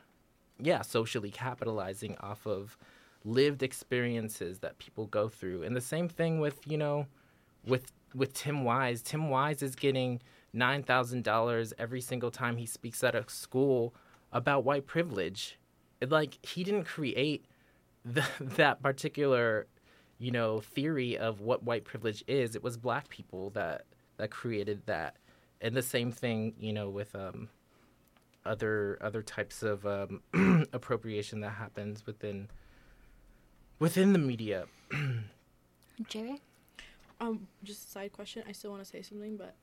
yeah, 0.60 0.82
socially 0.82 1.32
capitalizing 1.32 2.18
off 2.20 2.46
of 2.46 2.78
lived 3.24 3.64
experiences 3.64 4.60
that 4.60 4.78
people 4.78 5.06
go 5.08 5.30
through. 5.30 5.64
And 5.64 5.76
the 5.76 5.82
same 5.82 6.10
thing 6.10 6.40
with 6.40 6.60
you 6.68 6.78
know, 6.78 7.08
with 7.66 7.92
with 8.14 8.34
Tim 8.34 8.64
Wise. 8.64 9.02
Tim 9.02 9.30
Wise 9.30 9.62
is 9.62 9.76
getting 9.76 10.22
nine 10.56 10.84
thousand 10.84 11.24
dollars 11.24 11.74
every 11.78 12.02
single 12.02 12.32
time 12.32 12.58
he 12.58 12.66
speaks 12.66 13.04
at 13.04 13.16
a 13.16 13.24
school 13.30 13.94
about 14.32 14.64
white 14.64 14.86
privilege. 14.86 15.60
It, 16.02 16.10
like 16.10 16.46
he 16.46 16.64
didn't 16.64 16.86
create 16.86 17.46
the, 18.04 18.26
that 18.40 18.82
particular, 18.82 19.68
you 20.18 20.32
know, 20.32 20.62
theory 20.62 21.18
of 21.18 21.42
what 21.42 21.64
white 21.64 21.84
privilege 21.84 22.24
is. 22.28 22.56
It 22.56 22.64
was 22.64 22.78
black 22.78 23.10
people 23.10 23.50
that 23.52 23.86
that 24.18 24.32
created 24.32 24.82
that. 24.86 25.18
And 25.62 25.76
the 25.76 25.82
same 25.82 26.12
thing, 26.12 26.54
you 26.60 26.74
know, 26.74 26.90
with 26.90 27.16
um, 27.16 27.50
other 28.46 28.98
other 29.02 29.22
types 29.22 29.64
of 29.64 29.86
um, 29.86 30.22
appropriation 30.74 31.42
that 31.42 31.52
happens 31.52 32.06
within 32.06 32.50
within 33.80 34.14
the 34.14 34.20
media. 34.20 34.66
Jerry? 36.08 36.42
Um, 37.22 37.48
just 37.64 37.88
a 37.88 37.92
side 37.92 38.12
question. 38.12 38.44
I 38.48 38.52
still 38.52 38.72
want 38.72 38.84
to 38.84 38.90
say 38.90 39.02
something, 39.02 39.38
but 39.38 39.56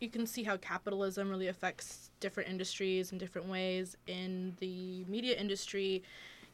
you 0.00 0.08
can 0.08 0.26
see 0.26 0.42
how 0.42 0.56
capitalism 0.56 1.30
really 1.30 1.48
affects 1.48 2.10
different 2.20 2.48
industries 2.48 3.12
in 3.12 3.18
different 3.18 3.48
ways. 3.48 3.96
In 4.06 4.56
the 4.60 5.04
media 5.08 5.36
industry, 5.38 6.02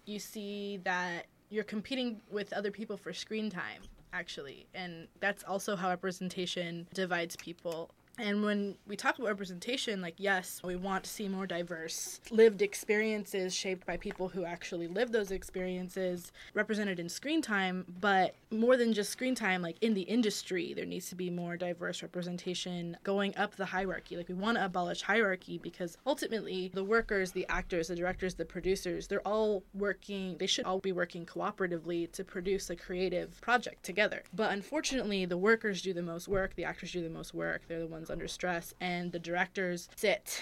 you 0.06 0.18
see 0.18 0.78
that 0.84 1.26
you're 1.50 1.64
competing 1.64 2.20
with 2.30 2.52
other 2.52 2.70
people 2.70 2.96
for 2.96 3.12
screen 3.12 3.50
time, 3.50 3.82
actually. 4.12 4.66
And 4.74 5.08
that's 5.20 5.42
also 5.44 5.76
how 5.76 5.88
representation 5.88 6.86
divides 6.94 7.36
people. 7.36 7.90
And 8.20 8.42
when 8.44 8.76
we 8.86 8.96
talk 8.96 9.18
about 9.18 9.28
representation, 9.28 10.02
like, 10.02 10.16
yes, 10.18 10.60
we 10.62 10.76
want 10.76 11.04
to 11.04 11.10
see 11.10 11.26
more 11.26 11.46
diverse 11.46 12.20
lived 12.30 12.60
experiences 12.60 13.54
shaped 13.54 13.86
by 13.86 13.96
people 13.96 14.28
who 14.28 14.44
actually 14.44 14.88
live 14.88 15.10
those 15.10 15.30
experiences 15.30 16.30
represented 16.52 17.00
in 17.00 17.08
screen 17.08 17.40
time. 17.40 17.86
But 18.00 18.34
more 18.50 18.76
than 18.76 18.92
just 18.92 19.10
screen 19.10 19.34
time, 19.34 19.62
like 19.62 19.76
in 19.80 19.94
the 19.94 20.02
industry, 20.02 20.74
there 20.74 20.84
needs 20.84 21.08
to 21.08 21.14
be 21.14 21.30
more 21.30 21.56
diverse 21.56 22.02
representation 22.02 22.98
going 23.04 23.34
up 23.38 23.56
the 23.56 23.64
hierarchy. 23.64 24.18
Like, 24.18 24.28
we 24.28 24.34
want 24.34 24.58
to 24.58 24.66
abolish 24.66 25.00
hierarchy 25.00 25.56
because 25.56 25.96
ultimately 26.06 26.70
the 26.74 26.84
workers, 26.84 27.32
the 27.32 27.46
actors, 27.48 27.88
the 27.88 27.96
directors, 27.96 28.34
the 28.34 28.44
producers, 28.44 29.06
they're 29.06 29.26
all 29.26 29.62
working, 29.72 30.36
they 30.36 30.46
should 30.46 30.66
all 30.66 30.78
be 30.78 30.92
working 30.92 31.24
cooperatively 31.24 32.12
to 32.12 32.22
produce 32.22 32.68
a 32.68 32.76
creative 32.76 33.40
project 33.40 33.82
together. 33.82 34.24
But 34.34 34.52
unfortunately, 34.52 35.24
the 35.24 35.38
workers 35.38 35.80
do 35.80 35.94
the 35.94 36.02
most 36.02 36.28
work, 36.28 36.54
the 36.54 36.64
actors 36.64 36.92
do 36.92 37.02
the 37.02 37.08
most 37.08 37.32
work, 37.32 37.62
they're 37.66 37.80
the 37.80 37.86
ones 37.86 38.09
under 38.10 38.28
stress, 38.28 38.74
and 38.80 39.12
the 39.12 39.18
directors 39.18 39.88
sit 39.96 40.40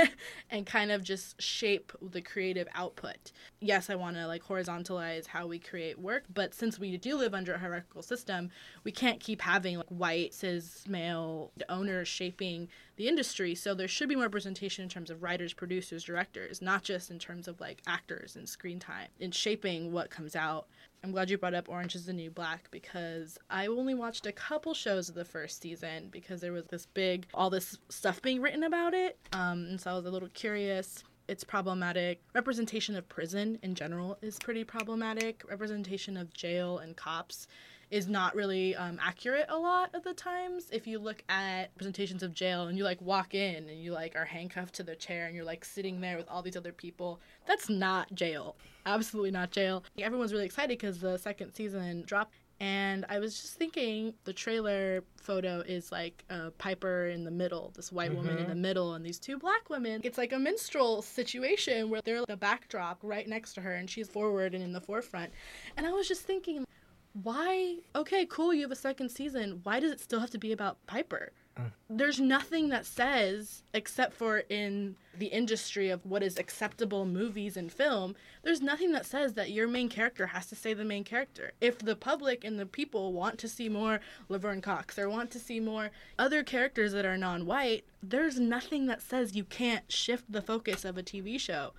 and 0.50 0.66
kind 0.66 0.90
of 0.90 1.02
just 1.02 1.40
shape 1.40 1.92
the 2.00 2.20
creative 2.20 2.68
output. 2.74 3.32
Yes, 3.60 3.90
I 3.90 3.94
want 3.94 4.16
to 4.16 4.26
like 4.26 4.44
horizontalize 4.44 5.26
how 5.26 5.46
we 5.46 5.58
create 5.58 5.98
work, 5.98 6.24
but 6.32 6.54
since 6.54 6.78
we 6.78 6.96
do 6.96 7.16
live 7.16 7.34
under 7.34 7.54
a 7.54 7.58
hierarchical 7.58 8.02
system, 8.02 8.50
we 8.84 8.92
can't 8.92 9.20
keep 9.20 9.42
having 9.42 9.76
like 9.76 9.88
white 9.88 10.34
cis 10.34 10.84
male 10.88 11.52
owners 11.68 12.08
shaping 12.08 12.68
the 12.96 13.08
industry. 13.08 13.54
So 13.54 13.74
there 13.74 13.88
should 13.88 14.08
be 14.08 14.14
more 14.14 14.24
representation 14.24 14.82
in 14.82 14.88
terms 14.88 15.10
of 15.10 15.22
writers, 15.22 15.52
producers, 15.52 16.04
directors, 16.04 16.60
not 16.60 16.82
just 16.82 17.10
in 17.10 17.18
terms 17.18 17.48
of 17.48 17.60
like 17.60 17.82
actors 17.86 18.36
and 18.36 18.48
screen 18.48 18.78
time 18.78 19.08
in 19.18 19.30
shaping 19.30 19.92
what 19.92 20.10
comes 20.10 20.36
out. 20.36 20.66
I'm 21.02 21.12
glad 21.12 21.30
you 21.30 21.38
brought 21.38 21.54
up 21.54 21.68
Orange 21.68 21.94
is 21.94 22.04
the 22.04 22.12
New 22.12 22.30
Black 22.30 22.70
because 22.70 23.38
I 23.48 23.68
only 23.68 23.94
watched 23.94 24.26
a 24.26 24.32
couple 24.32 24.74
shows 24.74 25.08
of 25.08 25.14
the 25.14 25.24
first 25.24 25.62
season 25.62 26.08
because 26.10 26.40
there 26.40 26.52
was 26.52 26.66
this 26.66 26.84
big, 26.86 27.26
all 27.32 27.48
this 27.48 27.78
stuff 27.88 28.20
being 28.20 28.42
written 28.42 28.64
about 28.64 28.92
it. 28.92 29.18
Um, 29.32 29.64
and 29.70 29.80
so 29.80 29.92
I 29.92 29.94
was 29.94 30.04
a 30.04 30.10
little 30.10 30.28
curious. 30.28 31.02
It's 31.26 31.42
problematic. 31.42 32.20
Representation 32.34 32.96
of 32.96 33.08
prison 33.08 33.58
in 33.62 33.74
general 33.74 34.18
is 34.20 34.38
pretty 34.38 34.64
problematic. 34.64 35.42
Representation 35.48 36.16
of 36.18 36.34
jail 36.34 36.78
and 36.78 36.96
cops 36.96 37.46
is 37.90 38.06
not 38.08 38.34
really 38.36 38.74
um, 38.76 38.98
accurate 39.02 39.46
a 39.48 39.56
lot 39.58 39.94
of 39.94 40.04
the 40.04 40.14
times. 40.14 40.66
If 40.70 40.86
you 40.86 40.98
look 40.98 41.24
at 41.28 41.74
presentations 41.76 42.22
of 42.22 42.32
jail 42.34 42.68
and 42.68 42.78
you 42.78 42.84
like 42.84 43.00
walk 43.00 43.34
in 43.34 43.68
and 43.68 43.82
you 43.82 43.92
like 43.92 44.14
are 44.16 44.24
handcuffed 44.24 44.74
to 44.76 44.82
the 44.82 44.94
chair 44.94 45.26
and 45.26 45.34
you're 45.34 45.44
like 45.44 45.64
sitting 45.64 46.00
there 46.00 46.16
with 46.16 46.28
all 46.28 46.42
these 46.42 46.56
other 46.56 46.72
people, 46.72 47.20
that's 47.46 47.68
not 47.68 48.14
jail. 48.14 48.56
Absolutely 48.86 49.32
not 49.32 49.50
jail. 49.50 49.82
Everyone's 49.98 50.32
really 50.32 50.44
excited 50.46 50.78
because 50.78 51.00
the 51.00 51.18
second 51.18 51.52
season 51.54 52.02
dropped. 52.06 52.34
And 52.62 53.06
I 53.08 53.18
was 53.20 53.40
just 53.40 53.54
thinking 53.54 54.12
the 54.24 54.34
trailer 54.34 55.02
photo 55.16 55.60
is 55.60 55.90
like 55.90 56.24
uh, 56.28 56.50
Piper 56.58 57.06
in 57.06 57.24
the 57.24 57.30
middle, 57.30 57.72
this 57.74 57.90
white 57.90 58.14
woman 58.14 58.36
in 58.36 58.44
Mhm. 58.44 58.48
the 58.50 58.54
middle, 58.54 58.92
and 58.94 59.04
these 59.04 59.18
two 59.18 59.38
black 59.38 59.70
women. 59.70 60.02
It's 60.04 60.18
like 60.18 60.32
a 60.34 60.38
minstrel 60.38 61.00
situation 61.00 61.88
where 61.88 62.02
they're 62.02 62.26
the 62.26 62.36
backdrop 62.36 62.98
right 63.02 63.26
next 63.26 63.54
to 63.54 63.62
her 63.62 63.72
and 63.72 63.88
she's 63.88 64.08
forward 64.08 64.54
and 64.54 64.62
in 64.62 64.74
the 64.74 64.80
forefront. 64.80 65.32
And 65.78 65.86
I 65.86 65.92
was 65.92 66.06
just 66.06 66.20
thinking, 66.22 66.66
why 67.12 67.78
okay 67.94 68.26
cool 68.26 68.54
you 68.54 68.62
have 68.62 68.70
a 68.70 68.76
second 68.76 69.10
season. 69.10 69.60
Why 69.62 69.80
does 69.80 69.92
it 69.92 70.00
still 70.00 70.20
have 70.20 70.30
to 70.30 70.38
be 70.38 70.52
about 70.52 70.84
piper? 70.86 71.32
Mm. 71.58 71.72
There's 71.88 72.20
nothing 72.20 72.68
that 72.68 72.86
says 72.86 73.64
except 73.74 74.14
for 74.14 74.44
in 74.48 74.96
the 75.18 75.26
industry 75.26 75.90
of 75.90 76.06
what 76.06 76.22
is 76.22 76.38
acceptable 76.38 77.04
movies 77.04 77.56
and 77.56 77.70
film 77.70 78.14
there's 78.42 78.62
nothing 78.62 78.92
that 78.92 79.04
says 79.04 79.34
that 79.34 79.50
your 79.50 79.68
main 79.68 79.88
character 79.88 80.28
has 80.28 80.46
to 80.46 80.54
stay 80.56 80.72
the 80.72 80.84
main 80.84 81.04
character. 81.04 81.52
If 81.60 81.80
the 81.80 81.96
public 81.96 82.44
and 82.44 82.58
the 82.58 82.64
people 82.64 83.12
want 83.12 83.38
to 83.40 83.48
see 83.48 83.68
more 83.68 84.00
laverne 84.28 84.62
cox 84.62 84.98
or 84.98 85.10
want 85.10 85.30
to 85.32 85.38
see 85.38 85.60
more 85.60 85.90
other 86.18 86.42
characters 86.42 86.92
that 86.92 87.04
are 87.04 87.18
non-white 87.18 87.84
there's 88.02 88.40
nothing 88.40 88.86
that 88.86 89.02
says 89.02 89.36
you 89.36 89.44
can't 89.44 89.90
shift 89.92 90.24
the 90.30 90.40
focus 90.40 90.84
of 90.84 90.96
a 90.96 91.02
tv 91.02 91.38
show 91.38 91.72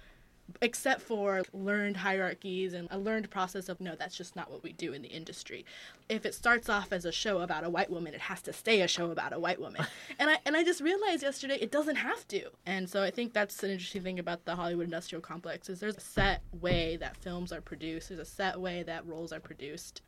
except 0.61 1.01
for 1.01 1.43
learned 1.53 1.97
hierarchies 1.97 2.73
and 2.73 2.87
a 2.91 2.97
learned 2.97 3.29
process 3.29 3.69
of 3.69 3.79
no 3.79 3.95
that's 3.95 4.15
just 4.15 4.35
not 4.35 4.51
what 4.51 4.63
we 4.63 4.73
do 4.73 4.93
in 4.93 5.01
the 5.01 5.09
industry. 5.09 5.65
If 6.09 6.25
it 6.25 6.33
starts 6.33 6.69
off 6.69 6.91
as 6.91 7.05
a 7.05 7.11
show 7.11 7.39
about 7.39 7.63
a 7.63 7.69
white 7.69 7.89
woman 7.89 8.13
it 8.13 8.21
has 8.21 8.41
to 8.43 8.53
stay 8.53 8.81
a 8.81 8.87
show 8.87 9.11
about 9.11 9.33
a 9.33 9.39
white 9.39 9.59
woman. 9.59 9.85
And 10.19 10.29
i 10.29 10.37
and 10.45 10.55
i 10.55 10.63
just 10.63 10.81
realized 10.81 11.23
yesterday 11.23 11.57
it 11.59 11.71
doesn't 11.71 11.95
have 11.95 12.27
to. 12.29 12.49
And 12.65 12.89
so 12.89 13.03
i 13.03 13.11
think 13.11 13.33
that's 13.33 13.63
an 13.63 13.71
interesting 13.71 14.03
thing 14.03 14.19
about 14.19 14.45
the 14.45 14.55
hollywood 14.55 14.85
industrial 14.85 15.21
complex 15.21 15.69
is 15.69 15.79
there's 15.79 15.97
a 15.97 16.01
set 16.01 16.41
way 16.59 16.97
that 16.97 17.17
films 17.17 17.51
are 17.51 17.61
produced 17.61 18.09
there's 18.09 18.19
a 18.19 18.25
set 18.25 18.59
way 18.59 18.83
that 18.83 19.05
roles 19.05 19.31
are 19.31 19.39
produced. 19.39 20.01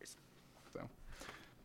So. 0.74 0.82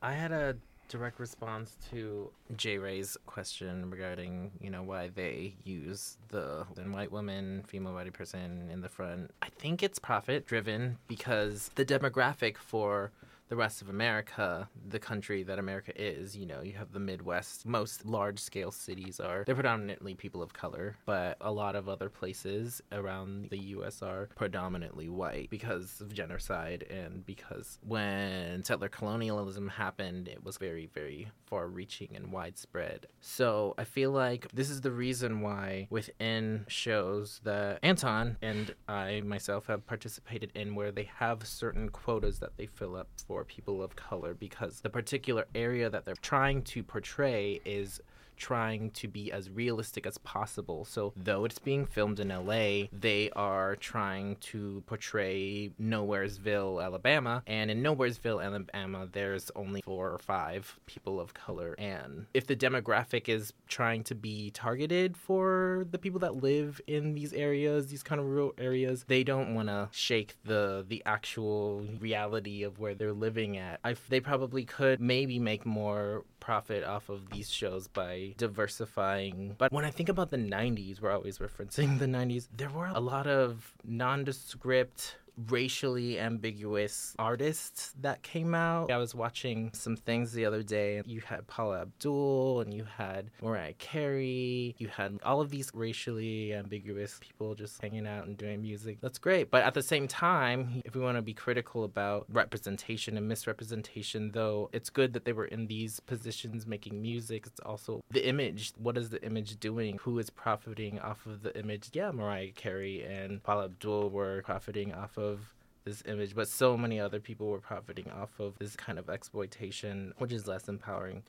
I 0.01 0.12
had 0.12 0.33
a 0.33 0.57
direct 0.88 1.20
response 1.20 1.77
to 1.90 2.31
J 2.57 2.79
Ray's 2.79 3.16
question 3.27 3.90
regarding, 3.90 4.53
you 4.61 4.70
know, 4.70 4.83
why 4.83 5.09
they 5.09 5.55
use 5.64 6.16
the 6.29 6.66
then 6.74 6.92
white 6.92 7.12
woman, 7.12 7.62
female 7.66 7.92
body 7.92 8.11
person 8.11 8.68
in 8.72 8.81
the 8.81 8.88
front. 8.88 9.31
I 9.42 9.48
think 9.59 9.83
it's 9.83 9.98
profit 9.98 10.46
driven 10.46 10.98
because 11.07 11.70
the 11.74 11.85
demographic 11.85 12.57
for 12.57 13.12
the 13.49 13.57
rest 13.57 13.83
of 13.83 13.89
America, 13.89 14.69
the 14.89 14.99
country 14.99 15.43
that 15.43 15.59
America 15.59 15.93
is, 16.01 16.37
you 16.37 16.47
know, 16.47 16.61
you 16.61 16.75
have 16.75 16.93
the 16.93 17.01
Midwest. 17.01 17.67
Most 17.67 18.05
large 18.05 18.39
scale 18.39 18.71
cities 18.71 19.21
are, 19.21 19.45
they're 19.45 19.55
predominantly 19.55 20.15
people 20.15 20.43
of 20.43 20.53
color, 20.53 20.97
but 21.07 21.37
a 21.41 21.51
lot 21.51 21.75
of 21.75 21.89
other 21.89 22.09
places 22.09 22.83
around 22.93 23.49
the 23.51 23.59
US 23.59 24.03
are 24.03 24.29
predominantly 24.37 25.09
white 25.09 25.51
because 25.51 26.01
of 26.01 26.13
genocide 26.13 26.85
and 26.91 27.25
because 27.25 27.79
when 27.87 28.63
settler 28.65 28.89
colonialism 28.89 29.68
happened, 29.68 30.29
it 30.29 30.45
was 30.45 30.59
very, 30.59 30.87
very 30.93 31.31
far 31.47 31.68
reaching 31.68 32.14
and 32.14 32.31
widespread. 32.33 33.07
So 33.20 33.75
I 33.79 33.85
feel 33.85 34.11
like 34.11 34.49
this 34.53 34.68
is 34.68 34.83
the 34.83 34.91
reason 34.91 35.41
why 35.41 35.89
within 35.91 36.66
shows 36.68 37.41
that 37.45 37.79
Anton 37.83 38.37
and 38.43 38.75
I 38.87 39.22
myself 39.25 39.66
have 39.66 39.87
participated 39.87 40.53
in 40.55 40.75
where 40.75 40.93
they 40.93 41.09
have 41.16 41.47
certain 41.47 41.89
quotas 41.89 42.39
that 42.41 42.57
they 42.57 42.66
fill 42.66 42.97
up 42.97 43.09
for 43.27 43.38
people 43.45 43.82
of 43.82 43.97
color 43.97 44.34
because 44.34 44.80
the 44.80 44.91
particular 44.91 45.47
area 45.55 45.89
that 45.91 46.05
they're 46.05 46.14
trying 46.16 46.62
to 46.62 46.82
portray 46.82 47.61
is 47.64 48.01
trying 48.39 48.91
to 48.93 49.09
be 49.09 49.30
as 49.32 49.51
realistic 49.51 50.07
as 50.07 50.18
possible. 50.18 50.84
So, 50.84 51.12
though 51.16 51.45
it's 51.45 51.59
being 51.59 51.86
filmed 51.86 52.20
in 52.20 52.28
LA, 52.28 52.89
they 52.93 53.30
are 53.36 53.76
trying 53.76 54.36
to 54.36 54.82
portray 54.86 55.70
Nowheresville, 55.80 56.82
Alabama. 56.82 57.43
And 57.47 57.70
in 57.70 57.82
Nowheresville, 57.82 58.43
Alabama, 58.45 59.09
there's 59.11 59.51
only 59.57 59.82
four 59.82 60.11
or 60.11 60.18
five 60.18 60.78
people 60.86 61.20
of 61.20 61.34
color. 61.34 61.74
And 61.78 62.26
if 62.34 62.47
the 62.47 62.57
demographic 62.57 63.28
is 63.28 63.53
trying 63.66 64.05
to 64.05 64.14
be 64.14 64.51
targeted 64.51 65.16
for 65.16 65.86
the 65.91 65.99
people 65.99 66.20
that 66.20 66.43
live 66.43 66.80
in 66.86 67.14
these 67.14 67.32
areas, 67.32 67.89
these 67.89 68.03
kind 68.03 68.20
of 68.20 68.26
rural 68.26 68.55
areas, 68.59 69.05
they 69.09 69.24
don't 69.24 69.55
want 69.55 69.68
to 69.68 69.89
shake 69.91 70.36
the 70.45 70.84
the 70.89 71.03
actual 71.05 71.84
reality 72.01 72.62
of 72.62 72.78
where 72.78 72.95
they're 72.95 73.12
living 73.12 73.57
at. 73.57 73.80
I, 73.84 73.97
they 74.09 74.20
probably 74.20 74.64
could 74.64 75.01
maybe 75.01 75.39
make 75.39 75.66
more 75.66 76.24
profit 76.41 76.84
off 76.84 77.09
of 77.09 77.30
these 77.30 77.51
shows 77.51 77.89
by 77.89 78.28
diversifying. 78.37 79.55
But 79.59 79.72
when 79.72 79.85
I 79.85 79.91
think 79.91 80.09
about 80.09 80.31
the 80.31 80.37
90s, 80.37 81.01
we're 81.01 81.12
always 81.12 81.39
referencing 81.39 81.99
the 81.99 82.07
90s, 82.07 82.49
there 82.57 82.70
were 82.70 82.91
a 82.95 83.01
lot 83.01 83.26
of 83.26 83.74
nondescript 83.85 85.16
racially 85.49 86.18
ambiguous 86.18 87.14
artists 87.18 87.95
that 88.01 88.22
came 88.22 88.55
out. 88.55 88.91
I 88.91 88.97
was 88.97 89.14
watching 89.14 89.70
some 89.72 89.97
things 89.97 90.32
the 90.32 90.45
other 90.45 90.62
day. 90.62 91.03
You 91.07 91.20
had 91.20 91.47
Paula 91.47 91.82
Abdul 91.82 92.61
and 92.61 92.74
you 92.74 92.84
had 92.97 93.30
Mariah 93.43 93.74
Carey. 93.74 94.74
You 94.78 94.89
had 94.89 95.18
all 95.24 95.41
of 95.41 95.51
these 95.51 95.70
racially 95.74 96.55
ambiguous 96.55 97.18
people 97.20 97.55
just 97.55 97.80
hanging 97.80 98.07
out 98.07 98.26
and 98.26 98.36
doing 98.36 98.62
music. 98.62 98.99
That's 99.01 99.18
great. 99.18 99.51
But 99.51 99.62
at 99.62 99.74
the 99.74 99.82
same 99.82 100.09
time, 100.09 100.82
if 100.84 100.95
we 100.95 101.01
want 101.01 101.16
to 101.16 101.22
be 101.22 101.34
critical 101.34 101.84
about 101.84 102.26
representation 102.30 103.16
and 103.16 103.28
misrepresentation, 103.28 104.32
though, 104.32 104.70
it's 104.72 104.91
good 104.91 105.12
that 105.12 105.24
they 105.24 105.32
were 105.32 105.47
in 105.47 105.66
these 105.66 106.01
positions 106.01 106.66
making 106.66 107.01
music. 107.01 107.47
It's 107.47 107.61
also 107.61 108.03
the 108.11 108.26
image. 108.26 108.72
What 108.78 108.99
is 108.99 109.11
the 109.11 109.22
image 109.24 109.59
doing? 109.61 109.99
Who 110.03 110.18
is 110.18 110.30
profiting 110.30 110.99
off 111.01 111.26
of 111.26 111.43
the 111.43 111.57
image? 111.59 111.91
Yeah, 111.93 112.11
Mariah 112.11 112.53
Carey 112.53 113.05
and 113.05 113.43
Paula 113.43 113.66
Abdul 113.66 114.11
were 114.11 114.43
profiting 114.45 114.93
off 114.93 115.16
of 115.16 115.28
of 115.29 115.41
this 115.85 116.03
image, 116.07 116.35
but 116.35 116.49
so 116.49 116.76
many 116.76 117.01
other 117.01 117.20
people 117.20 117.49
were 117.49 117.61
profiting 117.61 118.11
off 118.11 118.39
of 118.39 118.59
this 118.59 118.76
kind 118.76 118.99
of 118.99 119.09
exploitation, 119.09 120.12
which 120.18 120.33
is 120.33 120.47
less 120.47 120.68
empowering. 120.68 121.22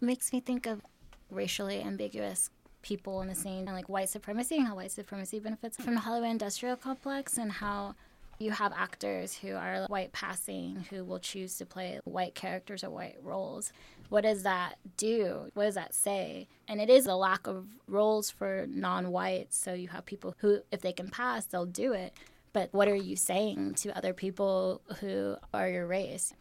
Makes 0.00 0.32
me 0.32 0.40
think 0.40 0.66
of 0.66 0.82
racially 1.30 1.82
ambiguous 1.82 2.50
people 2.82 3.20
in 3.22 3.28
the 3.28 3.34
scene, 3.34 3.66
and 3.66 3.74
like 3.74 3.88
white 3.88 4.08
supremacy 4.08 4.56
and 4.56 4.66
how 4.66 4.76
white 4.76 4.92
supremacy 4.92 5.40
benefits 5.40 5.76
from 5.76 5.94
the 5.94 6.00
Hollywood 6.00 6.30
industrial 6.30 6.76
complex 6.76 7.36
and 7.36 7.50
how 7.50 7.94
you 8.38 8.50
have 8.50 8.72
actors 8.76 9.34
who 9.38 9.54
are 9.54 9.86
white 9.88 10.12
passing 10.12 10.84
who 10.90 11.04
will 11.04 11.18
choose 11.18 11.56
to 11.56 11.66
play 11.66 11.98
white 12.04 12.34
characters 12.34 12.84
or 12.84 12.90
white 12.90 13.16
roles. 13.22 13.72
What 14.08 14.22
does 14.22 14.42
that 14.44 14.76
do? 14.96 15.50
What 15.54 15.64
does 15.64 15.74
that 15.74 15.94
say? 15.94 16.46
And 16.68 16.80
it 16.80 16.90
is 16.90 17.06
a 17.06 17.14
lack 17.14 17.46
of 17.46 17.66
roles 17.88 18.30
for 18.30 18.66
non 18.68 19.10
whites. 19.10 19.56
So 19.56 19.72
you 19.72 19.88
have 19.88 20.06
people 20.06 20.34
who, 20.38 20.60
if 20.70 20.80
they 20.82 20.92
can 20.92 21.08
pass, 21.08 21.46
they'll 21.46 21.66
do 21.66 21.92
it 21.92 22.12
but 22.56 22.72
what 22.72 22.88
are 22.88 22.94
you 22.94 23.16
saying 23.16 23.74
to 23.74 23.94
other 23.94 24.14
people 24.14 24.80
who 25.00 25.36
are 25.52 25.68
your 25.68 25.86
race? 25.86 26.32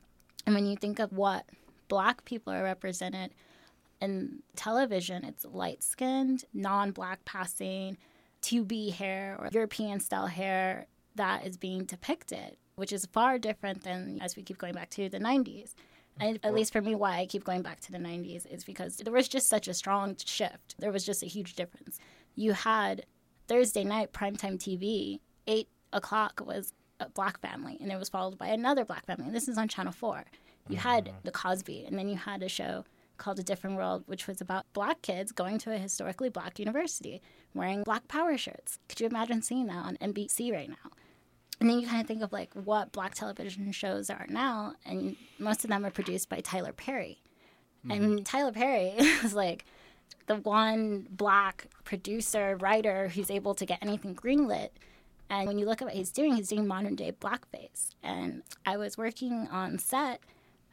And 0.46 0.56
when 0.56 0.66
you 0.66 0.78
think 0.78 0.98
of 1.00 1.12
what 1.12 1.44
black 1.90 2.24
people 2.24 2.54
are 2.54 2.64
represented 2.64 3.34
in 4.00 4.42
television, 4.56 5.26
it's 5.26 5.44
light 5.44 5.84
skinned, 5.84 6.46
non 6.54 6.92
black 6.92 7.26
passing, 7.26 7.98
2B 8.44 8.94
hair 8.94 9.36
or 9.38 9.50
European 9.52 10.00
style 10.00 10.28
hair 10.28 10.86
that 11.16 11.46
is 11.46 11.58
being 11.58 11.84
depicted, 11.84 12.56
which 12.78 12.94
is 12.94 13.06
far 13.08 13.38
different 13.38 13.84
than 13.84 14.22
as 14.22 14.38
we 14.38 14.42
keep 14.42 14.58
going 14.58 14.74
back 14.74 14.92
to 14.92 15.10
the 15.10 15.20
90s. 15.20 15.74
And 16.18 16.40
at 16.44 16.54
least 16.54 16.72
for 16.72 16.82
me, 16.82 16.96
why 16.96 17.18
I 17.18 17.26
keep 17.26 17.44
going 17.44 17.62
back 17.62 17.82
to 17.82 17.92
the 17.92 17.98
90s 17.98 18.50
is 18.50 18.64
because 18.64 18.96
there 18.96 19.12
was 19.12 19.28
just 19.28 19.50
such 19.50 19.68
a 19.68 19.74
strong 19.74 20.16
shift. 20.24 20.76
There 20.80 20.94
was 20.94 21.06
just 21.06 21.24
a 21.24 21.28
huge 21.28 21.56
difference. 21.56 22.00
You 22.36 22.54
had 22.54 23.06
Thursday 23.50 23.84
night 23.84 24.14
primetime 24.14 24.58
TV, 24.58 25.20
eight 25.46 25.68
o'clock 25.96 26.42
was 26.46 26.74
a 27.00 27.10
black 27.10 27.40
family, 27.42 27.78
and 27.82 27.92
it 27.92 27.98
was 27.98 28.10
followed 28.10 28.38
by 28.38 28.48
another 28.48 28.86
black 28.86 29.06
family. 29.06 29.26
And 29.26 29.36
this 29.36 29.48
is 29.48 29.58
on 29.58 29.68
Channel 29.68 29.94
4. 29.94 30.26
You 30.68 30.78
mm-hmm. 30.78 30.88
had 30.88 31.12
The 31.24 31.32
Cosby, 31.32 31.86
and 31.86 31.98
then 31.98 32.08
you 32.08 32.18
had 32.18 32.44
a 32.44 32.50
show 32.50 32.86
called 33.18 33.40
A 33.40 33.44
Different 33.44 33.78
World, 33.78 34.04
which 34.08 34.28
was 34.28 34.42
about 34.42 34.66
black 34.74 35.02
kids 35.02 35.32
going 35.32 35.58
to 35.60 35.74
a 35.74 35.78
historically 35.78 36.30
black 36.30 36.60
university 36.60 37.22
wearing 37.54 37.84
black 37.84 38.08
power 38.08 38.38
shirts. 38.38 38.78
Could 38.90 39.00
you 39.00 39.08
imagine 39.08 39.42
seeing 39.42 39.68
that 39.68 39.86
on 39.86 39.98
NBC 39.98 40.52
right 40.52 40.70
now? 40.70 40.92
And 41.60 41.70
then 41.70 41.80
you 41.80 41.88
kind 41.88 42.02
of 42.02 42.08
think 42.08 42.22
of 42.22 42.34
like 42.34 42.52
what 42.54 42.92
black 42.92 43.16
television 43.16 43.72
shows 43.72 44.10
are 44.10 44.26
now, 44.30 44.74
and 44.86 45.16
most 45.40 45.64
of 45.64 45.70
them 45.70 45.86
are 45.86 45.92
produced 45.92 46.30
by 46.30 46.42
Tyler 46.42 46.74
Perry. 46.74 47.22
Mm-hmm. 47.86 47.92
And 47.92 48.26
Tyler 48.26 48.52
Perry 48.52 48.88
is 49.24 49.34
like 49.34 49.66
the 50.28 50.36
one 50.36 51.08
black 51.10 51.68
producer, 51.84 52.58
writer 52.58 53.10
who's 53.10 53.32
able 53.32 53.56
to 53.56 53.66
get 53.66 53.80
anything 53.82 54.16
greenlit 54.16 54.70
and 55.30 55.48
when 55.48 55.58
you 55.58 55.66
look 55.66 55.82
at 55.82 55.86
what 55.86 55.96
he's 55.96 56.12
doing, 56.12 56.36
he's 56.36 56.50
doing 56.50 56.68
modern 56.68 56.96
day 56.96 57.12
blackface. 57.12 57.90
And 58.04 58.44
I 58.66 58.78
was 58.78 58.98
working 58.98 59.48
on 59.52 59.80
set 59.80 60.22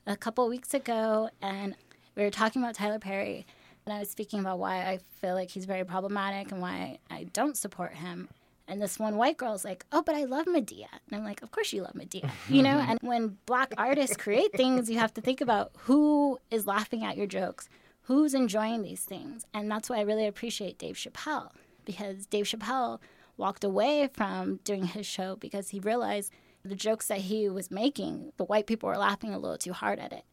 a 0.07 0.17
couple 0.17 0.49
weeks 0.49 0.75
ago, 0.75 1.31
and 1.41 1.75
we 2.15 2.23
were 2.23 2.31
talking 2.31 2.63
about 2.63 2.75
Tyler 2.75 2.99
Perry. 2.99 3.47
And 3.87 3.95
I 3.95 3.99
was 3.99 4.11
speaking 4.11 4.41
about 4.41 4.59
why 4.59 4.77
I 4.89 5.01
feel 5.21 5.35
like 5.35 5.51
he's 5.51 5.65
very 5.65 5.85
problematic 5.85 6.53
and 6.53 6.61
why 6.61 6.99
I 7.11 7.25
don't 7.25 7.57
support 7.57 7.95
him. 7.95 8.29
And 8.69 8.81
this 8.81 8.99
one 8.99 9.17
white 9.17 9.37
girl's 9.37 9.65
like, 9.65 9.85
oh, 9.91 10.03
but 10.03 10.15
I 10.15 10.25
love 10.25 10.47
Madea," 10.47 10.87
And 10.93 11.19
I'm 11.19 11.25
like, 11.25 11.43
of 11.43 11.51
course 11.51 11.73
you 11.73 11.83
love 11.83 11.95
Madea, 11.95 12.31
you 12.49 12.63
know? 12.63 12.79
and 12.79 12.99
when 13.03 13.39
black 13.45 13.75
artists 13.77 14.17
create 14.17 14.53
things, 14.53 14.89
you 14.89 14.99
have 14.99 15.13
to 15.15 15.21
think 15.21 15.41
about 15.41 15.73
who 15.81 16.39
is 16.51 16.67
laughing 16.67 17.05
at 17.05 17.17
your 17.17 17.27
jokes, 17.27 17.69
who's 18.03 18.35
enjoying 18.35 18.83
these 18.83 19.05
things. 19.05 19.47
And 19.53 19.71
that's 19.71 19.91
why 19.91 19.99
I 19.99 20.03
really 20.03 20.27
appreciate 20.27 20.79
Dave 20.79 20.95
Chappelle, 20.95 21.51
because 21.85 22.27
Dave 22.27 22.45
Chappelle 22.47 23.01
walked 23.37 23.65
away 23.65 24.09
from 24.13 24.61
doing 24.65 24.87
his 24.87 25.07
show 25.07 25.37
because 25.37 25.71
he 25.71 25.81
realized 25.81 26.33
the 26.65 26.75
jokes 26.75 27.09
that 27.09 27.19
he 27.19 27.49
was 27.49 27.71
making, 27.71 28.33
the 28.37 28.45
white 28.45 28.67
people 28.67 28.89
were 28.89 28.97
laughing 28.97 29.35
a 29.35 29.39
little 29.39 29.59
too 29.59 29.73
hard 29.73 29.99
at 29.99 30.13
it. 30.13 30.25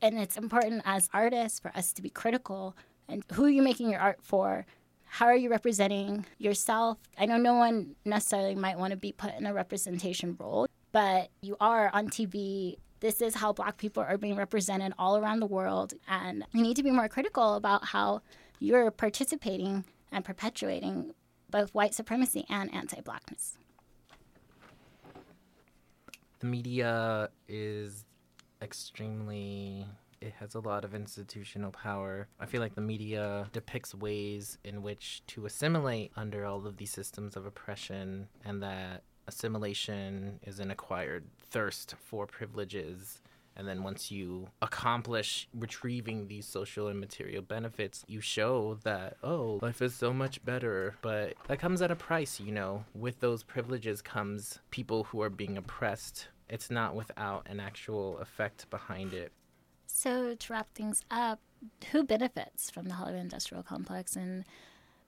And 0.00 0.18
it's 0.18 0.36
important 0.36 0.82
as 0.84 1.08
artists 1.12 1.58
for 1.58 1.70
us 1.76 1.92
to 1.94 2.02
be 2.02 2.10
critical 2.10 2.76
and 3.08 3.24
who 3.32 3.46
are 3.46 3.50
you 3.50 3.62
making 3.62 3.90
your 3.90 4.00
art 4.00 4.18
for? 4.22 4.66
How 5.06 5.26
are 5.26 5.36
you 5.36 5.50
representing 5.50 6.26
yourself? 6.36 6.98
I 7.16 7.24
know 7.24 7.38
no 7.38 7.54
one 7.54 7.96
necessarily 8.04 8.54
might 8.54 8.78
want 8.78 8.90
to 8.90 8.96
be 8.96 9.12
put 9.12 9.34
in 9.34 9.46
a 9.46 9.54
representation 9.54 10.36
role, 10.38 10.68
but 10.92 11.30
you 11.40 11.56
are 11.60 11.90
on 11.94 12.08
TV. 12.08 12.76
This 13.00 13.22
is 13.22 13.36
how 13.36 13.54
black 13.54 13.78
people 13.78 14.02
are 14.02 14.18
being 14.18 14.36
represented 14.36 14.92
all 14.98 15.16
around 15.16 15.40
the 15.40 15.46
world. 15.46 15.94
And 16.06 16.44
you 16.52 16.62
need 16.62 16.76
to 16.76 16.82
be 16.82 16.90
more 16.90 17.08
critical 17.08 17.54
about 17.54 17.86
how 17.86 18.20
you're 18.58 18.90
participating 18.90 19.84
and 20.12 20.24
perpetuating 20.24 21.14
both 21.50 21.74
white 21.74 21.94
supremacy 21.94 22.44
and 22.48 22.72
anti 22.74 23.00
blackness. 23.00 23.56
The 26.40 26.46
media 26.46 27.30
is 27.48 28.04
extremely 28.62 29.86
it 30.20 30.32
has 30.40 30.54
a 30.54 30.60
lot 30.60 30.84
of 30.84 30.94
institutional 30.94 31.70
power. 31.70 32.28
I 32.40 32.46
feel 32.46 32.60
like 32.60 32.74
the 32.74 32.80
media 32.80 33.48
depicts 33.52 33.94
ways 33.94 34.58
in 34.64 34.82
which 34.82 35.22
to 35.28 35.46
assimilate 35.46 36.12
under 36.16 36.44
all 36.44 36.66
of 36.66 36.76
these 36.76 36.90
systems 36.90 37.36
of 37.36 37.46
oppression, 37.46 38.28
and 38.44 38.62
that 38.62 39.04
assimilation 39.28 40.40
is 40.42 40.58
an 40.58 40.70
acquired 40.70 41.24
thirst 41.50 41.94
for 42.02 42.26
privileges 42.26 43.20
and 43.58 43.66
then 43.66 43.82
once 43.82 44.10
you 44.10 44.48
accomplish 44.62 45.48
retrieving 45.52 46.28
these 46.28 46.46
social 46.46 46.86
and 46.86 47.00
material 47.00 47.42
benefits, 47.42 48.04
you 48.06 48.20
show 48.20 48.78
that, 48.84 49.16
oh, 49.24 49.58
life 49.60 49.82
is 49.82 49.94
so 49.94 50.12
much 50.12 50.44
better. 50.44 50.94
But 51.02 51.34
that 51.48 51.58
comes 51.58 51.82
at 51.82 51.90
a 51.90 51.96
price, 51.96 52.38
you 52.38 52.52
know. 52.52 52.84
With 52.94 53.18
those 53.18 53.42
privileges 53.42 54.00
comes 54.00 54.60
people 54.70 55.04
who 55.04 55.20
are 55.20 55.30
being 55.30 55.58
oppressed. 55.58 56.28
It's 56.48 56.70
not 56.70 56.94
without 56.94 57.46
an 57.50 57.58
actual 57.58 58.18
effect 58.18 58.70
behind 58.70 59.12
it. 59.12 59.32
So, 59.86 60.36
to 60.36 60.52
wrap 60.52 60.72
things 60.74 61.02
up, 61.10 61.40
who 61.90 62.04
benefits 62.04 62.70
from 62.70 62.86
the 62.86 62.94
Hollywood 62.94 63.20
industrial 63.20 63.64
complex 63.64 64.14
and 64.14 64.44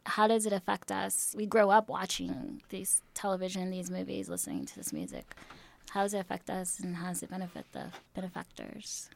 how 0.06 0.26
does 0.26 0.46
it 0.46 0.52
affect 0.52 0.90
us? 0.90 1.34
We 1.36 1.46
grow 1.46 1.70
up 1.70 1.88
watching 1.88 2.62
these 2.70 3.02
television, 3.14 3.70
these 3.70 3.90
movies, 3.90 4.28
listening 4.28 4.64
to 4.66 4.76
this 4.76 4.92
music. 4.92 5.36
How 5.90 6.02
does 6.02 6.14
it 6.14 6.18
affect 6.18 6.50
us 6.50 6.78
and 6.78 6.94
how 6.94 7.08
does 7.08 7.24
it 7.24 7.30
benefit 7.30 7.66
the 7.72 7.86
benefactors? 8.14 9.10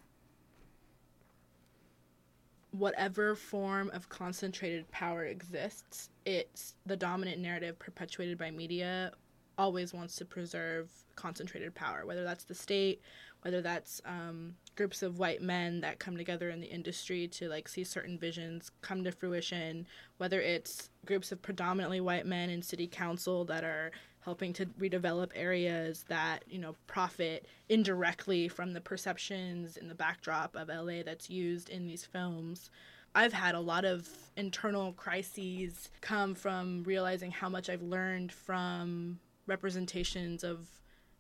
Whatever 2.73 3.37
form 3.37 3.91
of 3.95 4.09
concentrated 4.09 4.91
power 4.91 5.25
exists, 5.25 6.11
it's 6.27 6.75
the 6.85 6.97
dominant 6.97 7.41
narrative 7.41 7.79
perpetuated 7.79 8.39
by 8.39 8.51
media 8.51 9.13
always 9.57 9.95
wants 9.95 10.17
to 10.17 10.25
preserve 10.25 10.91
concentrated 11.15 11.73
power, 11.77 12.05
whether 12.07 12.25
that's 12.25 12.43
the 12.43 12.57
state, 12.57 13.01
whether 13.43 13.63
that's 13.63 14.01
um, 14.05 14.57
groups 14.75 15.05
of 15.05 15.21
white 15.21 15.43
men 15.43 15.81
that 15.81 16.01
come 16.01 16.17
together 16.17 16.51
in 16.51 16.61
the 16.61 16.67
industry 16.67 17.29
to 17.29 17.49
like 17.49 17.69
see 17.69 17.85
certain 17.85 18.19
visions 18.19 18.73
come 18.81 19.05
to 19.05 19.13
fruition, 19.13 19.87
whether 20.17 20.41
it's 20.41 20.91
groups 21.07 21.31
of 21.31 21.41
predominantly 21.41 22.01
white 22.01 22.27
men 22.27 22.51
in 22.51 22.61
city 22.61 22.89
council 22.89 23.45
that 23.45 23.63
are 23.63 23.93
helping 24.25 24.53
to 24.55 24.67
redevelop 24.67 25.31
areas 25.35 26.05
that 26.09 26.45
you 26.49 26.59
know 26.59 26.75
profit 26.87 27.47
indirectly 27.69 28.49
from 28.49 28.73
the 28.73 28.81
perceptions 28.81 29.77
and 29.77 29.91
the 29.91 29.95
backdrop 29.95 30.57
of 30.57 30.69
LA 30.69 31.03
that's 31.05 31.29
used 31.29 31.69
in 31.69 31.87
these 31.87 32.05
films. 32.05 32.71
I've 33.15 33.33
had 33.33 33.55
a 33.55 33.61
lot 33.61 33.85
of 33.85 34.09
internal 34.37 34.93
crises 34.95 35.91
come 36.01 36.35
from 36.35 36.83
realizing 36.85 37.31
how 37.31 37.49
much 37.49 37.71
I've 37.71 37.83
learned 37.83 38.33
from 38.33 39.21
representations 39.47 40.43
of 40.43 40.67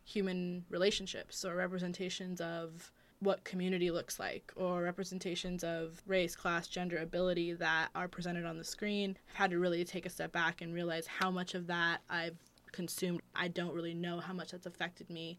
human 0.05 0.65
relationships 0.71 1.45
or 1.45 1.55
representations 1.55 2.41
of 2.41 2.91
what 3.21 3.45
community 3.45 3.91
looks 3.91 4.19
like 4.19 4.53
or 4.57 4.83
representations 4.83 5.63
of 5.63 6.03
race, 6.07 6.35
class, 6.35 6.67
gender, 6.67 6.99
ability 6.99 7.53
that 7.55 7.89
are 7.95 8.09
presented 8.09 8.45
on 8.45 8.59
the 8.59 8.65
screen. 8.65 9.17
I've 9.31 9.37
had 9.37 9.51
to 9.51 9.59
really 9.59 9.85
take 9.85 10.05
a 10.05 10.11
step 10.11 10.33
back 10.33 10.61
and 10.61 10.75
realize 10.75 11.07
how 11.07 11.31
much 11.31 11.55
of 11.55 11.67
that 11.69 12.01
I've 12.11 12.37
consumed. 12.75 13.23
I 13.35 13.49
don't 13.49 13.73
really 13.73 13.95
know 13.95 14.19
how 14.19 14.33
much 14.33 14.51
that's 14.51 14.67
affected 14.67 15.09
me. 15.09 15.39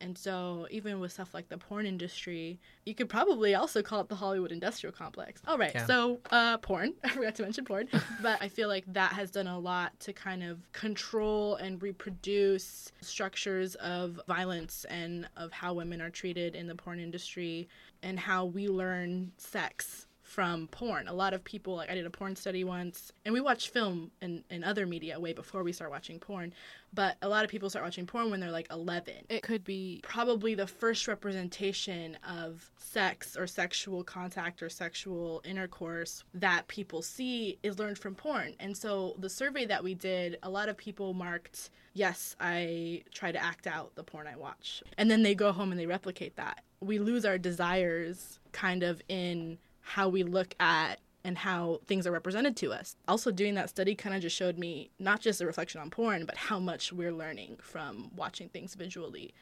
And 0.00 0.16
so, 0.16 0.66
even 0.70 1.00
with 1.00 1.12
stuff 1.12 1.34
like 1.34 1.48
the 1.48 1.58
porn 1.58 1.86
industry, 1.86 2.60
you 2.84 2.94
could 2.94 3.08
probably 3.08 3.54
also 3.54 3.82
call 3.82 4.00
it 4.00 4.08
the 4.08 4.14
Hollywood 4.14 4.52
industrial 4.52 4.92
complex. 4.92 5.40
All 5.46 5.58
right, 5.58 5.72
yeah. 5.74 5.86
so 5.86 6.20
uh, 6.30 6.58
porn. 6.58 6.94
I 7.04 7.08
forgot 7.08 7.34
to 7.36 7.42
mention 7.42 7.64
porn. 7.64 7.88
but 8.22 8.40
I 8.42 8.48
feel 8.48 8.68
like 8.68 8.84
that 8.92 9.12
has 9.12 9.30
done 9.30 9.46
a 9.46 9.58
lot 9.58 9.98
to 10.00 10.12
kind 10.12 10.42
of 10.42 10.70
control 10.72 11.56
and 11.56 11.82
reproduce 11.82 12.92
structures 13.00 13.74
of 13.76 14.20
violence 14.28 14.84
and 14.88 15.28
of 15.36 15.52
how 15.52 15.74
women 15.74 16.00
are 16.00 16.10
treated 16.10 16.54
in 16.54 16.66
the 16.66 16.74
porn 16.74 17.00
industry 17.00 17.68
and 18.02 18.18
how 18.18 18.44
we 18.44 18.68
learn 18.68 19.32
sex 19.36 20.06
from 20.32 20.66
porn. 20.68 21.08
A 21.08 21.12
lot 21.12 21.34
of 21.34 21.44
people, 21.44 21.76
like 21.76 21.90
I 21.90 21.94
did 21.94 22.06
a 22.06 22.10
porn 22.10 22.34
study 22.36 22.64
once, 22.64 23.12
and 23.26 23.34
we 23.34 23.40
watch 23.40 23.68
film 23.68 24.10
and, 24.22 24.42
and 24.48 24.64
other 24.64 24.86
media 24.86 25.20
way 25.20 25.34
before 25.34 25.62
we 25.62 25.72
start 25.72 25.90
watching 25.90 26.18
porn. 26.18 26.54
But 26.94 27.18
a 27.20 27.28
lot 27.28 27.44
of 27.44 27.50
people 27.50 27.68
start 27.68 27.84
watching 27.84 28.06
porn 28.06 28.30
when 28.30 28.40
they're 28.40 28.50
like 28.50 28.66
11. 28.70 29.12
It 29.28 29.42
could 29.42 29.62
be 29.62 30.00
probably 30.02 30.54
the 30.54 30.66
first 30.66 31.06
representation 31.06 32.16
of 32.26 32.70
sex 32.78 33.36
or 33.36 33.46
sexual 33.46 34.02
contact 34.04 34.62
or 34.62 34.70
sexual 34.70 35.42
intercourse 35.44 36.24
that 36.32 36.66
people 36.66 37.02
see 37.02 37.58
is 37.62 37.78
learned 37.78 37.98
from 37.98 38.14
porn. 38.14 38.54
And 38.58 38.74
so 38.74 39.14
the 39.18 39.28
survey 39.28 39.66
that 39.66 39.84
we 39.84 39.94
did, 39.94 40.38
a 40.42 40.48
lot 40.48 40.70
of 40.70 40.78
people 40.78 41.12
marked, 41.12 41.68
yes, 41.92 42.36
I 42.40 43.02
try 43.12 43.32
to 43.32 43.42
act 43.42 43.66
out 43.66 43.94
the 43.96 44.02
porn 44.02 44.26
I 44.26 44.36
watch. 44.36 44.82
And 44.96 45.10
then 45.10 45.24
they 45.24 45.34
go 45.34 45.52
home 45.52 45.72
and 45.72 45.78
they 45.78 45.86
replicate 45.86 46.36
that. 46.36 46.62
We 46.80 46.98
lose 46.98 47.26
our 47.26 47.36
desires 47.36 48.38
kind 48.52 48.82
of 48.82 49.02
in 49.10 49.58
how 49.82 50.08
we 50.08 50.22
look 50.22 50.54
at 50.58 50.98
and 51.24 51.38
how 51.38 51.80
things 51.86 52.06
are 52.06 52.10
represented 52.10 52.56
to 52.56 52.72
us. 52.72 52.96
Also, 53.06 53.30
doing 53.30 53.54
that 53.54 53.70
study 53.70 53.94
kind 53.94 54.14
of 54.14 54.22
just 54.22 54.36
showed 54.36 54.58
me 54.58 54.90
not 54.98 55.20
just 55.20 55.40
a 55.40 55.46
reflection 55.46 55.80
on 55.80 55.90
porn, 55.90 56.24
but 56.24 56.36
how 56.36 56.58
much 56.58 56.92
we're 56.92 57.12
learning 57.12 57.58
from 57.60 58.10
watching 58.16 58.48
things 58.48 58.74
visually 58.74 59.32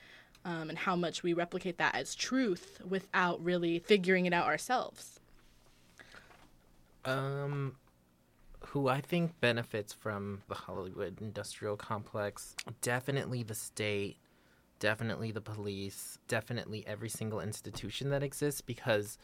um, 0.45 0.69
and 0.69 0.79
how 0.79 0.97
much 0.97 1.23
we 1.23 1.33
replicate 1.33 1.79
that 1.79 1.95
as 1.95 2.15
truth 2.15 2.81
without 2.87 3.43
really 3.43 3.79
figuring 3.79 4.27
it 4.27 4.33
out 4.33 4.47
ourselves. 4.47 5.21
Um, 7.05 7.77
who 8.67 8.89
I 8.89 9.01
think 9.01 9.41
benefits 9.41 9.93
from 9.93 10.43
the 10.49 10.55
Hollywood 10.55 11.21
industrial 11.21 11.77
complex, 11.77 12.55
definitely 12.83 13.43
the 13.43 13.55
state, 13.55 14.19
definitely 14.79 15.31
the 15.31 15.41
police, 15.41 16.19
definitely 16.29 16.87
every 16.87 17.09
single 17.09 17.41
institution 17.41 18.11
that 18.11 18.23
exists 18.23 18.61
because 18.61 19.19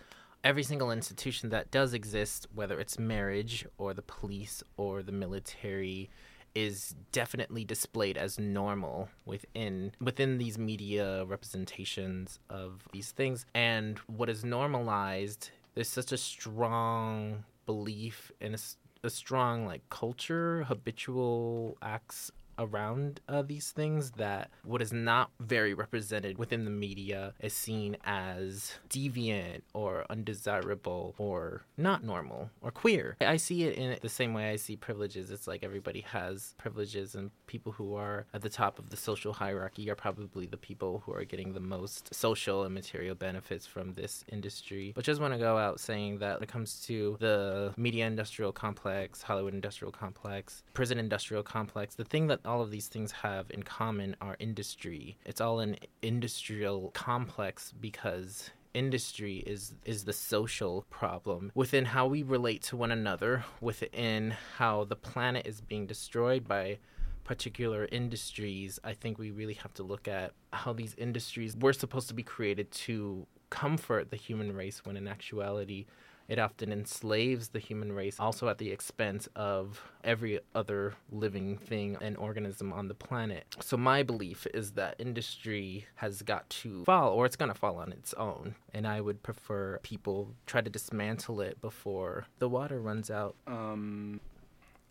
every 0.47 0.63
single 0.63 0.93
institution 0.93 1.51
that 1.51 1.73
does 1.73 1.93
exist, 1.93 2.47
whether 2.55 2.79
it's 2.79 3.01
marriage 3.01 3.67
or 3.79 3.93
the 3.93 4.01
police 4.01 4.63
or 4.77 5.03
the 5.03 5.11
military, 5.11 6.09
is 6.55 6.95
definitely 7.11 7.65
displayed 7.65 8.17
as 8.17 8.39
normal 8.39 9.09
within 9.27 9.91
within 10.01 10.39
these 10.39 10.57
media 10.57 11.25
representations 11.25 12.39
of 12.49 12.87
these 12.93 13.11
things. 13.11 13.45
And 13.55 13.99
what 14.07 14.31
is 14.31 14.45
normalized, 14.45 15.51
there's 15.75 15.89
such 15.89 16.13
a 16.13 16.17
strong 16.17 17.45
belief 17.67 18.31
and 18.41 18.55
a, 18.55 18.59
a 19.05 19.11
strong 19.11 19.67
like 19.67 19.83
culture, 19.91 20.63
habitual 20.63 21.77
acts 21.83 22.31
around 22.59 23.21
uh, 23.29 23.43
these 23.43 23.71
things 23.71 24.13
that 24.13 24.51
what 24.65 24.83
is 24.83 24.93
not 24.93 25.31
very 25.41 25.75
represented 25.75 26.39
within 26.39 26.65
the 26.65 26.71
media 26.71 27.35
is 27.41 27.53
seen 27.53 27.97
as 28.05 28.75
deviant 28.89 29.63
or 29.75 30.05
undesirable 30.11 31.15
or 31.19 31.63
not 31.77 32.05
normal 32.05 32.51
or 32.63 32.71
queer. 32.71 33.17
I 33.21 33.37
see 33.37 33.65
it 33.65 33.77
in 33.77 33.97
the 34.01 34.09
same 34.09 34.35
way 34.35 34.51
I 34.51 34.57
see 34.57 34.77
privileges. 34.77 35.31
It's 35.31 35.47
like 35.47 35.65
everybody 35.65 36.01
has 36.01 36.55
privileges, 36.59 37.15
and 37.15 37.31
people 37.47 37.73
who 37.73 37.95
are 37.95 38.27
at 38.33 38.43
the 38.43 38.49
top 38.49 38.79
of 38.79 38.91
the 38.91 38.97
social 38.97 39.33
hierarchy 39.33 39.91
are 39.91 39.95
probably 39.95 40.47
the 40.47 40.57
people 40.57 41.03
who 41.05 41.13
are 41.13 41.25
getting 41.25 41.53
the 41.53 41.61
most 41.61 42.15
social 42.15 42.65
and 42.65 42.75
material 42.75 43.15
benefits 43.15 43.67
from 43.67 43.93
this 43.95 44.25
industry. 44.31 44.93
But 44.95 45.05
just 45.05 45.21
want 45.21 45.35
to 45.35 45.39
go 45.39 45.57
out 45.59 45.81
saying 45.81 46.19
that 46.19 46.37
when 46.37 46.43
it 46.45 46.49
comes 46.49 46.85
to 46.87 47.17
the 47.21 47.75
media 47.77 48.07
industrial 48.07 48.53
complex, 48.53 49.23
Hollywood 49.23 49.55
industrial 49.55 49.93
complex, 49.93 50.63
prison 50.75 50.99
industrial 50.99 51.43
complex, 51.43 51.95
the 51.95 52.05
thing 52.05 52.27
that 52.29 52.41
all 52.47 52.63
of 52.63 52.71
these 52.71 52.89
things 52.89 53.13
have 53.13 53.51
in 53.51 53.63
common 53.63 54.17
are 54.21 54.37
industry. 54.39 55.19
It's 55.25 55.41
all 55.41 55.61
an 55.61 55.77
industrial 56.03 56.91
complex 56.95 57.73
because 57.81 58.51
industry 58.75 59.39
is 59.47 59.75
is 59.87 60.05
the 60.05 60.13
social 60.13 60.85
problem 60.91 61.51
within 61.55 61.87
how 61.87 62.07
we 62.07 62.23
relate 62.23 62.63
to 62.63 62.77
one 62.77 62.93
another 62.93 63.43
within 63.63 64.35
how 64.59 64.85
the 64.85 64.95
planet 64.95 65.47
is 65.47 65.63
being 65.63 65.87
destroyed 65.87 66.47
by 66.47 66.77
particular 67.25 67.89
industries 67.91 68.79
i 68.85 68.93
think 68.93 69.19
we 69.19 69.31
really 69.31 69.55
have 69.55 69.73
to 69.73 69.83
look 69.83 70.07
at 70.07 70.33
how 70.53 70.75
these 70.75 70.95
industries 70.99 71.57
were 71.57 71.73
supposed 71.73 72.07
to 72.07 72.13
be 72.13 72.23
created 72.23 72.71
to 72.71 73.27
comfort 73.49 74.11
the 74.11 74.17
human 74.17 74.55
race 74.55 74.85
when 74.85 74.99
in 74.99 75.09
actuality 75.09 75.87
it 76.29 76.39
often 76.39 76.73
enslaves 76.73 77.49
the 77.49 77.59
human 77.59 77.93
race, 77.93 78.19
also 78.19 78.49
at 78.49 78.59
the 78.59 78.71
expense 78.71 79.29
of 79.37 79.81
every 80.03 80.41
other 80.55 80.95
living 81.11 81.57
thing 81.57 81.97
and 82.01 82.17
organism 82.17 82.73
on 82.73 82.89
the 82.89 82.95
planet. 82.95 83.57
So, 83.61 83.77
my 83.77 84.03
belief 84.03 84.47
is 84.53 84.73
that 84.73 84.97
industry 84.99 85.87
has 85.97 86.23
got 86.23 86.49
to 86.51 86.85
fall, 86.85 87.13
or 87.13 87.27
it's 87.27 87.37
going 87.37 87.53
to 87.53 87.59
fall 87.59 87.77
on 87.77 87.93
its 87.93 88.15
own. 88.15 88.55
And 88.75 88.87
I 88.87 89.01
would 89.01 89.23
prefer 89.23 89.79
people 89.83 90.35
try 90.47 90.61
to 90.61 90.71
dismantle 90.71 91.41
it 91.41 91.61
before 91.61 92.27
the 92.39 92.49
water 92.49 92.81
runs 92.81 93.11
out. 93.11 93.37
Um, 93.47 94.21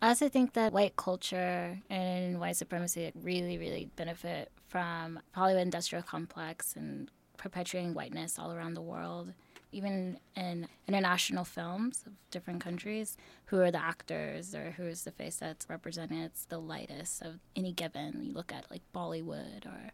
I 0.02 0.08
also 0.08 0.28
think 0.28 0.52
that 0.54 0.72
white 0.72 0.96
culture 0.96 1.80
and 1.88 2.38
white 2.38 2.56
supremacy 2.56 3.12
really, 3.14 3.58
really 3.58 3.90
benefit 3.96 4.50
from 4.68 5.20
Hollywood 5.32 5.62
industrial 5.62 6.02
complex 6.02 6.76
and 6.76 7.10
perpetuating 7.38 7.94
whiteness 7.94 8.38
all 8.38 8.52
around 8.52 8.74
the 8.74 8.82
world 8.82 9.32
even 9.76 10.18
in 10.34 10.66
international 10.88 11.44
films 11.44 12.02
of 12.06 12.12
different 12.30 12.62
countries, 12.62 13.16
who 13.46 13.60
are 13.60 13.70
the 13.70 13.82
actors 13.82 14.54
or 14.54 14.72
who 14.72 14.84
is 14.84 15.04
the 15.04 15.10
face 15.10 15.36
that's 15.36 15.68
represented, 15.68 16.24
it's 16.24 16.46
the 16.46 16.58
lightest 16.58 17.22
of 17.22 17.40
any 17.54 17.72
given. 17.72 18.22
You 18.24 18.32
look 18.32 18.52
at 18.52 18.70
like 18.70 18.82
Bollywood 18.94 19.66
or 19.66 19.90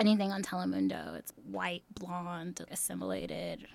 anything 0.00 0.32
on 0.32 0.42
Telemundo, 0.42 1.16
it's 1.16 1.32
white, 1.50 1.82
blonde, 1.94 2.64
assimilated, 2.70 3.66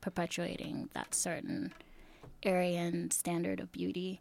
perpetuating 0.00 0.88
that 0.94 1.14
certain 1.14 1.72
Aryan 2.46 3.10
standard 3.10 3.60
of 3.60 3.72
beauty. 3.72 4.20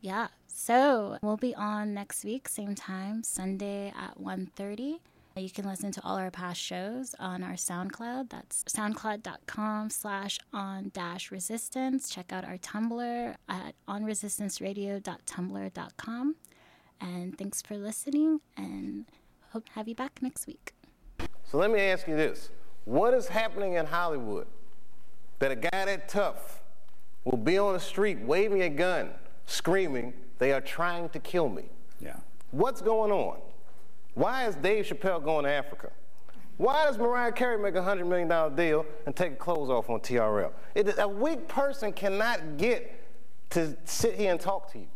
Yeah. 0.00 0.28
So 0.46 1.18
we'll 1.22 1.36
be 1.36 1.54
on 1.54 1.94
next 1.94 2.24
week, 2.24 2.48
same 2.48 2.74
time, 2.74 3.22
Sunday 3.24 3.92
at 3.98 4.20
1.30. 4.20 5.00
You 5.36 5.50
can 5.50 5.66
listen 5.66 5.90
to 5.92 6.02
all 6.04 6.16
our 6.16 6.30
past 6.30 6.60
shows 6.60 7.16
on 7.18 7.42
our 7.42 7.54
SoundCloud. 7.54 8.30
That's 8.30 8.62
soundcloud.com 8.64 9.90
slash 9.90 10.38
on 10.52 10.92
dash 10.94 11.32
resistance. 11.32 12.08
Check 12.08 12.32
out 12.32 12.44
our 12.44 12.56
Tumblr 12.58 13.34
at 13.48 13.74
onresistanceradio.tumblr.com. 13.88 16.36
And 17.00 17.36
thanks 17.36 17.62
for 17.62 17.76
listening 17.76 18.42
and 18.56 19.06
hope 19.50 19.66
to 19.66 19.72
have 19.72 19.88
you 19.88 19.96
back 19.96 20.20
next 20.22 20.46
week. 20.46 20.72
So 21.42 21.58
let 21.58 21.72
me 21.72 21.80
ask 21.80 22.06
you 22.06 22.14
this. 22.16 22.50
What 22.84 23.12
is 23.12 23.26
happening 23.26 23.72
in 23.74 23.86
Hollywood 23.86 24.46
that 25.40 25.50
a 25.50 25.56
guy 25.56 25.84
that 25.84 26.08
tough 26.08 26.62
will 27.24 27.38
be 27.38 27.58
on 27.58 27.72
the 27.72 27.80
street 27.80 28.20
waving 28.20 28.62
a 28.62 28.68
gun, 28.68 29.10
screaming, 29.46 30.14
they 30.38 30.52
are 30.52 30.60
trying 30.60 31.08
to 31.08 31.18
kill 31.18 31.48
me? 31.48 31.64
Yeah. 31.98 32.18
What's 32.52 32.80
going 32.80 33.10
on? 33.10 33.38
Why 34.14 34.46
is 34.46 34.56
Dave 34.56 34.86
Chappelle 34.86 35.22
going 35.22 35.44
to 35.44 35.50
Africa? 35.50 35.90
Why 36.56 36.84
does 36.84 36.98
Mariah 36.98 37.32
Carey 37.32 37.58
make 37.58 37.74
a 37.74 37.80
$100 37.80 38.06
million 38.06 38.54
deal 38.54 38.86
and 39.06 39.16
take 39.16 39.38
clothes 39.38 39.70
off 39.70 39.90
on 39.90 40.00
TRL? 40.00 40.52
It, 40.74 40.94
a 40.98 41.08
weak 41.08 41.48
person 41.48 41.92
cannot 41.92 42.56
get 42.56 43.00
to 43.50 43.76
sit 43.84 44.14
here 44.14 44.30
and 44.30 44.40
talk 44.40 44.72
to 44.72 44.78
you. 44.78 44.86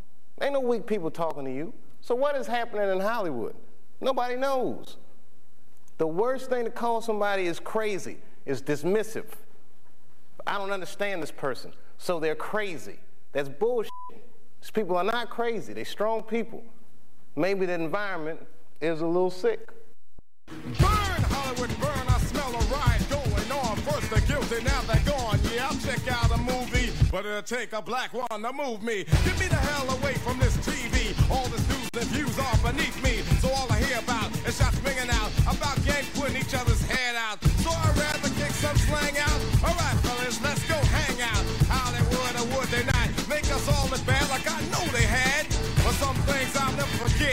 Ain't 0.41 0.53
no 0.53 0.61
weak 0.61 0.87
people 0.87 1.11
talking 1.11 1.43
to 1.45 1.53
you. 1.53 1.73
So 2.01 2.15
what 2.15 2.35
is 2.37 2.47
happening 2.47 2.89
in 2.89 2.99
Hollywood? 3.01 3.55
Nobody 3.99 4.37
knows. 4.37 4.95
The 5.97 6.07
worst 6.07 6.49
thing 6.49 6.63
to 6.63 6.71
call 6.71 7.01
somebody 7.01 7.45
is 7.45 7.59
crazy, 7.59 8.19
is 8.45 8.61
dismissive. 8.61 9.25
I 10.47 10.57
don't 10.57 10.71
understand 10.71 11.21
this 11.21 11.31
person, 11.31 11.73
so 11.97 12.21
they're 12.21 12.35
crazy. 12.35 12.99
That's 13.33 13.49
bullshit. 13.49 13.91
These 14.61 14.71
people 14.71 14.95
are 14.95 15.03
not 15.03 15.29
crazy. 15.29 15.73
They're 15.73 15.83
strong 15.83 16.23
people. 16.23 16.63
Maybe 17.35 17.65
the 17.65 17.73
environment 17.73 18.39
is 18.81 19.01
a 19.01 19.05
little 19.05 19.31
sick. 19.31 19.69
Burn, 20.47 21.23
Hollywood, 21.29 21.69
burn. 21.79 22.05
I 22.07 22.17
smell 22.19 22.49
a 22.49 22.63
riot 22.71 23.03
going 23.09 23.51
on. 23.51 23.77
First 23.77 24.09
the 24.09 24.21
guilty, 24.21 24.63
now 24.63 24.81
they're 24.81 25.03
gone. 25.05 25.39
Yeah, 25.53 25.67
I'll 25.69 25.77
check 25.77 25.99
out 26.09 26.31
a 26.31 26.37
movie, 26.37 26.91
but 27.11 27.25
it'll 27.25 27.41
take 27.41 27.73
a 27.73 27.81
black 27.81 28.13
one 28.13 28.41
to 28.41 28.53
move 28.53 28.81
me. 28.81 29.03
Get 29.03 29.39
me 29.39 29.47
the 29.47 29.55
hell 29.55 29.89
away 29.97 30.13
from 30.15 30.39
this 30.39 30.55
TV. 30.57 31.13
All 31.29 31.45
the 31.47 31.59
news 31.69 31.89
and 31.93 32.09
views 32.09 32.39
are 32.39 32.71
beneath 32.71 32.97
me. 33.03 33.21
So 33.41 33.49
all 33.49 33.67
I 33.69 33.79
hear 33.81 33.99
about 33.99 34.31
is 34.47 34.57
shots 34.57 34.79
ringing 34.81 35.09
out 35.11 35.31
about 35.43 35.75
gangs 35.85 36.09
putting 36.17 36.37
each 36.37 36.55
other's 36.55 36.81
head 36.87 37.15
out. 37.15 37.43
So 37.61 37.69
I'd 37.69 37.97
rather 37.97 38.29
kick 38.39 38.51
some 38.51 38.77
slang 38.77 39.17
out. 39.19 39.39
All 39.67 39.75
right, 39.75 39.97
fellas, 40.01 40.41
let's 40.41 40.63
go 40.67 40.75
hang 40.75 41.21
out. 41.21 41.58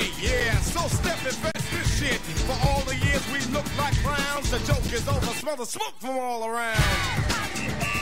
Never 0.01 0.21
yeah. 0.21 0.59
So 0.61 0.81
step 0.89 1.19
and 1.25 1.55
this 1.71 1.99
shit. 1.99 2.21
For 2.47 2.69
all 2.69 2.81
the 2.83 2.97
years 2.97 3.25
we 3.33 3.41
looked 3.53 3.77
like 3.79 3.95
clowns, 4.03 4.51
the 4.51 4.59
joke 4.61 4.93
is 4.93 5.07
over. 5.09 5.27
Smell 5.27 5.57
the 5.57 5.67
smoke 5.67 5.95
from 5.99 6.19
all 6.19 6.47
around. 6.49 7.96